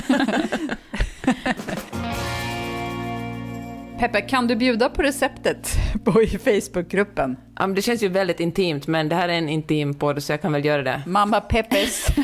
Peppe, 3.99 4.21
kan 4.21 4.47
du 4.47 4.55
bjuda 4.55 4.89
på 4.89 5.01
receptet 5.01 5.69
på 6.03 6.21
i 6.21 6.27
Facebookgruppen? 6.27 7.37
Ja, 7.59 7.67
det 7.67 7.81
känns 7.81 8.03
ju 8.03 8.07
väldigt 8.07 8.39
intimt, 8.39 8.87
men 8.87 9.09
det 9.09 9.15
här 9.15 9.29
är 9.29 9.33
en 9.33 9.49
intim 9.49 9.93
podd, 9.93 10.23
så 10.23 10.33
jag 10.33 10.41
kan 10.41 10.51
väl 10.53 10.65
göra 10.65 10.83
det. 10.83 11.01
Mamma 11.05 11.41
Peppes... 11.41 12.07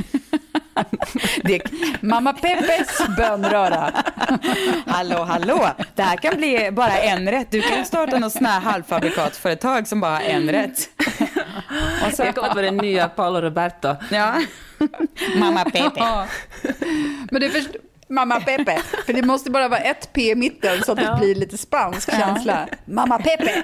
Det, 1.44 1.62
mamma 2.02 2.34
Peppes 2.34 3.02
bönröra. 3.18 3.92
Hallå, 4.86 5.24
hallå! 5.24 5.70
Det 5.96 6.02
här 6.02 6.18
kan 6.18 6.38
bli 6.38 6.70
bara 6.72 6.98
en 6.98 7.32
rätt. 7.32 7.52
Du 7.52 7.62
kan 7.62 7.86
starta 7.86 8.20
något 8.20 8.32
sånt 8.32 8.48
här 8.48 8.60
halvfabrikatföretag 8.60 9.88
som 9.88 10.00
bara 10.00 10.12
har 10.12 10.22
en 10.22 10.50
rätt. 10.50 10.90
Och 12.06 12.14
så 12.14 12.24
jag 12.24 12.36
kommer 12.36 12.54
på 12.54 12.62
den 12.62 12.78
nya 12.78 13.10
Paolo 13.10 13.42
Roberto. 13.42 13.96
Ja. 14.12 14.42
Mamma 15.36 15.64
Pepe. 15.64 16.28
Men 17.32 17.42
det 17.42 17.46
är 17.46 17.50
först... 17.50 17.70
Mamma 18.14 18.40
Pepe. 18.40 18.82
För 19.06 19.14
det 19.14 19.24
måste 19.24 19.52
bara 19.52 19.68
vara 19.68 19.80
ett 19.80 20.14
P 20.14 20.22
i 20.32 20.36
mitten 20.36 20.82
så 20.86 20.92
att 20.92 20.98
det 20.98 21.18
blir 21.20 21.36
lite 21.36 21.58
spansk 21.58 22.12
känsla. 22.12 22.68
Mamma 22.86 23.18
Pepe. 23.18 23.64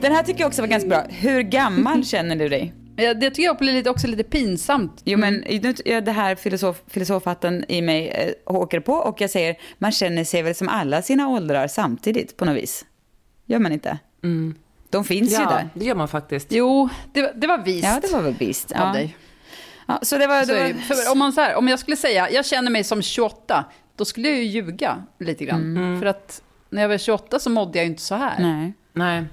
Den 0.00 0.12
här 0.12 0.22
tycker 0.22 0.40
jag 0.40 0.48
också 0.48 0.62
var 0.62 0.66
ganska 0.68 0.88
bra. 0.88 1.04
Hur 1.08 1.42
gammal 1.42 2.04
känner 2.04 2.36
du 2.36 2.48
dig? 2.48 2.72
Ja, 2.96 3.14
det 3.14 3.30
tycker 3.30 3.42
jag 3.42 3.56
blir 3.58 3.72
lite, 3.72 3.90
också 3.90 4.06
lite 4.06 4.22
pinsamt. 4.22 5.02
Jo 5.04 5.18
men 5.18 5.34
nu- 5.34 5.74
ja, 5.84 6.00
det 6.00 6.12
här 6.12 6.34
filosof, 6.34 6.82
filosofhatten 6.86 7.64
i 7.68 7.82
mig 7.82 8.08
eh, 8.08 8.54
åker 8.54 8.80
på 8.80 8.92
och 8.92 9.20
jag 9.20 9.30
säger 9.30 9.56
man 9.78 9.92
känner 9.92 10.24
sig 10.24 10.42
väl 10.42 10.54
som 10.54 10.68
alla 10.68 11.02
sina 11.02 11.28
åldrar 11.28 11.66
samtidigt 11.68 12.36
på 12.36 12.44
något 12.44 12.56
vis. 12.56 12.84
Gör 13.46 13.58
man 13.58 13.72
inte? 13.72 13.98
De 14.90 15.04
finns 15.04 15.30
ju 15.32 15.34
Ja, 15.42 15.50
där. 15.50 15.68
det 15.74 15.84
gör 15.84 15.94
man 15.94 16.08
faktiskt. 16.08 16.46
Jo, 16.52 16.88
det, 17.12 17.22
var- 17.22 17.32
det 17.36 17.46
var 17.46 17.58
vist 17.58 17.84
Ja, 17.84 17.98
det 18.02 18.12
var 18.12 18.22
väl 18.22 18.34
visst. 18.38 18.72
av 18.72 18.78
Ja. 18.86 18.92
dig. 18.92 19.16
Ja, 19.90 19.98
så 20.02 20.18
det 20.18 20.26
var... 20.26 20.44
Så 20.44 20.52
Det 20.52 20.72
var. 20.72 20.80
För 20.80 21.12
om, 21.12 21.18
man 21.18 21.32
så 21.32 21.40
här, 21.40 21.54
om 21.54 21.68
jag 21.68 21.78
skulle 21.78 21.96
säga, 21.96 22.30
jag 22.30 22.46
känner 22.46 22.70
mig 22.70 22.84
som 22.84 23.02
28, 23.02 23.64
då 23.96 24.04
skulle 24.04 24.28
jag 24.28 24.38
ju 24.38 24.44
ljuga 24.44 25.02
lite 25.18 25.44
grann. 25.44 25.96
För 26.00 26.06
att 26.06 26.42
när 26.70 26.82
jag 26.82 26.88
var 26.88 26.98
28 26.98 27.38
så 27.38 27.50
mådde 27.50 27.78
jag 27.78 27.84
ju 27.84 27.90
inte 27.90 28.02
så 28.02 28.14
här. 28.14 28.38
Nej. 28.38 28.72
Nej. 28.92 29.24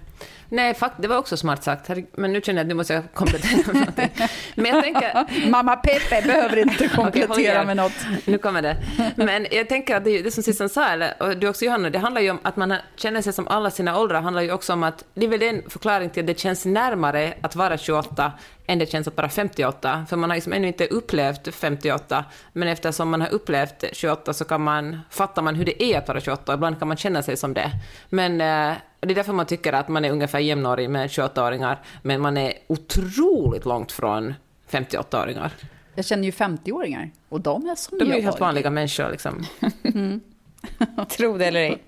Nej, 0.49 0.73
fakt, 0.73 1.01
det 1.01 1.07
var 1.07 1.17
också 1.17 1.37
smart 1.37 1.63
sagt. 1.63 1.89
Men 2.13 2.33
nu 2.33 2.41
känner 2.41 2.59
jag 2.59 2.65
att 2.65 2.67
nu 2.67 2.73
måste 2.73 2.93
jag 2.93 3.03
komplettera 3.13 3.57
med 3.65 3.75
någonting. 3.75 4.09
Men 4.55 4.65
jag 4.65 4.83
tänker... 4.83 5.25
Mamma 5.49 5.75
Pepe 5.75 6.21
behöver 6.27 6.57
inte 6.57 6.87
komplettera 6.95 7.57
håll 7.57 7.67
med 7.67 7.77
något. 7.77 8.05
Nu 8.25 8.37
kommer 8.37 8.61
det. 8.61 8.77
Men 9.15 9.47
jag 9.51 9.69
tänker 9.69 9.95
att 9.95 10.03
det, 10.03 10.21
det 10.21 10.31
som 10.31 10.43
Sissan 10.43 10.69
sa, 10.69 10.87
eller, 10.87 11.23
och 11.23 11.37
du 11.37 11.49
också 11.49 11.65
Johanna, 11.65 11.89
det 11.89 11.99
handlar 11.99 12.21
ju 12.21 12.31
om 12.31 12.39
att 12.43 12.55
man 12.55 12.73
känner 12.95 13.21
sig 13.21 13.33
som 13.33 13.47
alla 13.47 13.71
sina 13.71 13.99
åldrar, 13.99 14.21
handlar 14.21 14.41
ju 14.41 14.51
också 14.51 14.73
om 14.73 14.83
att 14.83 15.03
det 15.13 15.25
är 15.25 15.29
väl 15.29 15.43
en 15.43 15.69
förklaring 15.69 16.09
till 16.09 16.23
att 16.23 16.27
det 16.27 16.39
känns 16.39 16.65
närmare 16.65 17.33
att 17.41 17.55
vara 17.55 17.77
28 17.77 18.31
än 18.67 18.79
det 18.79 18.85
känns 18.91 19.07
att 19.07 19.17
vara 19.17 19.29
58. 19.29 20.05
För 20.09 20.17
man 20.17 20.29
har 20.29 20.37
liksom 20.37 20.53
ännu 20.53 20.67
inte 20.67 20.87
upplevt 20.87 21.55
58, 21.55 22.25
men 22.53 22.67
eftersom 22.67 23.09
man 23.09 23.21
har 23.21 23.29
upplevt 23.29 23.83
28 23.91 24.33
så 24.33 24.45
kan 24.45 24.61
man, 24.61 24.99
fattar 25.09 25.41
man 25.41 25.55
hur 25.55 25.65
det 25.65 25.83
är 25.83 25.97
att 25.97 26.07
vara 26.07 26.19
28, 26.19 26.53
ibland 26.53 26.79
kan 26.79 26.87
man 26.87 26.97
känna 26.97 27.23
sig 27.23 27.37
som 27.37 27.53
det. 27.53 27.71
Men 28.09 28.31
eh, 28.31 28.77
det 28.99 29.11
är 29.11 29.15
därför 29.15 29.33
man 29.33 29.45
tycker 29.45 29.73
att 29.73 29.87
man 29.87 30.05
är 30.05 30.11
ungefär 30.11 30.39
jämnårig 30.39 30.89
med 30.89 31.07
28-åringar, 31.09 31.79
men 32.01 32.21
man 32.21 32.37
är 32.37 32.53
otroligt 32.67 33.65
långt 33.65 33.91
från 33.91 34.33
58-åringar. 34.69 35.51
Jag 35.95 36.05
känner 36.05 36.23
ju 36.23 36.31
50-åringar 36.31 37.11
och 37.29 37.41
de 37.41 37.69
är 37.69 37.75
som 37.75 37.97
De 37.97 38.11
är 38.11 38.15
ju 38.15 38.21
helt 38.21 38.39
vanliga 38.39 38.69
människor 38.69 39.11
liksom. 39.11 39.45
Tro 41.09 41.37
det 41.37 41.45
eller 41.45 41.59
ej. 41.59 41.83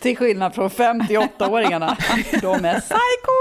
Till 0.00 0.16
skillnad 0.16 0.54
från 0.54 0.68
58-åringarna. 0.68 1.96
De 2.42 2.64
är 2.64 2.80
psycho! 2.80 3.38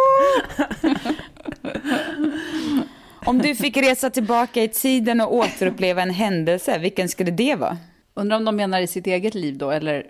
Om 3.25 3.38
du 3.38 3.56
fick 3.56 3.77
resa 3.77 4.10
tillbaka 4.10 4.63
i 4.63 4.67
tiden 4.67 5.21
och 5.21 5.34
återuppleva 5.36 6.01
en 6.01 6.10
händelse, 6.10 6.77
vilken 6.77 7.10
skulle 7.10 7.32
det 7.32 7.56
vara? 7.56 7.77
Undrar 8.13 8.38
om 8.38 8.45
de 8.45 8.56
menar 8.56 8.80
i 8.82 8.88
sitt 8.88 9.08
eget 9.08 9.36
liv 9.36 9.58
då, 9.58 9.71
eller 9.71 10.03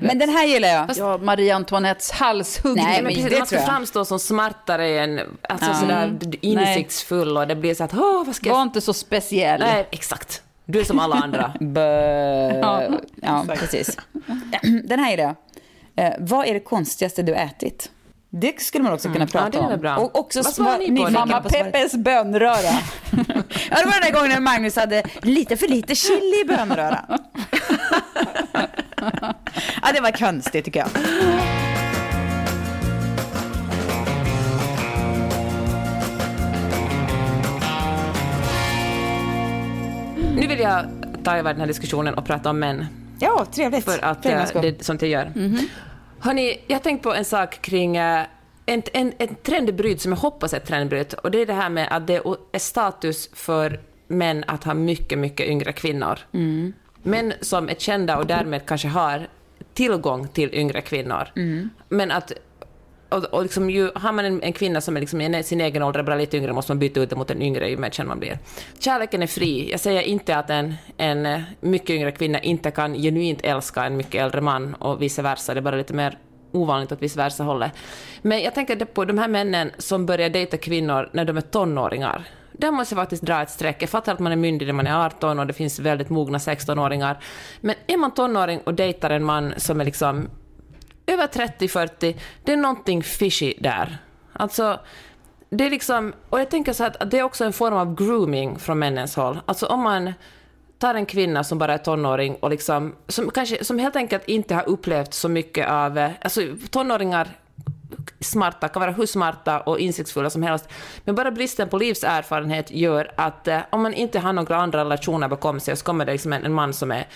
Men 0.00 0.18
den 0.18 0.28
här 0.28 0.46
gillar 0.46 0.68
jag. 0.68 0.90
ja, 0.96 1.18
Marie 1.18 1.54
Antoinettes 1.54 2.10
halshuggning. 2.10 2.84
Nej, 2.84 3.02
men 3.02 3.14
precis, 3.14 3.30
det 3.30 3.38
man 3.38 3.46
ska 3.46 3.60
framstå 3.60 4.04
som 4.04 4.18
smartare 4.18 5.00
än, 5.00 5.20
alltså 5.48 5.70
Ja. 5.70 5.74
sådär 5.74 6.04
Mm. 6.04 6.20
insiktsfull 6.40 7.36
och 7.36 7.46
det 7.48 7.56
blir 7.56 7.74
så 7.74 7.84
att, 7.84 7.94
åh, 7.94 8.24
vad 8.26 8.34
ska 8.36 8.50
Var 8.50 8.58
jag... 8.58 8.66
inte 8.66 8.80
så 8.80 8.92
speciell. 8.94 9.60
Nej, 9.60 9.88
exakt. 9.90 10.42
Du 10.66 10.80
är 10.80 10.84
som 10.84 10.98
alla 10.98 11.16
andra. 11.16 11.52
Bö... 11.60 12.58
Ja, 12.60 12.82
Ja, 13.22 13.44
precis. 13.48 13.96
Den 14.84 14.98
här 14.98 15.10
gillar 15.10 15.24
jag. 15.24 15.34
Eh, 16.06 16.12
vad 16.18 16.46
är 16.46 16.54
det 16.54 16.60
konstigaste 16.60 17.22
du 17.22 17.34
ätit? 17.34 17.90
Det 18.30 18.60
skulle 18.60 18.84
man 18.84 18.92
också 18.92 19.12
kunna 19.12 19.26
prata 19.26 19.46
Mm. 19.46 19.52
Ja, 19.54 19.60
det 19.68 19.72
är 19.72 19.74
om. 19.74 19.80
bra. 19.80 19.96
Och 19.96 20.18
också 20.18 20.42
Vad 20.42 20.54
svarar 20.54 20.78
sva- 20.78 20.90
ni 20.90 20.96
på 21.00 21.04
det? 21.06 21.10
Mamma. 21.12 21.40
Peppes 21.42 21.94
bönröra. 21.94 22.56
Ja, 23.70 23.76
det 23.78 23.84
var 23.84 23.92
den 23.92 24.02
där 24.02 24.12
gången 24.12 24.30
när 24.30 24.40
Magnus 24.40 24.76
hade 24.76 25.02
lite 25.22 25.56
för 25.56 25.68
lite 25.68 25.94
chili 25.94 26.40
i 26.40 26.44
bönröra. 26.48 27.04
ja, 29.82 29.92
det 29.94 30.00
var 30.00 30.10
konstigt 30.18 30.64
tycker 30.64 30.80
jag. 30.80 30.88
Nu 40.34 40.46
vill 40.46 40.60
jag 40.60 40.84
ta 41.24 41.36
över 41.36 41.52
den 41.52 41.60
här 41.60 41.66
diskussionen 41.66 42.14
och 42.14 42.24
prata 42.24 42.50
om 42.50 42.58
män, 42.58 42.86
Ja, 43.18 43.46
trevligt. 43.52 43.84
för 43.84 44.04
att 44.04 44.26
en 44.26 44.38
eh, 44.38 44.60
det 44.62 44.80
är 44.80 44.84
sånt 44.84 45.02
jag 45.02 45.10
gör. 45.10 45.32
Mhm. 45.34 45.58
Hörni, 46.18 46.60
jag 46.66 46.74
har 46.76 46.80
tänkt 46.82 47.02
på 47.02 47.14
en 47.14 47.24
sak 47.24 47.62
kring 47.62 47.96
eh, 47.96 48.26
en, 48.66 48.82
en, 48.92 49.12
en 49.18 49.34
trendbryt 49.34 50.00
som 50.00 50.12
jag 50.12 50.18
hoppas 50.18 50.52
är 50.52 50.56
ett 50.56 50.66
trendbryt, 50.66 51.12
och 51.12 51.30
det 51.30 51.38
är 51.38 51.46
det 51.46 51.52
här 51.52 51.70
med 51.70 51.88
att 51.90 52.06
det 52.06 52.22
är 52.52 52.58
status 52.58 53.30
för 53.32 53.80
män 54.08 54.44
att 54.46 54.64
ha 54.64 54.74
mycket, 54.74 55.18
mycket 55.18 55.46
yngre 55.48 55.72
kvinnor. 55.72 56.18
Mm. 56.32 56.72
Män 57.02 57.32
som 57.40 57.68
är 57.68 57.74
kända 57.74 58.18
och 58.18 58.26
därmed 58.26 58.66
kanske 58.66 58.88
har 58.88 59.28
tillgång 59.74 60.28
till 60.28 60.54
yngre 60.54 60.80
kvinnor. 60.80 61.28
Mm. 61.36 61.70
Men 61.88 62.10
att 62.10 62.32
och, 63.14 63.24
och 63.24 63.42
liksom 63.42 63.70
ju, 63.70 63.90
har 63.94 64.12
man 64.12 64.24
en, 64.24 64.42
en 64.42 64.52
kvinna 64.52 64.80
som 64.80 64.96
är 64.96 65.00
liksom 65.00 65.20
i 65.20 65.42
sin 65.42 65.60
egen 65.60 65.82
ålder, 65.82 66.02
bara 66.02 66.16
lite 66.16 66.36
yngre, 66.36 66.52
måste 66.52 66.72
man 66.72 66.78
byta 66.78 67.00
ut 67.00 67.10
det 67.10 67.16
mot 67.16 67.30
en 67.30 67.42
yngre 67.42 67.68
ju 67.70 67.76
mer 67.76 67.90
känd 67.90 68.08
man 68.08 68.18
blir. 68.18 68.38
Kärleken 68.78 69.22
är 69.22 69.26
fri. 69.26 69.70
Jag 69.70 69.80
säger 69.80 70.02
inte 70.02 70.36
att 70.36 70.50
en, 70.50 70.74
en 70.96 71.26
eh, 71.26 71.40
mycket 71.60 71.90
yngre 71.90 72.12
kvinna 72.12 72.38
inte 72.38 72.70
kan 72.70 72.94
genuint 72.94 73.40
älska 73.42 73.84
en 73.84 73.96
mycket 73.96 74.22
äldre 74.22 74.40
man 74.40 74.74
och 74.74 75.02
vice 75.02 75.22
versa. 75.22 75.54
Det 75.54 75.60
är 75.60 75.62
bara 75.62 75.76
lite 75.76 75.94
mer 75.94 76.18
ovanligt 76.52 76.92
åt 76.92 77.02
vice 77.02 77.18
versa 77.18 77.44
hållet. 77.44 77.72
Men 78.22 78.42
jag 78.42 78.54
tänker 78.54 78.84
på 78.84 79.04
de 79.04 79.18
här 79.18 79.28
männen 79.28 79.70
som 79.78 80.06
börjar 80.06 80.30
dejta 80.30 80.56
kvinnor 80.56 81.10
när 81.12 81.24
de 81.24 81.36
är 81.36 81.40
tonåringar. 81.40 82.28
Där 82.52 82.70
måste 82.70 82.94
jag 82.94 83.02
faktiskt 83.02 83.22
dra 83.22 83.42
ett 83.42 83.50
streck. 83.50 83.82
Jag 83.82 83.90
fattar 83.90 84.12
att 84.12 84.18
man 84.18 84.32
är 84.32 84.36
myndig 84.36 84.66
när 84.66 84.72
man 84.72 84.86
är 84.86 85.06
18 85.06 85.38
och 85.38 85.46
det 85.46 85.52
finns 85.52 85.78
väldigt 85.78 86.10
mogna 86.10 86.38
16-åringar. 86.38 87.18
Men 87.60 87.74
är 87.86 87.96
man 87.96 88.14
tonåring 88.14 88.60
och 88.60 88.74
dejtar 88.74 89.10
en 89.10 89.24
man 89.24 89.54
som 89.56 89.80
är 89.80 89.84
liksom 89.84 90.28
över 91.06 91.26
30-40, 91.26 92.16
det 92.44 92.52
är 92.52 92.56
någonting 92.56 93.02
fishy 93.02 93.54
där. 93.58 93.98
Alltså, 94.32 94.80
det 95.50 95.66
är 95.66 95.70
liksom, 95.70 96.12
och 96.30 96.40
jag 96.40 96.50
tänker 96.50 96.72
så 96.72 96.82
här 96.82 96.96
att 97.00 97.10
det 97.10 97.18
är 97.18 97.22
också 97.22 97.44
en 97.44 97.52
form 97.52 97.74
av 97.74 97.94
grooming 97.94 98.58
från 98.58 98.78
männens 98.78 99.16
håll. 99.16 99.40
Alltså 99.46 99.66
om 99.66 99.80
man 99.80 100.12
tar 100.78 100.94
en 100.94 101.06
kvinna 101.06 101.44
som 101.44 101.58
bara 101.58 101.74
är 101.74 101.78
tonåring 101.78 102.34
och 102.34 102.50
liksom, 102.50 102.94
som, 103.08 103.30
kanske, 103.30 103.64
som 103.64 103.78
helt 103.78 103.96
enkelt 103.96 104.28
inte 104.28 104.54
har 104.54 104.68
upplevt 104.68 105.14
så 105.14 105.28
mycket 105.28 105.68
av, 105.68 106.10
alltså 106.22 106.40
tonåringar 106.70 107.28
smarta, 108.20 108.68
kan 108.68 108.80
vara 108.80 108.90
hur 108.90 109.06
smarta 109.06 109.60
och 109.60 109.78
insiktsfulla 109.78 110.30
som 110.30 110.42
helst. 110.42 110.68
Men 111.04 111.14
bara 111.14 111.30
bristen 111.30 111.68
på 111.68 111.78
livserfarenhet 111.78 112.70
gör 112.70 113.10
att 113.16 113.48
eh, 113.48 113.60
om 113.70 113.82
man 113.82 113.94
inte 113.94 114.18
har 114.18 114.32
några 114.32 114.56
andra 114.56 114.80
relationer 114.80 115.28
bakom 115.28 115.60
sig 115.60 115.76
så 115.76 115.84
kommer 115.84 116.04
det 116.04 116.12
liksom 116.12 116.32
en, 116.32 116.44
en 116.44 116.52
man 116.52 116.72
som 116.72 116.90
är 116.90 117.06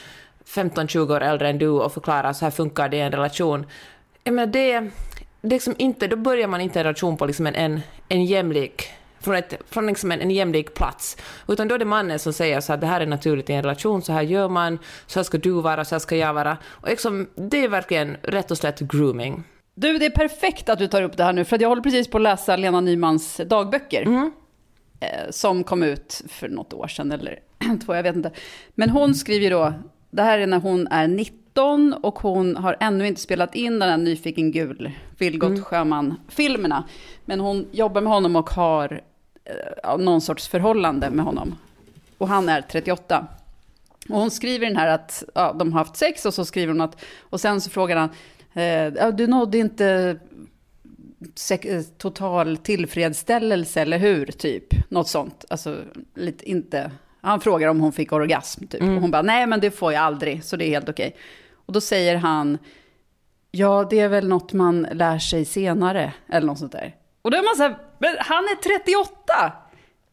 15-20 0.48 1.16
år 1.16 1.20
äldre 1.20 1.48
än 1.48 1.58
du 1.58 1.68
och 1.68 1.92
förklarar 1.92 2.32
så 2.32 2.44
här 2.44 2.50
funkar 2.50 2.88
det 2.88 2.96
i 2.96 3.00
en 3.00 3.12
relation. 3.12 3.66
Jag 4.24 4.34
menar, 4.34 4.52
det, 4.52 4.80
det 5.40 5.48
liksom 5.48 5.74
inte, 5.78 6.06
då 6.06 6.16
börjar 6.16 6.48
man 6.48 6.60
inte 6.60 6.80
en 6.80 6.84
relation 6.84 7.16
på 7.16 7.26
liksom 7.26 7.46
en, 7.46 7.54
en, 7.54 7.80
en 8.08 8.24
jämlik 8.24 8.90
från, 9.20 9.34
ett, 9.34 9.54
från 9.70 9.86
liksom 9.86 10.12
en, 10.12 10.20
en 10.20 10.30
jämlik 10.30 10.74
plats. 10.74 11.16
Utan 11.48 11.68
då 11.68 11.74
är 11.74 11.78
det 11.78 11.84
mannen 11.84 12.18
som 12.18 12.32
säger 12.32 12.60
så 12.60 12.72
att 12.72 12.80
det 12.80 12.86
här 12.86 13.00
är 13.00 13.06
naturligt 13.06 13.50
i 13.50 13.52
en 13.52 13.62
relation, 13.62 14.02
så 14.02 14.12
här 14.12 14.22
gör 14.22 14.48
man, 14.48 14.78
så 15.06 15.18
här 15.18 15.24
ska 15.24 15.38
du 15.38 15.50
vara, 15.50 15.84
så 15.84 15.94
här 15.94 16.00
ska 16.00 16.16
jag 16.16 16.34
vara. 16.34 16.56
Och 16.64 16.88
liksom, 16.88 17.28
det 17.34 17.64
är 17.64 17.68
verkligen 17.68 18.16
rätt 18.22 18.50
och 18.50 18.58
slätt 18.58 18.80
grooming. 18.80 19.44
Du, 19.74 19.98
det 19.98 20.06
är 20.06 20.10
perfekt 20.10 20.68
att 20.68 20.78
du 20.78 20.88
tar 20.88 21.02
upp 21.02 21.16
det 21.16 21.24
här 21.24 21.32
nu, 21.32 21.44
för 21.44 21.56
att 21.56 21.62
jag 21.62 21.68
håller 21.68 21.82
precis 21.82 22.08
på 22.08 22.18
att 22.18 22.22
läsa 22.22 22.56
Lena 22.56 22.80
Nymans 22.80 23.40
dagböcker. 23.46 24.30
Eh, 25.00 25.30
som 25.30 25.64
kom 25.64 25.82
ut 25.82 26.22
för 26.28 26.48
något 26.48 26.72
år 26.72 26.86
sedan, 26.86 27.12
eller 27.12 27.38
två, 27.86 27.94
jag 27.94 28.02
vet 28.02 28.16
inte. 28.16 28.30
Men 28.74 28.90
hon 28.90 29.14
skriver 29.14 29.44
ju 29.44 29.50
då 29.50 29.74
det 30.10 30.22
här 30.22 30.38
är 30.38 30.46
när 30.46 30.60
hon 30.60 30.86
är 30.86 31.08
19 31.08 31.94
och 31.94 32.18
hon 32.18 32.56
har 32.56 32.76
ännu 32.80 33.06
inte 33.06 33.20
spelat 33.20 33.54
in 33.54 33.78
den 33.78 33.88
här 33.88 33.96
Nyfiken 33.96 34.52
gul, 34.52 34.92
Vilgot 35.18 35.48
mm. 35.48 35.62
Sjöman-filmerna. 35.62 36.84
Men 37.24 37.40
hon 37.40 37.66
jobbar 37.72 38.00
med 38.00 38.12
honom 38.12 38.36
och 38.36 38.50
har 38.50 39.00
eh, 39.44 39.98
någon 39.98 40.20
sorts 40.20 40.48
förhållande 40.48 41.10
med 41.10 41.24
honom. 41.24 41.54
Och 42.18 42.28
han 42.28 42.48
är 42.48 42.62
38. 42.62 43.26
Och 44.08 44.18
hon 44.18 44.30
skriver 44.30 44.66
den 44.66 44.76
här 44.76 44.88
att 44.88 45.24
ja, 45.34 45.52
de 45.58 45.72
har 45.72 45.78
haft 45.78 45.96
sex 45.96 46.26
och 46.26 46.34
så 46.34 46.44
skriver 46.44 46.72
hon 46.72 46.80
att, 46.80 47.04
och 47.20 47.40
sen 47.40 47.60
så 47.60 47.70
frågar 47.70 47.96
han, 47.96 48.10
eh, 48.62 49.08
du 49.14 49.26
nådde 49.26 49.58
inte 49.58 50.18
total 51.98 52.56
tillfredsställelse, 52.56 53.80
eller 53.80 53.98
hur? 53.98 54.26
Typ, 54.26 54.90
något 54.90 55.08
sånt. 55.08 55.44
Alltså, 55.50 55.82
lite 56.14 56.50
inte... 56.50 56.90
Han 57.20 57.40
frågar 57.40 57.68
om 57.68 57.80
hon 57.80 57.92
fick 57.92 58.12
orgasm, 58.12 58.66
typ. 58.66 58.80
Mm. 58.80 58.94
Och 58.94 59.00
hon 59.00 59.10
bara, 59.10 59.22
nej 59.22 59.46
men 59.46 59.60
det 59.60 59.70
får 59.70 59.92
jag 59.92 60.02
aldrig, 60.02 60.44
så 60.44 60.56
det 60.56 60.64
är 60.64 60.68
helt 60.68 60.88
okej. 60.88 61.16
Och 61.66 61.72
då 61.72 61.80
säger 61.80 62.16
han, 62.16 62.58
ja 63.50 63.86
det 63.90 64.00
är 64.00 64.08
väl 64.08 64.28
något 64.28 64.52
man 64.52 64.82
lär 64.92 65.18
sig 65.18 65.44
senare, 65.44 66.12
eller 66.28 66.46
något 66.46 66.58
sånt 66.58 66.72
där. 66.72 66.94
Och 67.22 67.30
då 67.30 67.36
är 67.36 67.42
man 67.42 67.56
så 67.56 67.62
här, 67.62 67.78
men 67.98 68.16
han 68.18 68.44
är 68.44 68.62
38! 68.62 69.52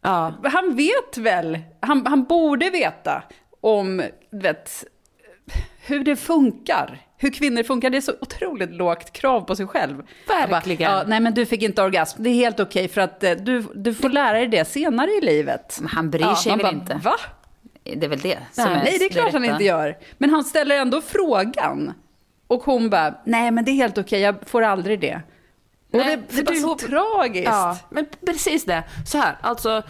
Ja. 0.01 0.33
Han 0.43 0.75
vet 0.75 1.17
väl, 1.17 1.59
han, 1.79 2.05
han 2.05 2.23
borde 2.23 2.69
veta 2.69 3.23
om, 3.61 4.03
vet, 4.29 4.83
hur 5.85 6.03
det 6.03 6.15
funkar. 6.15 7.01
Hur 7.17 7.31
kvinnor 7.31 7.63
funkar. 7.63 7.89
Det 7.89 7.97
är 7.97 8.01
så 8.01 8.13
otroligt 8.21 8.71
lågt 8.71 9.13
krav 9.13 9.41
på 9.41 9.55
sig 9.55 9.67
själv. 9.67 10.03
Verkligen. 10.27 10.91
Bara, 10.91 10.97
ja, 10.97 11.03
nej 11.07 11.19
men 11.19 11.33
du 11.33 11.45
fick 11.45 11.63
inte 11.63 11.83
orgasm. 11.83 12.23
Det 12.23 12.29
är 12.29 12.33
helt 12.33 12.59
okej 12.59 12.87
för 12.87 13.01
att 13.01 13.23
eh, 13.23 13.31
du, 13.31 13.65
du 13.75 13.93
får 13.93 14.09
lära 14.09 14.33
dig 14.33 14.47
det 14.47 14.65
senare 14.65 15.11
i 15.11 15.21
livet. 15.21 15.77
Men 15.79 15.89
han 15.89 16.09
bryr 16.09 16.33
sig 16.33 16.51
ja, 16.51 16.55
väl 16.55 16.63
bara, 16.63 16.71
inte? 16.71 16.99
Va? 17.03 17.15
Det 17.83 18.05
är 18.05 18.09
väl 18.09 18.19
det 18.19 18.37
som 18.51 18.63
nej, 18.63 18.73
är 18.73 18.83
Nej, 18.83 18.97
det 18.99 19.05
är 19.05 19.09
klart 19.09 19.33
han 19.33 19.45
inte 19.45 19.63
gör. 19.63 19.97
Men 20.17 20.29
han 20.29 20.43
ställer 20.43 20.77
ändå 20.77 21.01
frågan. 21.01 21.93
Och 22.47 22.63
hon 22.63 22.89
bara, 22.89 23.15
nej 23.25 23.51
men 23.51 23.65
det 23.65 23.71
är 23.71 23.75
helt 23.75 23.97
okej, 23.97 24.21
jag 24.21 24.35
får 24.45 24.61
aldrig 24.61 24.99
det. 24.99 25.21
Och 25.91 25.99
nej, 25.99 26.17
det, 26.29 26.41
det 26.41 26.51
är 26.51 26.55
så 26.55 26.75
tragiskt. 26.75 27.45
Ja, 27.45 27.77
men 27.89 28.05
precis 28.25 28.65
det. 28.65 28.83
Så 29.05 29.17
här, 29.17 29.37
alltså, 29.41 29.83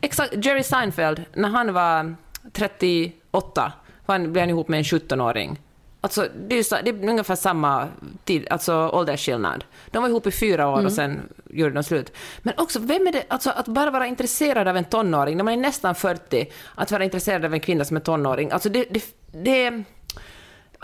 exakt, 0.00 0.46
Jerry 0.46 0.62
Seinfeld, 0.62 1.24
när 1.34 1.48
han 1.48 1.72
var 1.72 2.14
38, 2.52 3.72
han 4.06 4.32
blev 4.32 4.42
han 4.42 4.50
ihop 4.50 4.68
med 4.68 4.78
en 4.78 4.84
17-åring. 4.84 5.60
Alltså, 6.00 6.28
det, 6.48 6.58
är 6.58 6.62
så, 6.62 6.76
det 6.84 6.90
är 6.90 7.08
ungefär 7.08 7.34
samma 7.34 7.88
tid, 8.24 8.46
alltså 8.50 8.90
åldersskillnad. 8.92 9.64
De 9.90 10.02
var 10.02 10.08
ihop 10.08 10.26
i 10.26 10.30
fyra 10.30 10.68
år 10.68 10.74
mm. 10.74 10.86
och 10.86 10.92
sen 10.92 11.20
gjorde 11.50 11.74
de 11.74 11.82
slut. 11.82 12.12
Men 12.42 12.54
också, 12.56 12.78
vem 12.78 13.06
är 13.06 13.12
det, 13.12 13.24
alltså 13.28 13.50
att 13.50 13.68
bara 13.68 13.90
vara 13.90 14.06
intresserad 14.06 14.68
av 14.68 14.76
en 14.76 14.84
tonåring, 14.84 15.36
när 15.36 15.44
man 15.44 15.54
är 15.54 15.56
nästan 15.56 15.94
40, 15.94 16.46
att 16.74 16.90
vara 16.90 17.04
intresserad 17.04 17.44
av 17.44 17.54
en 17.54 17.60
kvinna 17.60 17.84
som 17.84 17.96
är 17.96 18.00
tonåring, 18.00 18.50
alltså 18.50 18.68
det, 18.68 18.86
det, 18.90 19.04
det 19.32 19.84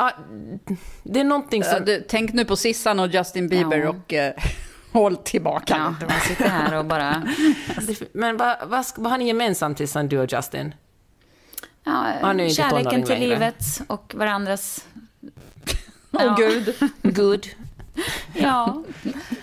Ja, 0.01 0.13
det 1.03 1.21
är 1.21 1.25
någonting 1.25 1.65
som... 1.65 1.85
Du, 1.85 2.05
tänk 2.09 2.33
nu 2.33 2.45
på 2.45 2.57
Sissan 2.57 3.01
och 3.01 3.09
Justin 3.09 3.49
Bieber 3.49 3.79
ja. 3.79 3.89
och 3.89 4.13
uh, 4.13 4.45
håll 4.93 5.17
tillbaka. 5.17 5.95
Ja, 6.01 6.07
man 6.07 6.21
sitter 6.21 6.49
här 6.49 6.79
och 6.79 6.85
bara... 6.85 7.29
Men 8.13 8.37
vad, 8.37 8.57
vad, 8.67 8.85
vad 8.97 9.11
har 9.11 9.19
ni 9.19 9.27
gemensamt 9.27 9.77
tillsammans, 9.77 10.11
du 10.11 10.19
och 10.19 10.33
Justin? 10.33 10.75
Ja, 11.89 12.49
kärleken 12.49 13.03
till 13.03 13.15
längre. 13.15 13.29
livet 13.29 13.81
och 13.87 14.15
varandras... 14.17 14.87
Åh 16.13 16.27
oh, 16.27 16.37
gud. 16.37 16.75
Good. 17.03 17.47
ja, 18.35 18.83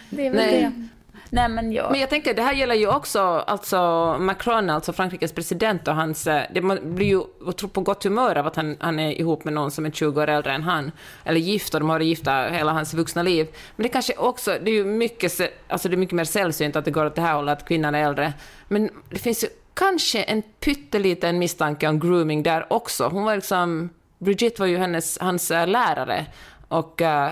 det 0.10 0.28
är 0.28 0.32
väl 0.32 0.46
Nej. 0.46 0.62
det. 0.62 0.88
Nej, 1.30 1.50
men, 1.50 1.72
jag... 1.72 1.92
men 1.92 2.00
jag 2.00 2.10
tänker, 2.10 2.34
det 2.34 2.42
här 2.42 2.54
gäller 2.54 2.76
ju 2.76 2.88
också 2.88 3.20
alltså 3.22 3.78
Macron, 4.20 4.70
alltså 4.70 4.94
Frankrikes 4.94 5.32
president 5.32 5.88
och 5.88 5.96
hans... 5.96 6.28
Eh, 6.28 6.44
det 6.54 6.62
blir 6.82 7.08
ju 7.08 7.22
på 7.68 7.82
gott 7.82 8.04
humör 8.04 8.36
av 8.36 8.48
att 8.48 8.56
han, 8.56 8.78
han 8.80 9.00
är 9.00 9.12
ihop 9.12 9.44
med 9.44 9.54
någon 9.54 9.72
som 9.72 9.86
är 9.86 9.92
20 9.92 10.22
år 10.22 10.28
äldre 10.28 10.54
än 10.54 10.64
han. 10.64 10.92
Eller 11.24 11.40
gift, 11.40 11.74
och 11.74 11.80
de 11.80 11.90
har 11.90 11.96
varit 11.96 12.08
gifta 12.08 12.44
hela 12.44 12.72
hans 12.72 12.94
vuxna 12.94 13.24
liv. 13.24 13.48
Men 13.76 13.84
det 13.84 13.90
kanske 13.90 14.14
också, 14.16 14.58
det 14.64 14.72
är 14.72 14.76
ju 14.76 14.86
mycket, 14.86 15.42
alltså 15.68 15.90
det 15.90 15.96
är 15.96 15.98
mycket 15.98 16.16
mer 16.16 16.24
sällsynt 16.24 16.76
att 16.76 16.86
det 16.86 16.92
går 16.92 17.06
åt 17.06 17.16
det 17.16 17.22
här 17.22 17.36
hållet, 17.36 17.58
att 17.58 17.68
kvinnan 17.68 17.96
är 17.96 18.04
äldre. 18.04 18.34
Men 18.68 18.90
det 19.10 19.20
finns 19.20 19.44
ju 19.44 19.48
kanske 19.76 20.24
en 20.24 20.42
pytteliten 20.42 21.40
misstanke 21.40 21.88
om 21.88 22.00
grooming 22.00 22.44
där 22.44 22.74
också. 22.74 23.08
Hon 23.08 23.24
var 23.24 23.36
liksom... 23.36 23.90
Brigitte 24.18 24.62
var 24.62 24.68
ju 24.68 24.78
hennes, 24.78 25.18
hans 25.20 25.52
eh, 25.52 25.68
lärare. 25.68 26.26
Och 26.68 27.02
uh, 27.02 27.30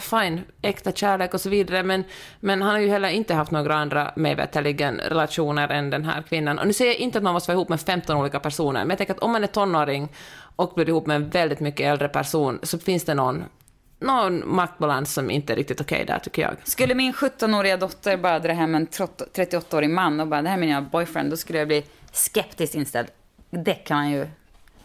fine, 0.00 0.40
äkta 0.62 0.92
kärlek 0.92 1.34
och 1.34 1.40
så 1.40 1.48
vidare, 1.48 1.82
men, 1.82 2.04
men 2.40 2.62
han 2.62 2.70
har 2.70 2.78
ju 2.78 2.88
heller 2.88 3.08
inte 3.08 3.34
haft 3.34 3.50
några 3.50 3.74
andra, 3.74 4.12
mig 4.16 4.34
veterligen, 4.34 4.98
relationer 4.98 5.68
än 5.68 5.90
den 5.90 6.04
här 6.04 6.22
kvinnan. 6.22 6.58
Och 6.58 6.66
nu 6.66 6.72
säger 6.72 6.92
jag 6.92 7.00
inte 7.00 7.18
att 7.18 7.24
man 7.24 7.32
måste 7.32 7.50
vara 7.50 7.56
ihop 7.56 7.68
med 7.68 7.80
15 7.80 8.16
olika 8.16 8.40
personer, 8.40 8.80
men 8.80 8.88
jag 8.88 8.98
tänker 8.98 9.14
att 9.14 9.20
om 9.20 9.32
man 9.32 9.42
är 9.42 9.48
tonåring 9.48 10.08
och 10.56 10.72
blir 10.74 10.88
ihop 10.88 11.06
med 11.06 11.16
en 11.16 11.28
väldigt 11.28 11.60
mycket 11.60 11.86
äldre 11.86 12.08
person, 12.08 12.58
så 12.62 12.78
finns 12.78 13.04
det 13.04 13.14
någon 13.14 13.44
någon 14.02 14.54
maktbalans 14.54 15.14
som 15.14 15.30
inte 15.30 15.52
är 15.52 15.56
riktigt 15.56 15.80
okej 15.80 16.02
okay 16.02 16.14
där, 16.14 16.18
tycker 16.18 16.42
jag. 16.42 16.56
Skulle 16.64 16.94
min 16.94 17.12
17-åriga 17.12 17.76
dotter 17.76 18.16
bara 18.16 18.38
dra 18.38 18.52
hem 18.52 18.74
en 18.74 18.86
38-årig 18.86 19.90
man 19.90 20.20
och 20.20 20.28
bara, 20.28 20.42
det 20.42 20.48
här 20.48 20.56
är 20.56 20.60
min 20.60 20.88
boyfriend, 20.88 21.30
då 21.30 21.36
skulle 21.36 21.58
jag 21.58 21.68
bli 21.68 21.84
skeptiskt 22.12 22.74
inställd. 22.74 23.08
Det 23.50 23.74
kan 23.74 23.96
man 23.96 24.10
ju... 24.10 24.26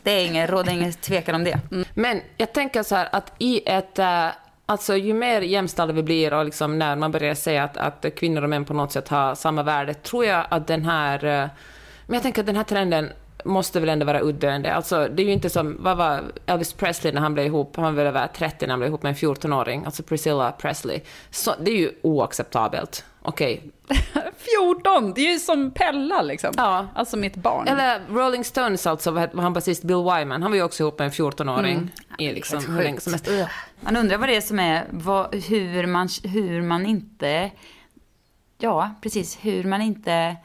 Det 0.04 0.12
är 0.12 0.26
ingen, 0.26 0.48
råder 0.48 0.72
ingen 0.72 0.94
tvekan 0.94 1.36
om 1.36 1.44
det. 1.44 1.60
Mm. 1.72 1.86
Men 1.94 2.22
jag 2.38 2.54
tänker 2.54 2.84
så 2.84 2.96
här 2.96 3.10
att 3.12 3.34
i 3.38 3.70
ett... 3.70 4.00
Uh, 4.00 4.28
alltså 4.66 4.98
ju 4.98 5.14
mer 5.14 5.42
jämställda 5.42 5.94
vi 5.94 6.04
blir 6.04 6.34
och 6.34 6.46
liksom 6.46 6.80
när 6.80 6.96
man 6.96 7.12
börjar 7.12 7.36
säga 7.36 7.64
att, 7.64 7.78
att 7.78 8.06
kvinnor 8.16 8.44
och 8.44 8.50
män 8.50 8.66
på 8.66 8.74
något 8.74 8.92
sätt 8.92 9.08
har 9.08 9.36
samma 9.36 9.64
värde, 9.64 9.94
tror 9.94 10.26
jag 10.26 10.48
att 10.50 10.68
den 10.68 10.86
här... 10.86 11.26
Uh, 11.26 11.50
men 12.06 12.14
jag 12.14 12.24
tänker 12.24 12.42
att 12.42 12.46
den 12.46 12.56
här 12.56 12.64
trenden 12.64 13.12
måste 13.48 13.80
väl 13.80 13.90
ändå 13.90 14.06
vara 14.06 14.20
utdöende. 14.20 14.74
Alltså, 14.74 15.08
det 15.08 15.24
är 15.24 15.26
ju 15.26 15.32
inte 15.32 15.50
som, 15.50 15.78
vad 15.80 15.98
var 15.98 16.24
Elvis 16.46 16.74
Presley 16.74 17.14
när 17.14 17.22
han 17.22 17.34
blev 17.34 17.46
ihop, 17.46 17.76
han 17.76 17.86
var 17.86 17.92
väl 17.92 18.08
över 18.08 18.28
30 18.28 18.66
när 18.66 18.70
han 18.70 18.80
blev 18.80 18.90
ihop 18.90 19.04
med 19.04 19.10
en 19.10 19.16
14-åring, 19.16 19.86
alltså 19.86 20.04
Priscilla 20.04 20.52
Presley. 20.52 21.02
Så, 21.30 21.56
det 21.60 21.72
är 21.72 21.76
ju 21.76 21.92
oacceptabelt. 22.02 23.06
Okej. 23.22 23.62
Okay. 23.90 24.32
14! 24.38 25.14
Det 25.14 25.22
är 25.22 25.32
ju 25.32 25.40
som 25.40 25.72
Pella 25.72 26.22
liksom. 26.22 26.54
Ja. 26.58 26.88
Alltså 26.96 27.18
mitt 27.18 27.36
barn. 27.36 27.68
Eller 27.68 28.02
Rolling 28.10 28.44
Stones 28.44 28.88
alltså, 28.88 29.12
vad 29.12 29.40
han 29.40 29.54
basist 29.54 29.84
Bill 29.84 29.96
Wyman, 29.96 30.42
han 30.42 30.52
var 30.52 30.56
ju 30.56 30.64
också 30.64 30.84
ihop 30.84 31.00
med 31.00 31.06
en 31.06 31.12
14-åring. 31.12 31.78
Mm. 31.78 31.90
I 32.18 32.34
liksom, 32.34 32.76
hur 32.76 32.84
länge 32.84 33.00
som 33.00 33.14
helst. 33.14 33.30
Man 33.80 33.96
undrar 33.96 34.18
vad 34.18 34.30
det 34.30 34.36
är 34.36 34.42
som 34.42 34.60
är, 34.60 34.86
vad, 34.90 35.36
hur, 35.36 35.86
man, 35.86 36.10
hur 36.24 36.62
man 36.62 36.86
inte, 36.86 37.52
ja 38.58 38.96
precis, 39.02 39.38
hur 39.42 39.64
man 39.64 39.82
inte 39.82 40.36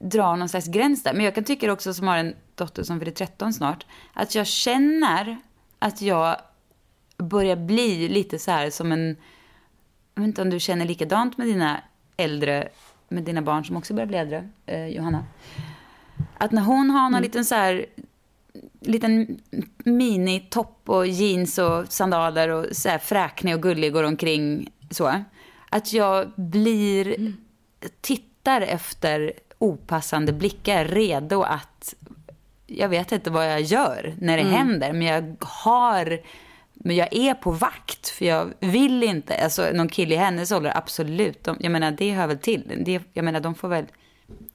dra 0.00 0.36
någon 0.36 0.48
slags 0.48 0.66
gräns 0.66 1.02
där. 1.02 1.12
Men 1.12 1.24
jag 1.24 1.34
kan 1.34 1.44
tycka 1.44 1.72
också, 1.72 1.94
som 1.94 2.08
har 2.08 2.16
en 2.16 2.34
dotter 2.54 2.82
som 2.82 2.98
fyller 2.98 3.12
13 3.12 3.52
snart, 3.52 3.86
att 4.12 4.34
jag 4.34 4.46
känner 4.46 5.38
att 5.78 6.02
jag 6.02 6.36
börjar 7.16 7.56
bli 7.56 8.08
lite 8.08 8.38
så 8.38 8.50
här 8.50 8.70
som 8.70 8.92
en... 8.92 9.16
Jag 10.14 10.22
vet 10.22 10.28
inte 10.28 10.42
om 10.42 10.50
du 10.50 10.60
känner 10.60 10.84
likadant 10.84 11.38
med 11.38 11.46
dina 11.46 11.80
äldre, 12.16 12.68
med 13.08 13.22
dina 13.22 13.42
barn 13.42 13.64
som 13.64 13.76
också 13.76 13.94
börjar 13.94 14.06
bli 14.06 14.16
äldre, 14.16 14.48
eh, 14.66 14.86
Johanna. 14.86 15.24
Att 16.38 16.52
när 16.52 16.62
hon 16.62 16.90
har 16.90 17.02
någon 17.02 17.14
mm. 17.14 17.22
liten 17.22 17.44
så 17.44 17.54
här 17.54 17.86
liten 18.80 19.40
minitopp 19.84 20.82
och 20.86 21.06
jeans 21.06 21.58
och 21.58 21.92
sandaler 21.92 22.48
och 22.48 22.66
så 22.72 22.88
här 22.88 22.98
fräknig 22.98 23.54
och 23.54 23.62
gullig 23.62 23.92
går 23.92 24.04
omkring 24.04 24.72
så. 24.90 25.14
Att 25.70 25.92
jag 25.92 26.32
blir, 26.36 27.06
mm. 27.06 27.36
tittar 28.00 28.60
efter 28.60 29.32
opassande 29.60 30.32
blickar, 30.32 30.84
redo 30.84 31.42
att... 31.42 31.94
Jag 32.66 32.88
vet 32.88 33.12
inte 33.12 33.30
vad 33.30 33.50
jag 33.50 33.60
gör 33.60 34.14
när 34.18 34.36
det 34.36 34.42
mm. 34.42 34.54
händer, 34.54 34.92
men 34.92 35.06
jag 35.06 35.36
har... 35.40 36.20
Men 36.72 36.96
jag 36.96 37.08
är 37.12 37.34
på 37.34 37.50
vakt, 37.50 38.08
för 38.08 38.24
jag 38.24 38.52
vill 38.60 39.02
inte... 39.02 39.34
Alltså, 39.34 39.70
någon 39.72 39.88
kille 39.88 40.14
i 40.14 40.18
hennes 40.18 40.52
ålder, 40.52 40.72
absolut. 40.76 41.44
De, 41.44 41.56
jag 41.60 41.72
menar, 41.72 41.90
det 41.90 42.10
hör 42.10 42.26
väl 42.26 42.38
till. 42.38 42.82
Det, 42.84 43.02
jag 43.12 43.24
menar, 43.24 43.40
de 43.40 43.54
får 43.54 43.68
väl 43.68 43.84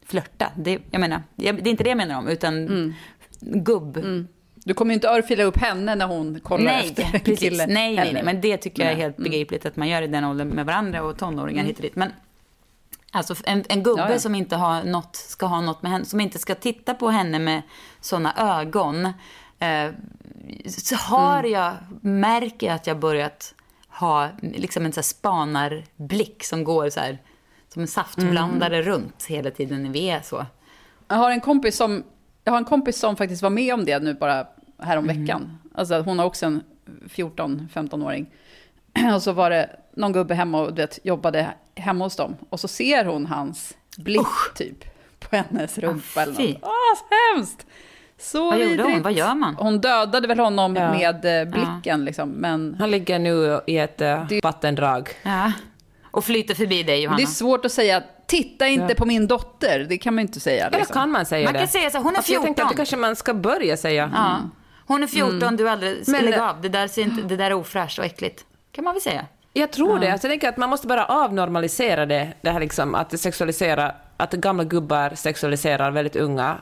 flörta. 0.05 0.51
Det, 0.57 0.79
jag 0.91 1.01
menar, 1.01 1.21
det 1.35 1.49
är 1.49 1.67
inte 1.67 1.83
det 1.83 1.89
jag 1.89 1.97
menar 1.97 2.17
om, 2.17 2.27
utan 2.27 2.67
mm. 2.67 2.93
gubb. 3.39 3.97
Mm. 3.97 4.27
Du 4.55 4.73
kommer 4.73 4.91
ju 4.91 4.93
inte 4.93 5.07
örfila 5.07 5.43
upp 5.43 5.57
henne 5.57 5.95
när 5.95 6.07
hon 6.07 6.39
kollar 6.39 6.63
nej, 6.65 6.85
efter 6.89 7.19
precis. 7.19 7.39
kille. 7.39 7.67
Nej, 7.67 7.95
nej, 7.95 8.13
nej, 8.13 8.23
men 8.23 8.41
det 8.41 8.57
tycker 8.57 8.83
jag 8.83 8.91
är 8.91 8.95
helt 8.95 9.17
mm. 9.17 9.31
begripligt 9.31 9.65
att 9.65 9.75
man 9.75 9.87
gör 9.89 10.01
i 10.01 10.07
den 10.07 10.23
åldern 10.23 10.47
med 10.47 10.65
varandra 10.65 11.03
och 11.03 11.17
tonåringar 11.17 11.59
mm. 11.59 11.67
hit 11.67 11.77
och 11.77 11.81
dit. 11.81 11.95
Men 11.95 12.11
Alltså 13.15 13.35
en, 13.43 13.63
en 13.69 13.83
gubbe 13.83 14.01
ja, 14.01 14.11
ja. 14.11 14.19
som 14.19 14.35
inte 14.35 14.55
har 14.55 14.83
något, 14.83 15.15
ska 15.15 15.45
ha 15.45 15.61
något 15.61 15.81
med 15.81 15.91
henne, 15.91 16.05
som 16.05 16.19
inte 16.19 16.39
ska 16.39 16.55
titta 16.55 16.93
på 16.93 17.09
henne 17.09 17.39
med 17.39 17.61
såna 18.01 18.59
ögon. 18.59 19.05
Eh, 19.59 19.91
så 20.67 20.95
har 20.95 21.39
mm. 21.39 21.51
jag, 21.51 21.73
märker 22.01 22.67
jag 22.67 22.75
att 22.75 22.87
jag 22.87 22.99
börjat 22.99 23.53
ha 23.89 24.29
liksom 24.41 24.85
en 24.85 24.93
så 24.93 24.97
här 24.97 25.03
spanarblick 25.03 26.43
som 26.43 26.63
går 26.63 26.89
så 26.89 26.99
här, 26.99 27.17
som 27.73 27.81
en 27.81 27.87
saftblandare 27.87 28.75
mm. 28.75 28.87
runt 28.87 29.25
hela 29.25 29.51
tiden 29.51 29.83
när 29.83 29.89
vi 29.89 30.09
är 30.09 30.21
så. 30.21 30.45
Jag 31.07 31.15
har 31.15 31.31
en 31.31 31.41
kompis 31.41 31.77
som, 31.77 32.03
jag 32.43 32.51
har 32.51 32.57
en 32.57 32.65
kompis 32.65 32.99
som 32.99 33.15
faktiskt 33.15 33.41
var 33.41 33.49
med 33.49 33.73
om 33.73 33.85
det 33.85 33.99
nu 33.99 34.13
bara 34.13 34.47
härom 34.79 35.09
mm. 35.09 35.21
veckan. 35.21 35.59
Alltså 35.73 36.01
hon 36.01 36.19
har 36.19 36.25
också 36.25 36.45
en 36.45 36.63
14-15-åring. 37.05 38.25
Och 39.15 39.21
så 39.21 39.31
var 39.31 39.49
det 39.49 39.69
någon 39.93 40.13
gubbe 40.13 40.33
hemma 40.33 40.61
och 40.61 40.79
vet, 40.79 40.99
jobbade 41.03 41.53
hemma 41.75 42.05
hos 42.05 42.15
dem. 42.15 42.35
Och 42.49 42.59
så 42.59 42.67
ser 42.67 43.05
hon 43.05 43.25
hans 43.25 43.73
blick 43.97 44.21
Usch. 44.21 44.53
typ 44.55 44.83
på 45.19 45.35
hennes 45.35 45.77
rumpa. 45.77 46.19
Ah, 46.19 46.23
eller 46.23 46.33
något. 46.53 46.57
Åh, 46.61 46.69
så 46.97 47.35
hemskt! 47.35 47.65
Så 48.19 48.49
Vad 48.51 48.59
gjorde 48.59 48.75
hon? 48.75 48.85
vidrigt. 48.87 49.03
Vad 49.03 49.13
gör 49.13 49.35
man? 49.35 49.55
Hon 49.55 49.81
dödade 49.81 50.27
väl 50.27 50.39
honom 50.39 50.75
Ja. 50.75 50.91
med 50.91 51.41
eh, 51.41 51.47
blicken, 51.51 52.05
liksom. 52.05 52.29
Men 52.29 52.75
Han 52.79 52.91
ligger 52.91 53.19
nu 53.19 53.61
i 53.67 53.77
ett 53.77 54.01
uh, 54.01 54.39
vattendrag. 54.43 55.09
Ja. 55.23 55.51
Och 56.11 56.25
flyter 56.25 56.53
förbi 56.55 56.83
dig, 56.83 57.01
Johanna. 57.03 57.17
det 57.17 57.23
är 57.23 57.27
svårt 57.27 57.65
att 57.65 57.71
säga, 57.71 58.03
titta 58.27 58.67
inte 58.67 58.85
Ja. 58.89 58.95
på 58.97 59.05
min 59.05 59.27
dotter. 59.27 59.85
Det 59.89 59.97
kan 59.97 60.15
man 60.15 60.21
ju 60.23 60.27
inte 60.27 60.39
säga. 60.39 60.67
Eller 60.67 60.77
Liksom. 60.77 60.93
kan 60.93 61.11
man 61.11 61.25
säga 61.25 61.45
Man 61.45 61.53
det? 61.53 61.59
kan 61.59 61.67
säga 61.67 61.89
så, 61.89 61.97
hon 61.97 62.13
är 62.13 62.17
Alltså, 62.17 62.33
jag 62.33 62.43
tänkte 62.43 62.63
att 62.63 62.67
14. 62.69 62.75
det 62.75 62.77
kanske 62.79 62.97
man 62.97 63.15
ska 63.15 63.33
börja 63.33 63.77
säga. 63.77 64.11
Ja. 64.13 64.37
Hon 64.87 65.03
är 65.03 65.07
14, 65.07 65.55
du 65.57 65.67
är 65.67 65.71
alldeles... 65.71 66.07
Men- 66.07 66.25
lägg 66.25 66.39
av, 66.39 66.61
det 66.61 66.69
där, 66.69 66.87
ser 66.87 67.01
inte, 67.01 67.21
det 67.27 67.35
där 67.37 67.45
är 67.45 67.53
ofräscht 67.53 67.99
och 67.99 68.05
äckligt. 68.05 68.45
Kan 68.71 68.83
man 68.83 68.93
väl 68.93 69.01
säga. 69.01 69.25
Jag 69.57 69.71
tror 69.71 69.99
det. 69.99 70.11
Alltså, 70.11 70.27
jag 70.27 70.31
tänker 70.31 70.49
att 70.49 70.57
man 70.57 70.69
måste 70.69 70.87
bara 70.87 71.05
avnormalisera 71.05 72.05
det, 72.05 72.33
det 72.41 72.49
här 72.49 72.59
liksom, 72.59 72.95
att 72.95 73.19
sexualisera, 73.19 73.91
att 74.17 74.31
gamla 74.31 74.63
gubbar 74.63 75.15
sexualiserar 75.15 75.91
väldigt 75.91 76.15
unga 76.15 76.57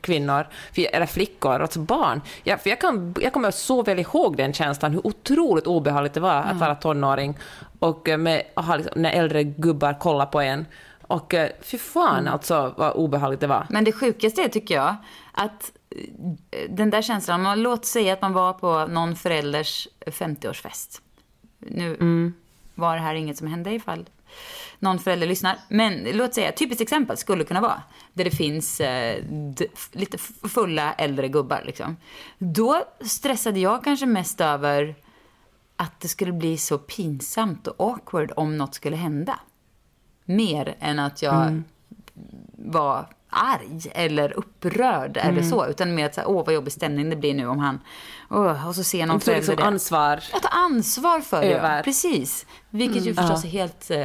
kvinnor, 0.00 0.46
eller 0.76 1.06
flickor, 1.06 1.60
alltså 1.60 1.78
barn. 1.78 2.20
Jag, 2.42 2.60
för 2.60 2.70
jag, 2.70 2.80
kan, 2.80 3.14
jag 3.20 3.32
kommer 3.32 3.50
så 3.50 3.82
väl 3.82 3.98
ihåg 3.98 4.36
den 4.36 4.52
känslan, 4.52 4.92
hur 4.92 5.06
otroligt 5.06 5.66
obehagligt 5.66 6.14
det 6.14 6.20
var 6.20 6.42
att 6.42 6.56
vara 6.56 6.74
tonåring 6.74 7.38
och 7.78 8.08
eh, 8.08 8.18
med, 8.18 8.42
aha, 8.54 8.76
liksom, 8.76 9.02
när 9.02 9.10
äldre 9.10 9.42
gubbar 9.44 9.98
kollar 9.98 10.26
på 10.26 10.40
en. 10.40 10.66
Och 11.02 11.34
eh, 11.34 11.50
fy 11.60 11.78
fan 11.78 12.28
alltså 12.28 12.74
vad 12.76 12.92
obehagligt 12.92 13.40
det 13.40 13.46
var. 13.46 13.66
Men 13.70 13.84
det 13.84 13.92
sjukaste 13.92 14.42
är, 14.42 14.48
tycker 14.48 14.74
jag, 14.74 14.96
att 15.32 15.72
eh, 16.50 16.70
den 16.70 16.90
där 16.90 17.02
känslan, 17.02 17.42
man, 17.42 17.62
låt 17.62 17.84
säga 17.84 18.12
att 18.12 18.22
man 18.22 18.32
var 18.32 18.52
på 18.52 18.86
någon 18.86 19.16
förälders 19.16 19.88
50-årsfest. 20.06 21.00
Nu 21.70 22.32
var 22.74 22.94
det 22.94 23.02
här 23.02 23.14
inget 23.14 23.38
som 23.38 23.46
hände 23.46 23.72
ifall 23.74 24.08
någon 24.78 24.98
förälder 24.98 25.26
lyssnar. 25.26 25.58
Men 25.68 26.04
låt 26.12 26.34
säga, 26.34 26.52
typiskt 26.52 26.82
exempel 26.82 27.16
skulle 27.16 27.44
kunna 27.44 27.60
vara 27.60 27.82
där 28.12 28.24
det 28.24 28.30
finns 28.30 28.80
eh, 28.80 29.24
lite 29.92 30.18
fulla 30.48 30.92
äldre 30.92 31.28
gubbar. 31.28 31.62
Liksom. 31.66 31.96
Då 32.38 32.84
stressade 33.00 33.60
jag 33.60 33.84
kanske 33.84 34.06
mest 34.06 34.40
över 34.40 34.94
att 35.76 36.00
det 36.00 36.08
skulle 36.08 36.32
bli 36.32 36.58
så 36.58 36.78
pinsamt 36.78 37.66
och 37.66 37.74
awkward 37.90 38.32
om 38.36 38.58
något 38.58 38.74
skulle 38.74 38.96
hända. 38.96 39.40
Mer 40.24 40.76
än 40.80 40.98
att 40.98 41.22
jag 41.22 41.62
var 42.56 43.06
arg 43.34 43.90
eller 43.94 44.32
upprörd 44.38 45.16
eller 45.16 45.42
så. 45.42 45.66
Utan 45.66 45.94
mer 45.94 46.06
att 46.06 46.14
säga, 46.14 46.26
åh 46.26 46.46
vad 46.46 46.54
jobbig 46.54 46.72
stämning 46.72 47.10
det 47.10 47.16
blir 47.16 47.34
nu 47.34 47.46
om 47.46 47.58
han... 47.58 47.80
Åh, 48.30 48.68
och 48.68 48.74
så 48.74 48.84
ser 48.84 49.06
någon 49.06 49.16
liksom 49.16 49.34
förälder 49.34 49.56
det. 49.56 49.62
ansvar. 49.64 50.24
Att 50.32 50.42
ta 50.42 50.48
ansvar 50.48 51.20
för 51.20 51.40
det, 51.40 51.54
Över. 51.54 51.76
ja. 51.76 51.82
Precis. 51.82 52.46
Vilket 52.70 53.06
ju 53.06 53.14
förstås 53.14 53.44
är 53.44 53.48
helt 53.48 53.90
eh, 53.90 53.98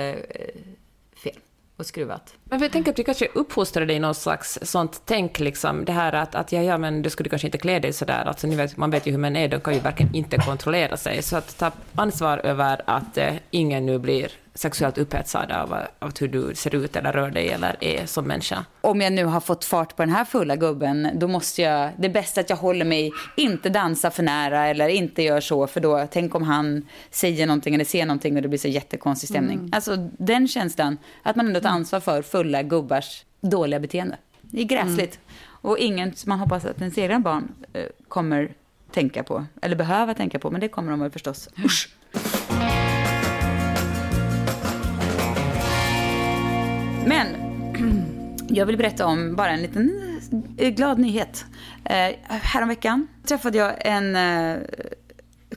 fel 1.23 1.39
och 1.77 1.85
skruvat. 1.85 2.33
Men 2.49 2.61
jag 2.61 2.71
tänker 2.71 2.91
att 2.91 2.99
vi 2.99 3.03
kanske 3.03 3.27
uppfostrade 3.33 3.93
i 3.93 3.99
någon 3.99 4.15
slags 4.15 4.59
sånt 4.61 5.01
tänk, 5.05 5.39
liksom, 5.39 5.85
det 5.85 5.91
här 5.91 6.13
att, 6.13 6.35
att 6.35 6.51
ja, 6.51 6.61
ja, 6.61 6.77
men 6.77 7.01
du 7.01 7.09
skulle 7.09 7.29
kanske 7.29 7.47
inte 7.47 7.57
klä 7.57 7.79
dig 7.79 7.93
sådär. 7.93 8.25
Alltså, 8.25 8.47
ni 8.47 8.55
vet, 8.55 8.77
man 8.77 8.91
vet 8.91 9.07
ju 9.07 9.11
hur 9.11 9.17
män 9.17 9.35
är, 9.35 9.47
de 9.47 9.59
kan 9.61 9.73
ju 9.73 9.79
verkligen 9.79 10.15
inte 10.15 10.37
kontrollera 10.37 10.97
sig. 10.97 11.21
Så 11.21 11.37
att 11.37 11.57
ta 11.57 11.71
ansvar 11.95 12.37
över 12.37 12.81
att 12.85 13.17
eh, 13.17 13.33
ingen 13.51 13.85
nu 13.85 13.99
blir 13.99 14.31
sexuellt 14.59 14.97
upphetsad 14.97 15.51
av, 15.51 15.73
av 15.99 16.19
hur 16.19 16.27
du 16.27 16.55
ser 16.55 16.75
ut 16.75 16.95
eller 16.95 17.13
rör 17.13 17.31
dig 17.31 17.49
eller 17.49 17.75
är 17.79 18.05
som 18.05 18.25
människa. 18.25 18.65
Om 18.81 19.01
jag 19.01 19.13
nu 19.13 19.25
har 19.25 19.39
fått 19.39 19.65
fart 19.65 19.95
på 19.95 20.01
den 20.01 20.11
här 20.11 20.25
fulla 20.25 20.55
gubben, 20.55 21.09
då 21.13 21.27
måste 21.27 21.61
jag... 21.61 21.91
Det 21.97 22.07
är 22.07 22.11
bäst 22.11 22.37
att 22.37 22.49
jag 22.49 22.57
håller 22.57 22.85
mig, 22.85 23.11
inte 23.37 23.69
dansa 23.69 24.11
för 24.11 24.23
nära 24.23 24.67
eller 24.67 24.87
inte 24.87 25.23
gör 25.23 25.41
så, 25.41 25.67
för 25.67 25.79
då, 25.79 26.07
tänk 26.11 26.35
om 26.35 26.43
han 26.43 26.87
säger 27.11 27.47
någonting 27.47 27.75
eller 27.75 27.85
ser 27.85 28.05
någonting 28.05 28.35
och 28.35 28.41
det 28.41 28.47
blir 28.47 28.59
så 28.59 28.67
jättekonstig 28.67 29.29
stämning. 29.29 29.69
Alltså 29.71 29.95
den 30.17 30.47
känslan, 30.47 30.97
att 31.23 31.35
man 31.35 31.47
ändå 31.47 31.59
tar 31.59 31.69
ansvar 31.69 31.99
för 31.99 32.21
fulla 32.39 32.63
gubbars 32.63 33.25
dåliga 33.41 33.79
beteende. 33.79 34.17
Det 34.41 34.61
är 34.61 34.65
gräsligt. 34.65 35.19
Och 35.61 35.77
inget 35.77 36.25
man 36.25 36.39
hoppas 36.39 36.65
att 36.65 36.79
ens 36.79 36.97
egna 36.97 37.19
barn 37.19 37.51
eh, 37.73 37.85
kommer 38.07 38.53
tänka 38.91 39.23
på, 39.23 39.45
eller 39.61 39.75
behöva 39.75 40.13
tänka 40.13 40.39
på, 40.39 40.51
men 40.51 40.61
det 40.61 40.67
kommer 40.67 40.91
de 40.91 40.99
väl 40.99 41.11
förstås. 41.11 41.49
Usch. 41.65 41.89
Men 47.05 47.27
jag 48.47 48.65
vill 48.65 48.77
berätta 48.77 49.05
om 49.05 49.35
bara 49.35 49.49
en 49.49 49.61
liten 49.61 49.91
eh, 50.57 50.69
glad 50.69 50.99
nyhet. 50.99 51.45
Eh, 51.83 52.15
häromveckan 52.27 53.07
träffade 53.27 53.57
jag 53.57 53.73
en 53.79 54.15
eh, 54.15 54.57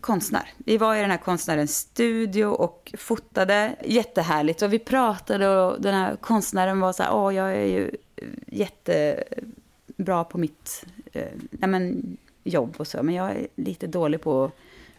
konstnär. 0.03 0.53
Vi 0.59 0.79
var 0.79 0.97
i 0.97 1.01
den 1.01 1.11
här 1.11 1.19
konstnärens 1.19 1.77
studio 1.77 2.45
och 2.45 2.95
fotade. 2.99 3.77
Jättehärligt. 3.85 4.63
Och 4.63 4.73
vi 4.73 4.79
pratade 4.79 5.49
och 5.49 5.81
den 5.81 5.95
här 5.95 6.17
konstnären 6.17 6.81
var 6.81 6.93
så 6.93 7.03
här, 7.03 7.15
åh 7.15 7.35
jag 7.35 7.53
är 7.53 7.67
ju 7.67 7.91
eh, 8.17 8.29
jättebra 8.47 10.25
på 10.25 10.39
mitt 10.39 10.85
eh, 11.13 11.29
nej 11.51 11.71
men, 11.71 12.17
jobb 12.45 12.75
och 12.79 12.87
så. 12.87 13.03
Men 13.03 13.15
jag 13.15 13.31
är 13.31 13.47
lite 13.55 13.87
dålig 13.87 14.21
på 14.21 14.45
att 14.45 14.53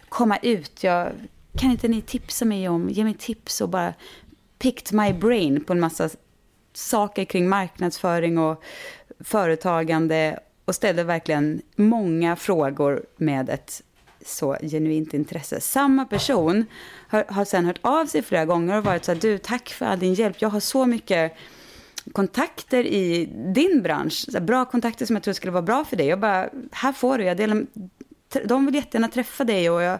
komma 0.09 0.37
ut. 0.37 0.83
Jag, 0.83 1.11
kan 1.57 1.71
inte 1.71 1.87
ni 1.87 2.01
tipsa 2.01 2.45
mig 2.45 2.69
om, 2.69 2.89
ge 2.89 3.03
mig 3.03 3.13
tips 3.13 3.61
och 3.61 3.69
bara 3.69 3.93
picked 4.59 4.93
my 4.99 5.13
brain 5.13 5.63
på 5.63 5.73
en 5.73 5.79
massa 5.79 6.09
saker 6.73 7.25
kring 7.25 7.49
marknadsföring 7.49 8.37
och 8.37 8.63
företagande 9.19 10.39
och 10.65 10.75
ställde 10.75 11.03
verkligen 11.03 11.61
många 11.75 12.35
frågor 12.35 13.05
med 13.17 13.49
ett 13.49 13.81
så 14.25 14.57
genuint 14.61 15.13
intresse. 15.13 15.61
Samma 15.61 16.05
person 16.05 16.65
har, 17.07 17.25
har 17.27 17.45
sen 17.45 17.65
hört 17.65 17.79
av 17.81 18.05
sig 18.05 18.21
flera 18.21 18.45
gånger 18.45 18.77
och 18.77 18.83
varit 18.83 19.05
så 19.05 19.11
här, 19.11 19.19
du 19.19 19.37
tack 19.37 19.69
för 19.69 19.85
all 19.85 19.99
din 19.99 20.13
hjälp, 20.13 20.35
jag 20.39 20.49
har 20.49 20.59
så 20.59 20.85
mycket 20.85 21.33
kontakter 22.11 22.83
i 22.85 23.25
din 23.55 23.81
bransch, 23.81 24.25
här, 24.33 24.39
bra 24.39 24.65
kontakter 24.65 25.05
som 25.05 25.15
jag 25.15 25.23
tror 25.23 25.33
skulle 25.33 25.51
vara 25.51 25.61
bra 25.61 25.85
för 25.85 25.97
dig. 25.97 26.07
Jag 26.07 26.19
bara, 26.19 26.49
här 26.71 26.93
får 26.93 27.17
du, 27.17 27.23
jag 27.23 27.37
delar, 27.37 27.65
de 28.45 28.65
vill 28.65 28.75
jättegärna 28.75 29.07
träffa 29.07 29.43
dig 29.43 29.69
och 29.69 29.81
jag 29.81 29.99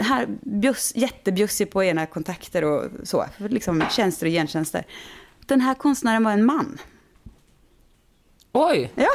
här, 0.00 0.26
bjuss, 0.42 0.92
jättebjussig 0.96 1.70
på 1.70 1.84
ena 1.84 2.06
kontakter 2.06 2.64
och 2.64 2.90
så, 3.04 3.26
liksom 3.38 3.84
tjänster 3.90 4.26
och 4.26 4.32
gentjänster. 4.32 4.86
Den 5.46 5.60
här 5.60 5.74
konstnären 5.74 6.24
var 6.24 6.32
en 6.32 6.44
man. 6.44 6.78
Oj! 8.52 8.92
Ja. 8.94 9.10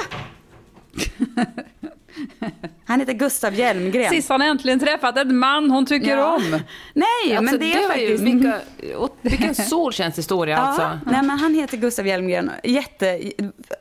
Han 2.86 3.00
heter 3.00 3.14
Gustav 3.14 3.54
Hjelmgren. 3.54 4.10
Sist 4.10 4.30
har 4.30 4.40
äntligen 4.40 4.80
träffat 4.80 5.18
en 5.18 5.38
man 5.38 5.72
hon 5.72 5.86
tycker 5.86 6.18
Ja. 6.18 6.36
om. 6.36 6.60
Nej, 6.94 7.38
Alltså, 7.38 7.44
men 7.44 7.60
det 7.60 7.74
är 7.74 7.88
var 7.88 7.96
ju 7.96 8.08
faktiskt... 8.08 8.24
vilka, 8.24 8.60
vilken 9.22 9.56
solskenshistoria 9.70 10.56
Ja, 10.58 10.62
alltså. 10.62 11.00
nej, 11.06 11.22
men 11.24 11.30
han 11.30 11.54
heter 11.54 11.78
Gustav 11.78 12.08
Hjelmgren. 12.08 12.52
Jätte, 12.64 13.32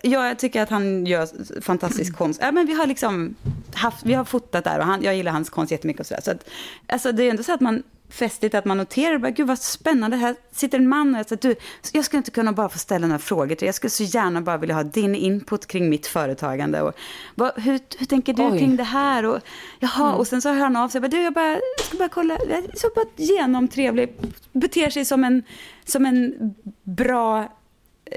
jag 0.03 0.39
tycker 0.39 0.63
att 0.63 0.71
han 0.71 1.07
gör 1.07 1.61
fantastisk 1.61 2.17
konst. 2.19 2.41
Ja, 2.43 2.53
men 2.53 2.67
vi 2.67 2.75
har 2.75 2.87
liksom 2.87 3.35
haft, 3.75 4.07
vi 4.07 4.15
har 4.15 4.25
fotat 4.25 4.65
där 4.65 4.79
och 4.79 4.85
han, 4.87 5.03
jag 5.03 5.17
gillar 5.17 5.33
hans 5.33 5.51
konst 5.51 5.73
jättemycket 5.73 6.01
och 6.01 6.07
sådär. 6.07 6.23
Så 6.25 6.31
att, 6.31 6.49
alltså, 6.89 7.13
det 7.13 7.23
är 7.25 7.31
ändå 7.31 7.43
så 7.43 7.53
att 7.55 7.61
man 7.61 7.83
festligt 8.09 8.55
att 8.55 8.65
man 8.65 8.77
noterar, 8.77 9.19
bara, 9.19 9.31
gud 9.31 9.47
vad 9.47 9.59
spännande, 9.59 10.17
här 10.17 10.37
sitter 10.53 10.79
en 10.79 10.89
man 10.89 11.15
och 11.15 11.19
jag 11.19 11.29
säger, 11.29 11.43
du, 11.43 11.57
jag 11.93 12.05
skulle 12.05 12.19
inte 12.19 12.31
kunna 12.31 12.53
bara 12.53 12.69
få 12.69 12.79
ställa 12.79 13.07
några 13.07 13.19
frågor 13.19 13.55
till. 13.55 13.67
Jag 13.67 13.75
skulle 13.75 13.91
så 13.91 14.03
gärna 14.03 14.41
bara 14.41 14.57
vilja 14.57 14.75
ha 14.75 14.83
din 14.83 15.15
input 15.15 15.67
kring 15.67 15.91
mitt 15.91 16.07
företagande. 16.07 16.83
Och, 16.83 16.95
vad, 17.35 17.53
hur, 17.57 17.81
hur 17.99 18.07
tänker 18.07 18.35
du 18.35 18.43
Oj. 18.43 18.59
kring 18.59 18.77
det 18.77 18.83
här? 18.83 19.25
Och, 19.25 19.41
jaha, 19.79 20.15
och 20.15 20.27
sen 20.27 20.43
så 20.43 20.49
hör 20.49 20.61
han 20.61 20.77
av 20.77 20.89
sig, 20.89 21.01
bara, 21.01 21.09
du, 21.09 21.23
jag, 21.23 21.33
bara, 21.33 21.51
jag 21.51 21.87
ska 21.87 21.97
bara 21.97 22.09
kolla, 22.09 22.39
så 22.75 22.89
bara 22.95 23.07
genomtrevlig, 23.17 24.13
beter 24.53 24.91
sig 24.91 25.05
som 25.05 25.25
en, 25.25 25.43
som 25.85 26.07
en 26.07 26.55
bra, 26.83 27.53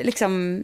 liksom, 0.04 0.64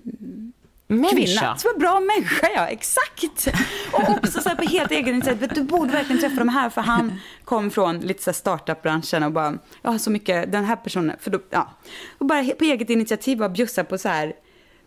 Människa. 0.88 1.16
kvinna. 1.16 1.58
Som 1.58 1.72
en 1.74 1.80
bra 1.80 2.00
människa, 2.00 2.48
ja. 2.56 2.68
Exakt. 2.68 3.48
Och 3.92 4.10
också 4.10 4.42
så 4.42 4.50
på 4.50 4.64
helt 4.64 4.92
egen 4.92 5.16
initiativ. 5.16 5.50
Du 5.56 5.64
borde 5.64 5.92
verkligen 5.92 6.22
träffa 6.22 6.36
de 6.36 6.50
här. 6.50 6.70
För 6.70 6.82
han 6.82 7.20
kom 7.44 7.72
från 7.72 8.00
lite 8.00 8.24
så 8.24 8.34
startup-branschen 8.34 9.24
och 9.24 9.32
bara, 9.32 9.58
jag 9.82 9.92
har 9.92 9.98
så 9.98 10.12
mycket, 10.12 10.52
den 10.52 10.66
här 10.66 10.76
personen. 10.76 11.18
För 11.20 11.32
då, 11.32 11.40
ja. 11.50 11.70
Och 12.18 12.26
bara 12.26 12.44
på 12.44 12.64
eget 12.64 12.90
initiativ 12.90 13.38
bara 13.38 13.50
bjussa 13.50 13.84
på 13.84 13.98
så 13.98 14.10
här, 14.10 14.34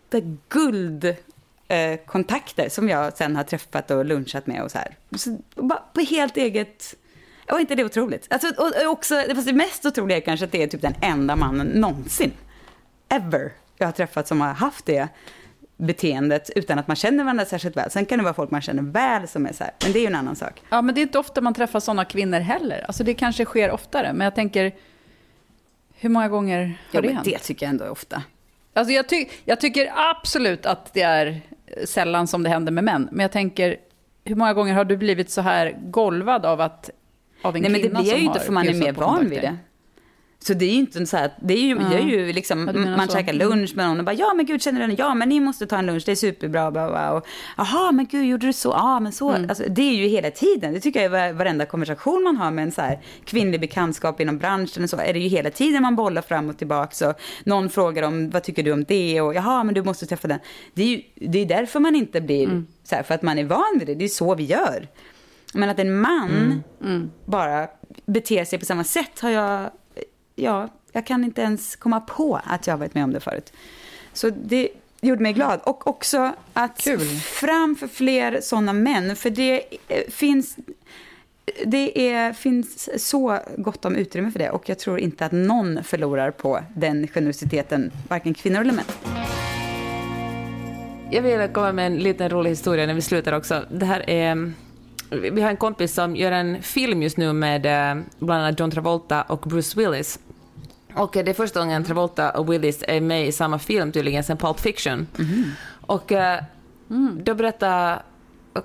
det 0.09 0.25
guld 0.49 1.05
eh, 1.69 1.97
kontakter 2.07 2.69
som 2.69 2.89
jag 2.89 3.17
sen 3.17 3.37
har 3.37 3.45
träffat 3.45 3.91
och 3.91 4.05
lunchat 4.05 4.47
med 4.47 4.63
och 4.63 4.71
så 4.71 4.79
här. 4.79 4.97
Så, 5.17 5.39
bara 5.55 5.83
på 5.93 6.01
helt 6.01 6.37
eget... 6.37 6.95
Och 7.51 7.61
inte 7.61 7.75
det 7.75 7.85
otroligt? 7.85 8.27
Alltså, 8.31 8.49
och 8.49 8.91
också, 8.91 9.23
fast 9.35 9.47
det 9.47 9.53
mest 9.53 9.87
otroliga 9.87 10.17
är 10.17 10.21
kanske 10.21 10.47
att 10.47 10.53
det 10.53 10.63
är 10.63 10.67
typ 10.67 10.83
den 10.83 10.95
enda 11.01 11.37
mannen 11.37 11.67
någonsin, 11.67 12.33
ever, 13.09 13.53
jag 13.79 13.87
har 13.87 13.93
träffat 13.93 14.29
som 14.29 14.41
har 14.41 14.53
haft 14.53 14.87
det 14.87 15.09
beteendet 15.77 16.51
utan 16.57 16.79
att 16.79 16.87
man 16.89 16.97
känner 16.97 17.25
varandra 17.25 17.45
särskilt 17.45 17.77
väl. 17.77 17.91
Sen 17.91 18.07
kan 18.07 18.19
det 18.19 18.25
vara 18.25 18.35
folk 18.35 18.51
man 18.51 18.61
känner 18.61 18.83
väl 18.83 19.29
som 19.29 19.47
är 19.47 19.53
så 19.53 19.65
här, 19.65 19.73
men 19.83 19.93
det 19.93 19.99
är 19.99 20.01
ju 20.01 20.07
en 20.07 20.15
annan 20.15 20.37
sak. 20.37 20.63
Ja, 20.69 20.83
men 20.83 20.95
det 20.95 21.01
är 21.01 21.03
inte 21.03 21.19
ofta 21.19 21.41
man 21.41 21.55
träffar 21.55 21.81
sådana 21.81 22.05
kvinnor 22.05 22.41
heller. 22.41 22.85
Alltså 22.87 23.05
det 23.05 23.15
kanske 23.15 23.45
sker 23.45 23.71
oftare, 23.71 24.13
men 24.13 24.25
jag 24.25 24.35
tänker, 24.35 24.73
hur 25.95 26.09
många 26.09 26.29
gånger 26.29 26.65
har 26.65 26.73
Ja, 26.91 27.01
det 27.01 27.09
hänt? 27.13 27.25
det 27.25 27.39
tycker 27.39 27.67
jag 27.67 27.71
ändå 27.71 27.85
är 27.85 27.91
ofta. 27.91 28.23
Alltså 28.75 28.93
jag, 28.93 29.09
ty 29.09 29.27
jag 29.45 29.61
tycker 29.61 29.93
absolut 30.11 30.67
att 30.67 30.95
det 30.95 31.03
är 31.03 31.41
sällan 31.85 32.27
som 32.27 32.43
det 32.43 32.49
händer 32.49 32.73
med 32.73 32.85
män. 32.85 33.09
Men 33.13 33.21
jag 33.21 33.33
tänker, 33.33 33.77
hur 34.25 34.35
många 34.37 34.55
gånger 34.55 34.75
har 34.75 34.85
du 34.85 34.97
blivit 34.97 35.31
så 35.31 35.41
här 35.41 35.77
golvad 35.85 36.47
av, 36.47 36.61
att, 36.61 36.91
av 37.43 37.57
en 37.57 37.63
Nej, 37.63 37.71
men 37.71 37.81
det 37.81 37.87
kvinna 37.89 38.01
blir 38.01 38.11
jag 38.11 38.19
ju 38.19 38.25
inte 38.27 38.41
för 38.41 38.53
man 38.53 38.69
är 38.69 38.75
mer 38.75 38.93
van 38.93 39.29
vid 39.31 39.41
det. 39.41 39.57
Så 40.39 40.55
det 40.55 40.65
är 40.65 40.71
ju 40.71 40.79
inte 40.79 41.07
så 41.07 41.17
här, 41.17 41.31
det 41.41 41.55
är 41.55 41.61
ju, 41.63 41.75
det 41.79 41.95
är 41.97 42.01
ju 42.03 42.33
liksom, 42.33 42.71
Ja, 42.75 42.97
man 42.97 43.09
så. 43.09 43.13
käkar 43.17 43.33
lunch 43.33 43.77
med 43.77 43.89
någon 43.89 43.99
och 43.99 44.05
bara, 44.05 44.15
ja 44.15 44.35
men 44.35 44.47
gud 44.47 44.63
känner 44.63 44.81
du 44.81 44.87
den? 44.87 44.97
Ja 44.99 45.15
men 45.15 45.29
ni 45.29 45.41
måste 45.41 45.67
ta 45.67 45.79
en 45.79 45.87
lunch, 45.87 46.03
det 46.07 46.13
är 46.13 46.17
superbra, 46.17 46.71
bla, 46.71 46.89
bla, 46.91 47.13
och 47.13 47.27
jaha 47.57 47.93
men 47.93 48.07
gud 48.07 48.25
gjorde 48.27 48.47
du 48.47 48.53
så? 48.53 48.69
Ja 48.69 49.01
men 49.01 49.13
så. 49.13 49.31
Mm. 49.31 49.49
Alltså, 49.51 49.65
det 49.69 49.83
är 49.83 49.95
ju 49.95 50.07
hela 50.09 50.31
tiden, 50.31 50.73
det 50.75 50.81
tycker 50.81 51.03
jag 51.03 51.15
är 51.15 51.33
var- 51.33 51.39
varenda 51.39 51.67
konversation 51.67 52.23
man 52.23 52.37
har 52.37 52.51
med 52.51 52.63
en 52.65 52.73
så 52.73 52.81
här 52.83 52.99
kvinnlig 53.25 53.61
bekantskap 53.61 54.21
inom 54.21 54.39
branschen 54.39 54.83
och 54.85 54.91
så, 54.91 54.97
är 54.97 55.13
det 55.13 55.19
ju 55.21 55.29
hela 55.29 55.51
tiden 55.51 55.83
man 55.83 55.97
bollar 55.97 56.23
fram 56.23 56.49
och 56.49 56.59
tillbaka 56.59 57.09
och 57.09 57.21
någon 57.45 57.71
frågar 57.71 58.03
om, 58.03 58.31
vad 58.31 58.43
tycker 58.43 58.63
du 58.63 58.73
om 58.73 58.85
det? 58.85 59.21
Och 59.21 59.35
jaha 59.35 59.65
men 59.65 59.75
du 59.75 59.83
måste 59.83 60.07
träffa 60.07 60.29
den. 60.29 60.39
Det 60.75 60.83
är 60.83 60.87
ju 60.89 61.03
det 61.15 61.39
är 61.39 61.47
därför 61.47 61.81
man 61.81 61.97
inte 61.97 62.21
blir, 62.21 62.45
Mm. 62.45 62.67
så 62.85 62.95
här, 62.95 63.03
för 63.03 63.15
att 63.15 63.23
man 63.23 63.39
är 63.39 63.45
van 63.45 63.79
vid 63.79 63.87
det, 63.89 63.95
det 63.95 64.05
är 64.05 64.09
så 64.09 64.35
vi 64.35 64.45
gör. 64.45 64.89
Men 65.55 65.69
att 65.69 65.79
en 65.79 66.01
man 66.01 66.63
Mm. 66.85 67.11
bara 67.25 67.69
beter 68.07 68.45
sig 68.45 68.59
på 68.59 68.65
samma 68.65 68.85
sätt 68.85 69.21
har 69.21 69.31
jag, 69.31 69.71
ja, 70.37 70.69
jag 70.93 71.07
kan 71.07 71.25
inte 71.25 71.43
ens 71.43 71.77
komma 71.77 72.01
på 72.01 72.41
att 72.45 72.67
jag 72.67 72.75
har 72.75 72.79
varit 72.79 72.95
med 72.95 73.05
om 73.05 73.13
det 73.13 73.21
förut. 73.21 73.53
Så 74.13 74.31
det 74.31 74.69
gjorde 75.01 75.23
mig 75.23 75.33
glad. 75.33 75.61
Och 75.65 75.87
också 75.87 76.33
att 76.53 76.81
Kul. 76.81 77.01
framför 77.21 77.89
fler 77.89 78.41
sådana 78.41 78.73
män, 78.73 79.17
för 79.17 79.31
det 79.31 79.63
eh, 79.89 80.11
finns 80.11 80.57
det 81.65 82.11
är, 82.11 82.33
finns 82.33 82.89
så 83.09 83.39
gott 83.57 83.85
om 83.85 83.97
utrymme 83.97 84.31
för 84.31 84.39
det 84.39 84.51
och 84.51 84.69
jag 84.69 84.79
tror 84.79 85.01
inte 85.01 85.27
att 85.27 85.33
någon 85.33 85.85
förlorar 85.85 86.31
på 86.31 86.61
den 86.75 87.09
generositeten, 87.09 87.93
varken 88.09 88.35
kvinnor 88.35 88.61
eller 88.61 88.73
män. 88.73 88.85
Jag 91.11 91.23
vill 91.23 91.49
komma 91.49 91.73
med 91.73 91.87
en 91.87 91.99
liten 91.99 92.31
rolig 92.31 92.51
historia 92.51 92.87
när 92.87 92.95
vi 92.95 93.03
slutar 93.03 93.33
också. 93.33 93.65
Det 93.71 93.87
här 93.87 94.11
är... 94.11 94.53
Vi 95.11 95.43
har 95.43 95.51
en 95.51 95.57
kompis 95.57 95.95
som 95.95 96.17
gör 96.17 96.33
en 96.33 96.63
film 96.63 97.03
just 97.03 97.17
nu 97.17 97.33
med 97.33 97.67
eh, 97.67 98.03
bland 98.19 98.43
annat 98.43 98.61
John 98.61 98.71
Travolta 98.71 99.23
och 99.23 99.41
Bruce 99.41 99.81
Willis. 99.81 100.19
Och 100.97 101.11
det 101.13 101.29
är 101.29 101.35
första 101.35 101.61
gången 101.61 101.85
Travolta 101.85 102.31
och 102.31 102.53
Willis 102.53 102.85
är 102.89 103.01
med 103.01 103.27
i 103.27 103.33
samma 103.33 103.59
film 103.59 103.93
tydligen 103.93 104.25
sen 104.25 104.37
Pulp 104.37 104.61
Fiction. 104.61 105.07
Och 105.81 106.13
eh, 106.13 106.43
då 107.23 107.35
berättade 107.35 108.03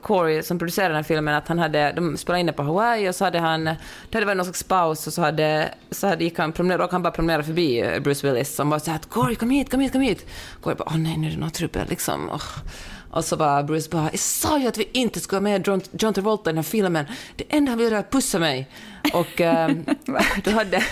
Corey 0.02 0.44
som 0.44 0.60
producerade 0.60 0.90
den 0.90 0.96
här 0.96 1.04
filmen 1.04 1.36
att 1.36 1.48
han 1.48 1.60
hade, 1.60 1.92
de 1.92 2.18
spelade 2.18 2.40
in 2.40 2.46
det 2.46 2.54
på 2.54 2.64
Hawaii 2.64 3.10
och 3.10 3.16
så 3.16 3.24
hade 3.26 3.40
han, 3.40 3.64
det 3.64 3.78
hade 4.14 4.26
varit 4.26 4.38
någon 4.38 4.46
slags 4.46 4.64
paus 4.64 5.08
och 5.08 5.14
så 5.14 5.22
hade, 5.22 5.74
så 5.92 6.08
hade 6.08 6.24
gick 6.24 6.40
han 6.40 6.52
promenera, 6.52 6.86
och 6.86 6.92
han 6.92 7.04
bara 7.04 7.12
promenera 7.12 7.44
förbi 7.44 7.80
eh, 7.80 8.00
Bruce 8.00 8.28
Willis 8.28 8.56
som 8.56 8.70
bara 8.70 8.80
sa 8.80 8.92
att 8.92 9.10
Corey 9.10 9.36
kom 9.36 9.50
hit, 9.50 9.72
kom 9.72 9.80
hit, 9.80 9.92
kom 9.92 10.02
hit. 10.02 10.26
Corey 10.62 10.78
bara 10.78 10.88
åh 10.88 10.98
nej 10.98 11.18
nu 11.18 11.28
är 11.28 11.32
det 11.32 11.38
något 11.38 11.54
trubbel 11.54 11.88
liksom. 11.90 12.30
Åh. 12.34 12.42
Och 13.12 13.26
så 13.26 13.38
bara 13.38 13.64
Bruce 13.64 13.90
bara, 13.90 14.10
jag 14.12 14.20
sa 14.20 14.60
ju 14.60 14.68
att 14.68 14.78
vi 14.78 14.90
inte 14.94 15.20
skulle 15.20 15.38
ha 15.38 15.42
med 15.42 15.68
John, 15.68 15.82
John 15.92 16.14
Travolta 16.14 16.50
i 16.50 16.54
den 16.54 16.58
här 16.58 16.64
filmen. 16.64 17.06
Det 17.36 17.44
enda 17.50 17.72
han 17.72 17.78
vill 17.80 17.88
göra 17.88 17.96
är 17.96 18.00
att 18.00 18.12
pussa 18.12 18.40
mig. 18.40 18.70
Och 19.14 19.42
ehm, 19.42 19.86
då 20.44 20.52
hade... 20.52 20.78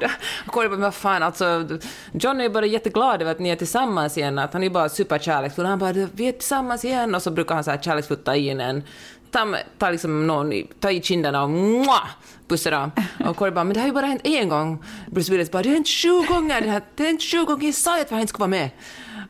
då, 0.00 0.08
bara, 0.54 0.68
men 0.68 0.80
vad 0.80 0.94
fan 0.94 1.22
alltså, 1.22 1.68
John 2.12 2.40
är 2.40 2.44
ju 2.44 2.50
bara 2.50 2.66
jätteglad 2.66 3.22
över 3.22 3.32
att 3.32 3.38
ni 3.38 3.48
är 3.48 3.56
tillsammans 3.56 4.18
igen, 4.18 4.38
att 4.38 4.52
han 4.52 4.62
är 4.62 4.66
ju 4.66 4.72
bara 4.72 4.88
superkärleksfull. 4.88 5.66
Han 5.66 5.78
bara, 5.78 5.92
vi 5.92 6.28
är 6.28 6.32
tillsammans 6.32 6.84
igen, 6.84 7.14
och 7.14 7.22
så 7.22 7.30
brukar 7.30 7.54
han 7.54 7.64
så 7.64 7.70
här 7.70 7.78
kärleksfullt 7.78 8.24
ta 8.24 8.34
in 8.34 8.60
en, 8.60 8.82
ta, 9.30 9.56
ta 9.78 9.90
liksom 9.90 10.26
någon, 10.26 10.52
ta 10.80 10.90
i 10.90 11.02
kinderna 11.02 11.42
och 11.42 11.50
mwah, 11.50 12.08
pussa 12.48 12.70
dem. 12.70 12.90
Och 13.24 13.36
Corey 13.36 13.54
bara, 13.54 13.64
men 13.64 13.74
det 13.74 13.80
har 13.80 13.86
ju 13.86 13.92
bara 13.92 14.06
hänt 14.06 14.20
en 14.24 14.48
gång. 14.48 14.84
Bruce 15.06 15.32
Willis 15.32 15.50
bara, 15.50 15.62
det 15.62 15.68
har 15.68 15.74
hänt 15.74 15.88
sju 15.88 16.34
gånger, 16.34 16.60
det 16.60 16.68
har 16.68 17.04
hänt 17.04 17.22
sju 17.22 17.44
gånger, 17.44 17.66
jag 17.66 17.74
sa 17.74 17.96
ju 17.96 18.02
att 18.02 18.10
han 18.10 18.20
inte 18.20 18.30
skulle 18.30 18.40
vara 18.40 18.48
med. 18.48 18.70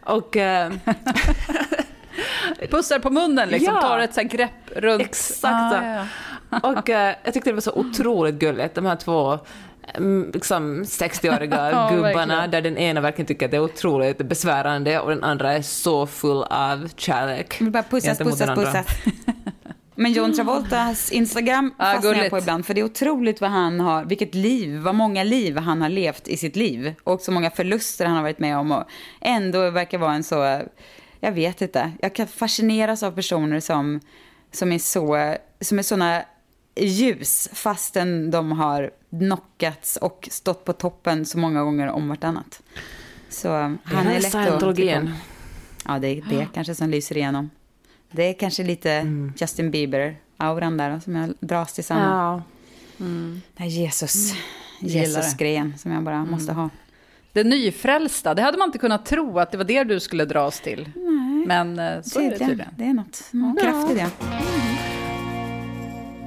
Och... 0.05 0.36
eh, 0.36 0.72
Pussar 2.70 2.98
på 2.98 3.11
munnen 3.11 3.48
liksom, 3.48 3.74
Ja. 3.74 3.80
tar 3.80 3.98
ett 3.98 4.14
så 4.14 4.22
grepp 4.22 4.70
runt. 4.76 5.03
Exakt 5.03 5.44
Ah, 5.55 5.84
ja, 5.84 6.05
ja. 6.51 6.59
Och 6.70 6.90
eh, 6.90 7.14
jag 7.24 7.34
tyckte 7.34 7.51
det 7.51 7.55
var 7.55 7.61
så 7.61 7.72
otroligt 7.72 8.34
gulligt, 8.34 8.74
de 8.74 8.86
här 8.86 8.96
två 8.96 9.38
mm, 9.94 10.30
liksom 10.34 10.82
60-åriga 10.84 11.70
Ja, 11.72 11.90
gubbarna, 11.90 12.12
verkligen. 12.36 12.51
där 12.51 12.61
den 12.62 12.76
ena 12.78 13.01
verkligen 13.01 13.26
tycker 13.26 13.46
att 13.46 13.51
det 13.51 13.57
är 13.57 13.61
otroligt 13.64 14.18
besvärande 14.18 15.01
och 15.01 15.11
den 15.11 15.24
andra 15.24 15.53
är 15.53 15.62
så 15.62 16.07
full 16.07 16.42
av 16.42 16.88
kärlek. 16.96 17.61
Vill 17.61 17.70
bara 17.70 17.82
pussas, 17.82 18.18
pussas, 18.18 18.51
pussas. 18.55 18.86
Men 20.01 20.12
John 20.12 20.32
Travoltas 20.32 21.12
Instagram 21.12 21.74
Ja, 21.78 21.84
fastnar 21.84 22.14
jag 22.14 22.30
på 22.30 22.38
ibland. 22.38 22.66
För 22.66 22.74
det 22.74 22.80
är 22.80 22.84
otroligt 22.84 23.40
vad 23.40 23.51
han 23.51 23.80
har, 23.80 24.05
vilket 24.05 24.34
liv, 24.34 24.76
vad 24.78 24.94
många 24.94 25.24
liv 25.24 25.57
han 25.57 25.82
har 25.82 25.88
levt 25.88 26.28
i 26.28 26.36
sitt 26.36 26.57
liv. 26.57 26.94
Och 27.05 27.20
så 27.20 27.32
många 27.32 27.51
förluster 27.51 28.07
han 28.07 28.16
har 28.16 28.22
varit 28.22 28.38
med 28.38 28.59
om. 28.59 28.72
Och 28.72 28.84
ändå 29.20 29.70
verkar 29.70 29.98
vara 29.98 30.14
en 30.14 30.24
så, 30.24 30.62
jag 31.20 31.32
vet 31.32 31.62
inte. 31.62 31.92
Jag 32.03 32.14
kan 32.14 32.26
fascineras 32.26 33.03
av 33.03 33.12
personer 33.12 33.61
som, 33.61 34.01
som 34.53 34.72
är 34.72 34.78
så, 34.78 35.36
som 35.61 35.78
är 35.78 35.82
såna 35.82 36.22
ljus 36.76 37.48
fastän 37.53 38.30
de 38.30 38.53
har 38.53 38.90
knockats 39.11 39.96
och 39.96 40.28
stått 40.30 40.64
på 40.64 40.72
toppen 40.72 41.26
så 41.26 41.38
många 41.38 41.62
gånger 41.62 41.88
om 41.88 42.09
vartannat. 42.09 42.62
Så 43.28 43.48
han 43.48 43.78
Ja, 43.92 43.98
är 44.11 44.20
lätt 44.20 44.34
att. 44.34 44.62
Ja, 45.86 45.98
det 45.98 46.09
är 46.09 46.24
det 46.30 46.48
kanske 46.55 46.74
som 46.74 46.90
lyser 46.90 47.16
igenom. 47.16 47.51
Det 48.11 48.22
är 48.22 48.32
kanske 48.32 48.62
lite 48.64 48.90
Mm. 48.92 49.32
Justin 49.36 49.70
Bieber-auran 49.72 50.76
där 50.78 51.00
som 51.00 51.16
jag 51.16 51.34
dras 51.40 51.72
till 51.72 51.84
samma. 51.84 52.42
Ja. 52.98 53.04
Här 53.56 53.66
Jesus, 53.66 54.32
det. 54.80 54.88
Jesus-grejen 54.88 55.78
som 55.78 55.92
jag 55.92 56.02
bara 56.02 56.14
Mm. 56.16 56.30
måste 56.30 56.52
ha. 56.52 56.70
Det 57.32 57.44
nyfrälsta, 57.44 58.34
det 58.34 58.42
hade 58.42 58.58
man 58.58 58.68
inte 58.68 58.78
kunnat 58.78 59.06
tro 59.06 59.38
att 59.38 59.50
det 59.50 59.56
var 59.56 59.64
det 59.64 59.84
du 59.84 60.00
skulle 60.00 60.24
dras 60.24 60.61
till. 60.61 60.88
Men 61.46 61.78
eh, 61.78 62.02
så 62.02 62.20
är 62.20 62.24
det 62.24 62.30
Tydligen, 62.30 62.48
tydligen. 62.48 62.74
det 62.76 62.84
är 62.84 62.94
något. 62.94 63.22
Ja, 63.32 63.56
kraft 63.62 63.90
i 63.90 63.94
det. 63.94 64.11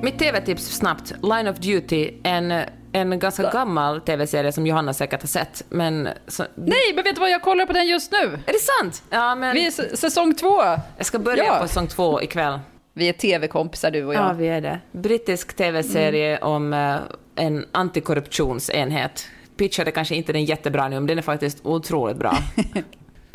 Mitt 0.03 0.19
TV-tips 0.19 0.63
snabbt, 0.77 1.13
Line 1.23 1.47
of 1.49 1.57
Duty, 1.57 2.11
en, 2.23 2.53
en 2.91 3.19
ganska 3.19 3.51
gammal 3.51 4.01
TV-serie 4.01 4.51
som 4.51 4.67
Johanna 4.67 4.93
säkert 4.93 5.21
har 5.21 5.27
sett, 5.27 5.63
men... 5.69 6.09
Så, 6.27 6.43
Nej, 6.55 6.77
men 6.95 7.03
vet 7.03 7.15
du 7.15 7.21
vad, 7.21 7.29
jag 7.31 7.41
kollar 7.41 7.65
på 7.65 7.73
den 7.73 7.87
just 7.87 8.11
nu. 8.11 8.17
Är 8.45 8.53
det 8.53 8.59
sant? 8.81 9.03
Ja, 9.09 9.35
men 9.35 9.53
Vi 9.55 9.65
är 9.67 9.95
säsong 9.95 10.33
två. 10.35 10.61
jag 10.97 11.05
ska 11.05 11.19
börja 11.19 11.43
Ja. 11.45 11.57
på 11.61 11.67
säsong 11.67 11.87
två 11.87 12.21
ikväll. 12.21 12.59
Vi 12.93 13.09
är 13.09 13.13
tv-kompisar 13.13 13.91
du 13.91 14.05
och 14.05 14.13
jag. 14.13 14.21
Ja, 14.29 14.33
vi 14.33 14.47
är 14.47 14.61
det. 14.61 14.79
Brittisk 14.91 15.53
TV-serie 15.55 16.37
om 16.39 16.73
eh, 16.73 16.95
en 17.35 17.65
antikorruptionsenhet. 17.71 19.27
Pitchade 19.57 19.91
kanske 19.91 20.15
inte 20.15 20.33
den 20.33 20.45
jättebra 20.45 20.87
nu, 20.87 20.95
men 20.95 21.07
den 21.07 21.17
är 21.17 21.21
faktiskt 21.21 21.59
otroligt 21.65 22.17
bra. 22.17 22.37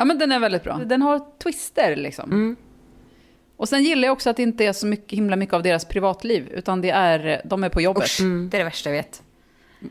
Ja, 0.01 0.05
men 0.05 0.19
den 0.19 0.31
är 0.31 0.39
väldigt 0.39 0.63
bra. 0.63 0.79
Den 0.85 1.01
har 1.01 1.21
twister 1.43 1.95
liksom. 1.95 2.55
Och 3.59 3.69
sen 3.69 3.83
gillar 3.83 4.07
jag 4.07 4.13
också 4.13 4.29
att 4.29 4.37
det 4.37 4.43
inte 4.43 4.65
är 4.65 4.73
så 4.73 4.87
mycket, 4.87 5.17
himla 5.17 5.35
mycket 5.35 5.53
av 5.53 5.63
deras 5.63 5.85
privatliv, 5.85 6.49
utan 6.53 6.81
det 6.81 6.89
är, 6.89 7.41
de 7.45 7.63
är 7.63 7.69
på 7.69 7.81
jobbet. 7.81 8.03
Usch, 8.03 8.19
det 8.21 8.57
är 8.57 8.59
det 8.59 8.63
värsta 8.63 8.89
jag 8.89 8.97
vet. 8.97 9.23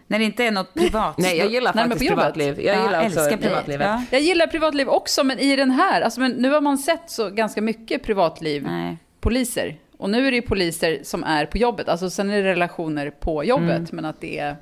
När 0.07 0.19
det 0.19 0.25
inte 0.25 0.45
är 0.45 0.51
något 0.51 0.75
privat. 0.81 1.19
Nej, 1.19 1.39
jag 1.39 1.51
gillar 1.51 1.73
faktiskt 1.73 2.09
privatliv. 2.09 2.61
Jag 2.61 2.77
Ja, 2.77 2.85
gillar 2.85 3.07
också 3.07 3.21
älskar 3.21 3.37
privatlivet. 3.37 3.87
Ja. 3.87 4.03
Jag 4.11 4.21
gillar 4.21 4.47
privatliv 4.47 4.89
också, 4.89 5.25
men 5.25 5.39
i 5.39 5.57
den 5.57 5.71
här, 5.71 6.01
alltså, 6.01 6.21
men 6.21 6.33
nu 6.33 6.51
har 6.51 6.61
man 6.61 6.79
sett 6.79 7.11
så 7.11 7.31
ganska 7.31 7.63
mycket 7.63 8.03
privatliv, 8.03 8.63
Nej. 8.63 8.97
poliser. 9.21 9.77
Och 9.99 10.11
nu 10.11 10.27
är 10.27 10.31
det 10.31 10.37
ju 10.37 10.43
poliser 10.43 11.01
som 11.03 11.25
är 11.25 11.47
på 11.47 11.59
jobbet, 11.59 11.89
alltså 11.89 12.11
sen 12.11 12.31
är 12.31 12.43
det 12.43 12.49
relationer 12.51 13.11
på 13.11 13.45
jobbet, 13.45 13.93
men 13.93 14.05
att 14.05 14.21
det 14.21 14.39
är 14.39 14.57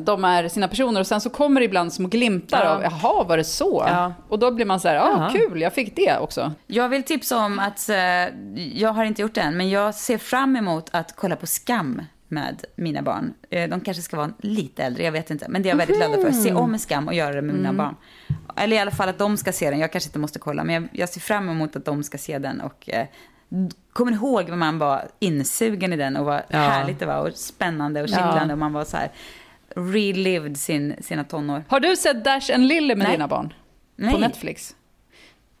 de 0.00 0.24
är 0.24 0.48
sina 0.48 0.68
personer 0.68 1.00
och 1.00 1.06
sen 1.06 1.20
så 1.20 1.30
kommer 1.30 1.60
det 1.60 1.64
ibland 1.64 1.92
små 1.92 2.08
glimtar 2.08 2.64
Ja. 2.64 2.70
av, 2.70 2.82
jaha, 2.82 3.24
var 3.24 3.36
det 3.36 3.44
så? 3.44 3.84
Ja. 3.88 4.12
Och 4.28 4.38
då 4.38 4.50
blir 4.50 4.66
man 4.66 4.80
så 4.80 4.88
här, 4.88 4.94
ja, 4.94 5.10
Jaha. 5.16 5.30
kul, 5.30 5.60
jag 5.60 5.72
fick 5.72 5.96
det 5.96 6.18
också. 6.18 6.52
Jag 6.66 6.88
vill 6.88 7.02
tipsa 7.02 7.38
om 7.44 7.58
att, 7.58 7.88
eh, 7.88 7.96
jag 8.74 8.92
har 8.92 9.04
inte 9.04 9.22
gjort 9.22 9.34
det 9.34 9.40
än, 9.40 9.56
men 9.56 9.70
jag 9.70 9.94
ser 9.94 10.18
fram 10.18 10.56
emot 10.56 10.88
att 10.92 11.16
kolla 11.16 11.36
på 11.36 11.46
Skam 11.46 12.02
med 12.28 12.64
mina 12.76 13.02
barn. 13.02 13.34
Eh, 13.50 13.68
de 13.70 13.80
kanske 13.80 14.02
ska 14.02 14.16
vara 14.16 14.30
lite 14.38 14.82
äldre, 14.84 15.04
jag 15.04 15.12
vet 15.12 15.30
inte. 15.30 15.46
Men 15.48 15.62
det 15.62 15.68
är 15.68 15.70
jag 15.70 15.76
väldigt 15.76 15.98
laddad 15.98 16.22
för. 16.22 16.32
Se 16.32 16.52
om 16.52 16.78
Skam 16.78 17.08
och 17.08 17.14
göra 17.14 17.34
det 17.34 17.42
med 17.42 17.54
mina 17.54 17.72
barn. 17.72 17.96
Eller 18.56 18.76
i 18.76 18.78
alla 18.78 18.90
fall 18.90 19.08
att 19.08 19.18
de 19.18 19.36
ska 19.36 19.52
se 19.52 19.70
den. 19.70 19.78
Jag 19.78 19.92
kanske 19.92 20.08
inte 20.08 20.18
måste 20.18 20.38
kolla, 20.38 20.64
men 20.64 20.74
jag, 20.74 20.88
jag 20.92 21.08
ser 21.08 21.20
fram 21.20 21.48
emot 21.48 21.76
att 21.76 21.84
de 21.84 22.02
ska 22.02 22.18
se 22.18 22.38
den. 22.38 22.60
Och 22.60 22.90
eh, 22.90 23.06
kommer 23.92 24.12
ihåg 24.12 24.48
när 24.48 24.56
man 24.56 24.78
var 24.78 25.02
insugen 25.18 25.92
i 25.92 25.96
den 25.96 26.16
och 26.16 26.24
vad 26.24 26.40
Ja. 26.48 26.58
härligt 26.58 26.98
det 26.98 27.06
var 27.06 27.18
och 27.28 27.32
spännande 27.34 28.02
och 28.02 28.08
kittlande. 28.08 28.54
Och 28.54 28.58
man 28.58 28.72
var 28.72 28.84
så 28.84 28.96
här, 28.96 29.10
relived 29.74 30.56
sin, 30.56 30.94
sina 31.00 31.24
tonår. 31.24 31.64
Har 31.68 31.80
du 31.80 31.96
sett 31.96 32.24
Dash 32.24 32.54
and 32.54 32.66
Lily 32.66 32.94
med 32.94 32.98
Nej. 33.06 33.10
dina 33.16 33.28
barn? 33.28 33.52
Nej. 33.96 34.12
På 34.12 34.18
Netflix? 34.18 34.76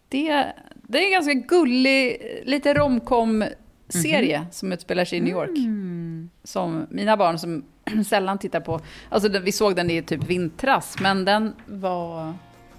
Det, 0.08 0.46
det 0.88 0.98
är 0.98 1.06
en 1.06 1.12
ganska 1.12 1.32
gullig, 1.34 2.16
lite 2.44 2.74
romcom-serie 2.74 4.38
Mhm. 4.40 4.46
som 4.50 4.72
utspelar 4.72 5.04
sig 5.04 5.18
i 5.18 5.20
New 5.20 5.32
York. 5.32 5.58
Mm. 5.58 6.30
Som 6.44 6.86
mina 6.90 7.16
barn 7.16 7.38
som 7.38 7.64
sällan 8.06 8.38
tittar 8.38 8.60
på. 8.60 8.80
Alltså 9.08 9.28
vi 9.28 9.52
såg 9.52 9.76
den 9.76 9.90
i 9.90 10.02
typ 10.02 10.24
vintras, 10.24 10.96
men 11.00 11.24
den 11.24 11.54
var, 11.66 12.24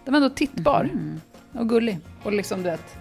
den 0.05 0.13
var 0.13 0.15
ändå 0.15 0.29
tittbar. 0.29 0.89
Mhm. 0.93 1.21
Och 1.53 1.69
gullig. 1.69 1.97
Och 2.23 2.31
liksom 2.33 2.63
du 2.63 2.69
vet, 2.69 2.95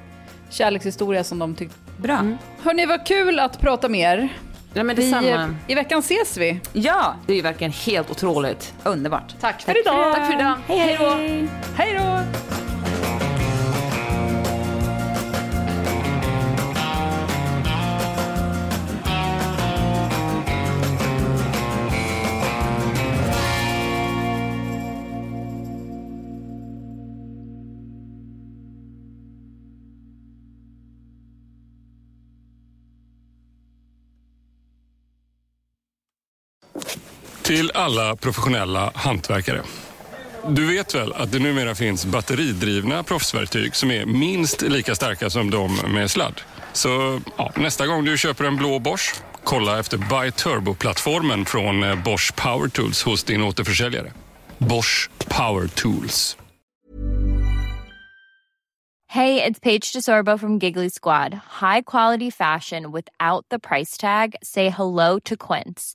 kärlekshistoria 0.51 1.25
som 1.25 1.39
de 1.39 1.55
tyckte. 1.55 1.77
Bra. 1.99 2.29
Hörni, 2.63 2.87
vad 2.87 3.07
kul 3.07 3.39
att 3.39 3.61
prata 3.61 3.89
med 3.89 4.01
er. 4.19 4.29
Ja, 4.77 4.83
men 4.83 4.97
Vi, 4.97 5.03
detsamma. 5.03 5.55
I 5.67 5.75
veckan 5.75 5.99
ses 5.99 6.37
vi. 6.37 6.61
Ja, 6.73 7.15
Det 7.27 7.33
är 7.33 7.37
ju 7.37 7.43
verkligen 7.43 7.73
helt 7.73 8.11
otroligt. 8.11 8.75
underbart. 8.85 9.35
Tack 9.41 9.63
för 9.63 9.81
idag. 9.81 10.15
Tack 10.15 10.27
för 10.27 10.41
idag. 10.41 10.55
Hej, 10.67 10.97
hej. 11.01 11.49
Hej 11.77 11.95
då! 11.99 12.21
Till 37.45 37.71
alla 37.75 38.17
professionella 38.17 38.93
hantverkare. 38.95 39.63
Du 40.49 40.67
vet 40.67 40.95
väl 40.95 41.13
att 41.13 41.33
det 41.33 41.39
numera 41.39 41.75
finns 41.75 42.07
batteridrivna 42.07 43.03
proffsverktyg 43.03 43.77
som 43.77 43.91
är 43.91 44.07
minst 44.07 44.63
lika 44.63 44.95
starka 44.95 45.31
som 45.31 45.51
de 45.51 45.77
med 45.77 46.11
sladd? 46.11 46.41
Så 46.73 47.21
ja, 47.37 47.53
nästa 47.57 47.87
gång 47.87 48.05
du 48.05 48.19
köper 48.19 48.45
en 48.45 48.57
blå 48.57 48.79
Bosch, 48.79 49.15
kolla 49.45 49.79
efter 49.79 49.97
Buy 49.97 50.31
Turbo-plattformen 50.31 51.45
från 51.45 51.83
eh, 51.83 52.03
Bosch 52.05 52.35
Power 52.37 52.69
Tools 52.69 53.03
hos 53.03 53.25
din 53.25 53.43
återförsäljare. 53.43 54.13
Bosch 54.59 55.11
Power 55.29 55.69
Tools. 55.69 56.37
det 59.15 59.47
är 59.47 59.53
Paige 59.53 59.93
DeSorbo 59.95 60.39
från 60.39 60.59
Giggly 60.59 60.91
Squad. 60.91 61.33
High 61.61 61.83
quality 61.87 62.31
fashion 62.31 62.93
without 62.93 63.49
the 63.51 63.59
price 63.59 64.01
tag. 64.01 64.35
Say 64.43 64.71
hello 64.71 65.21
to 65.21 65.37
Quince. 65.37 65.95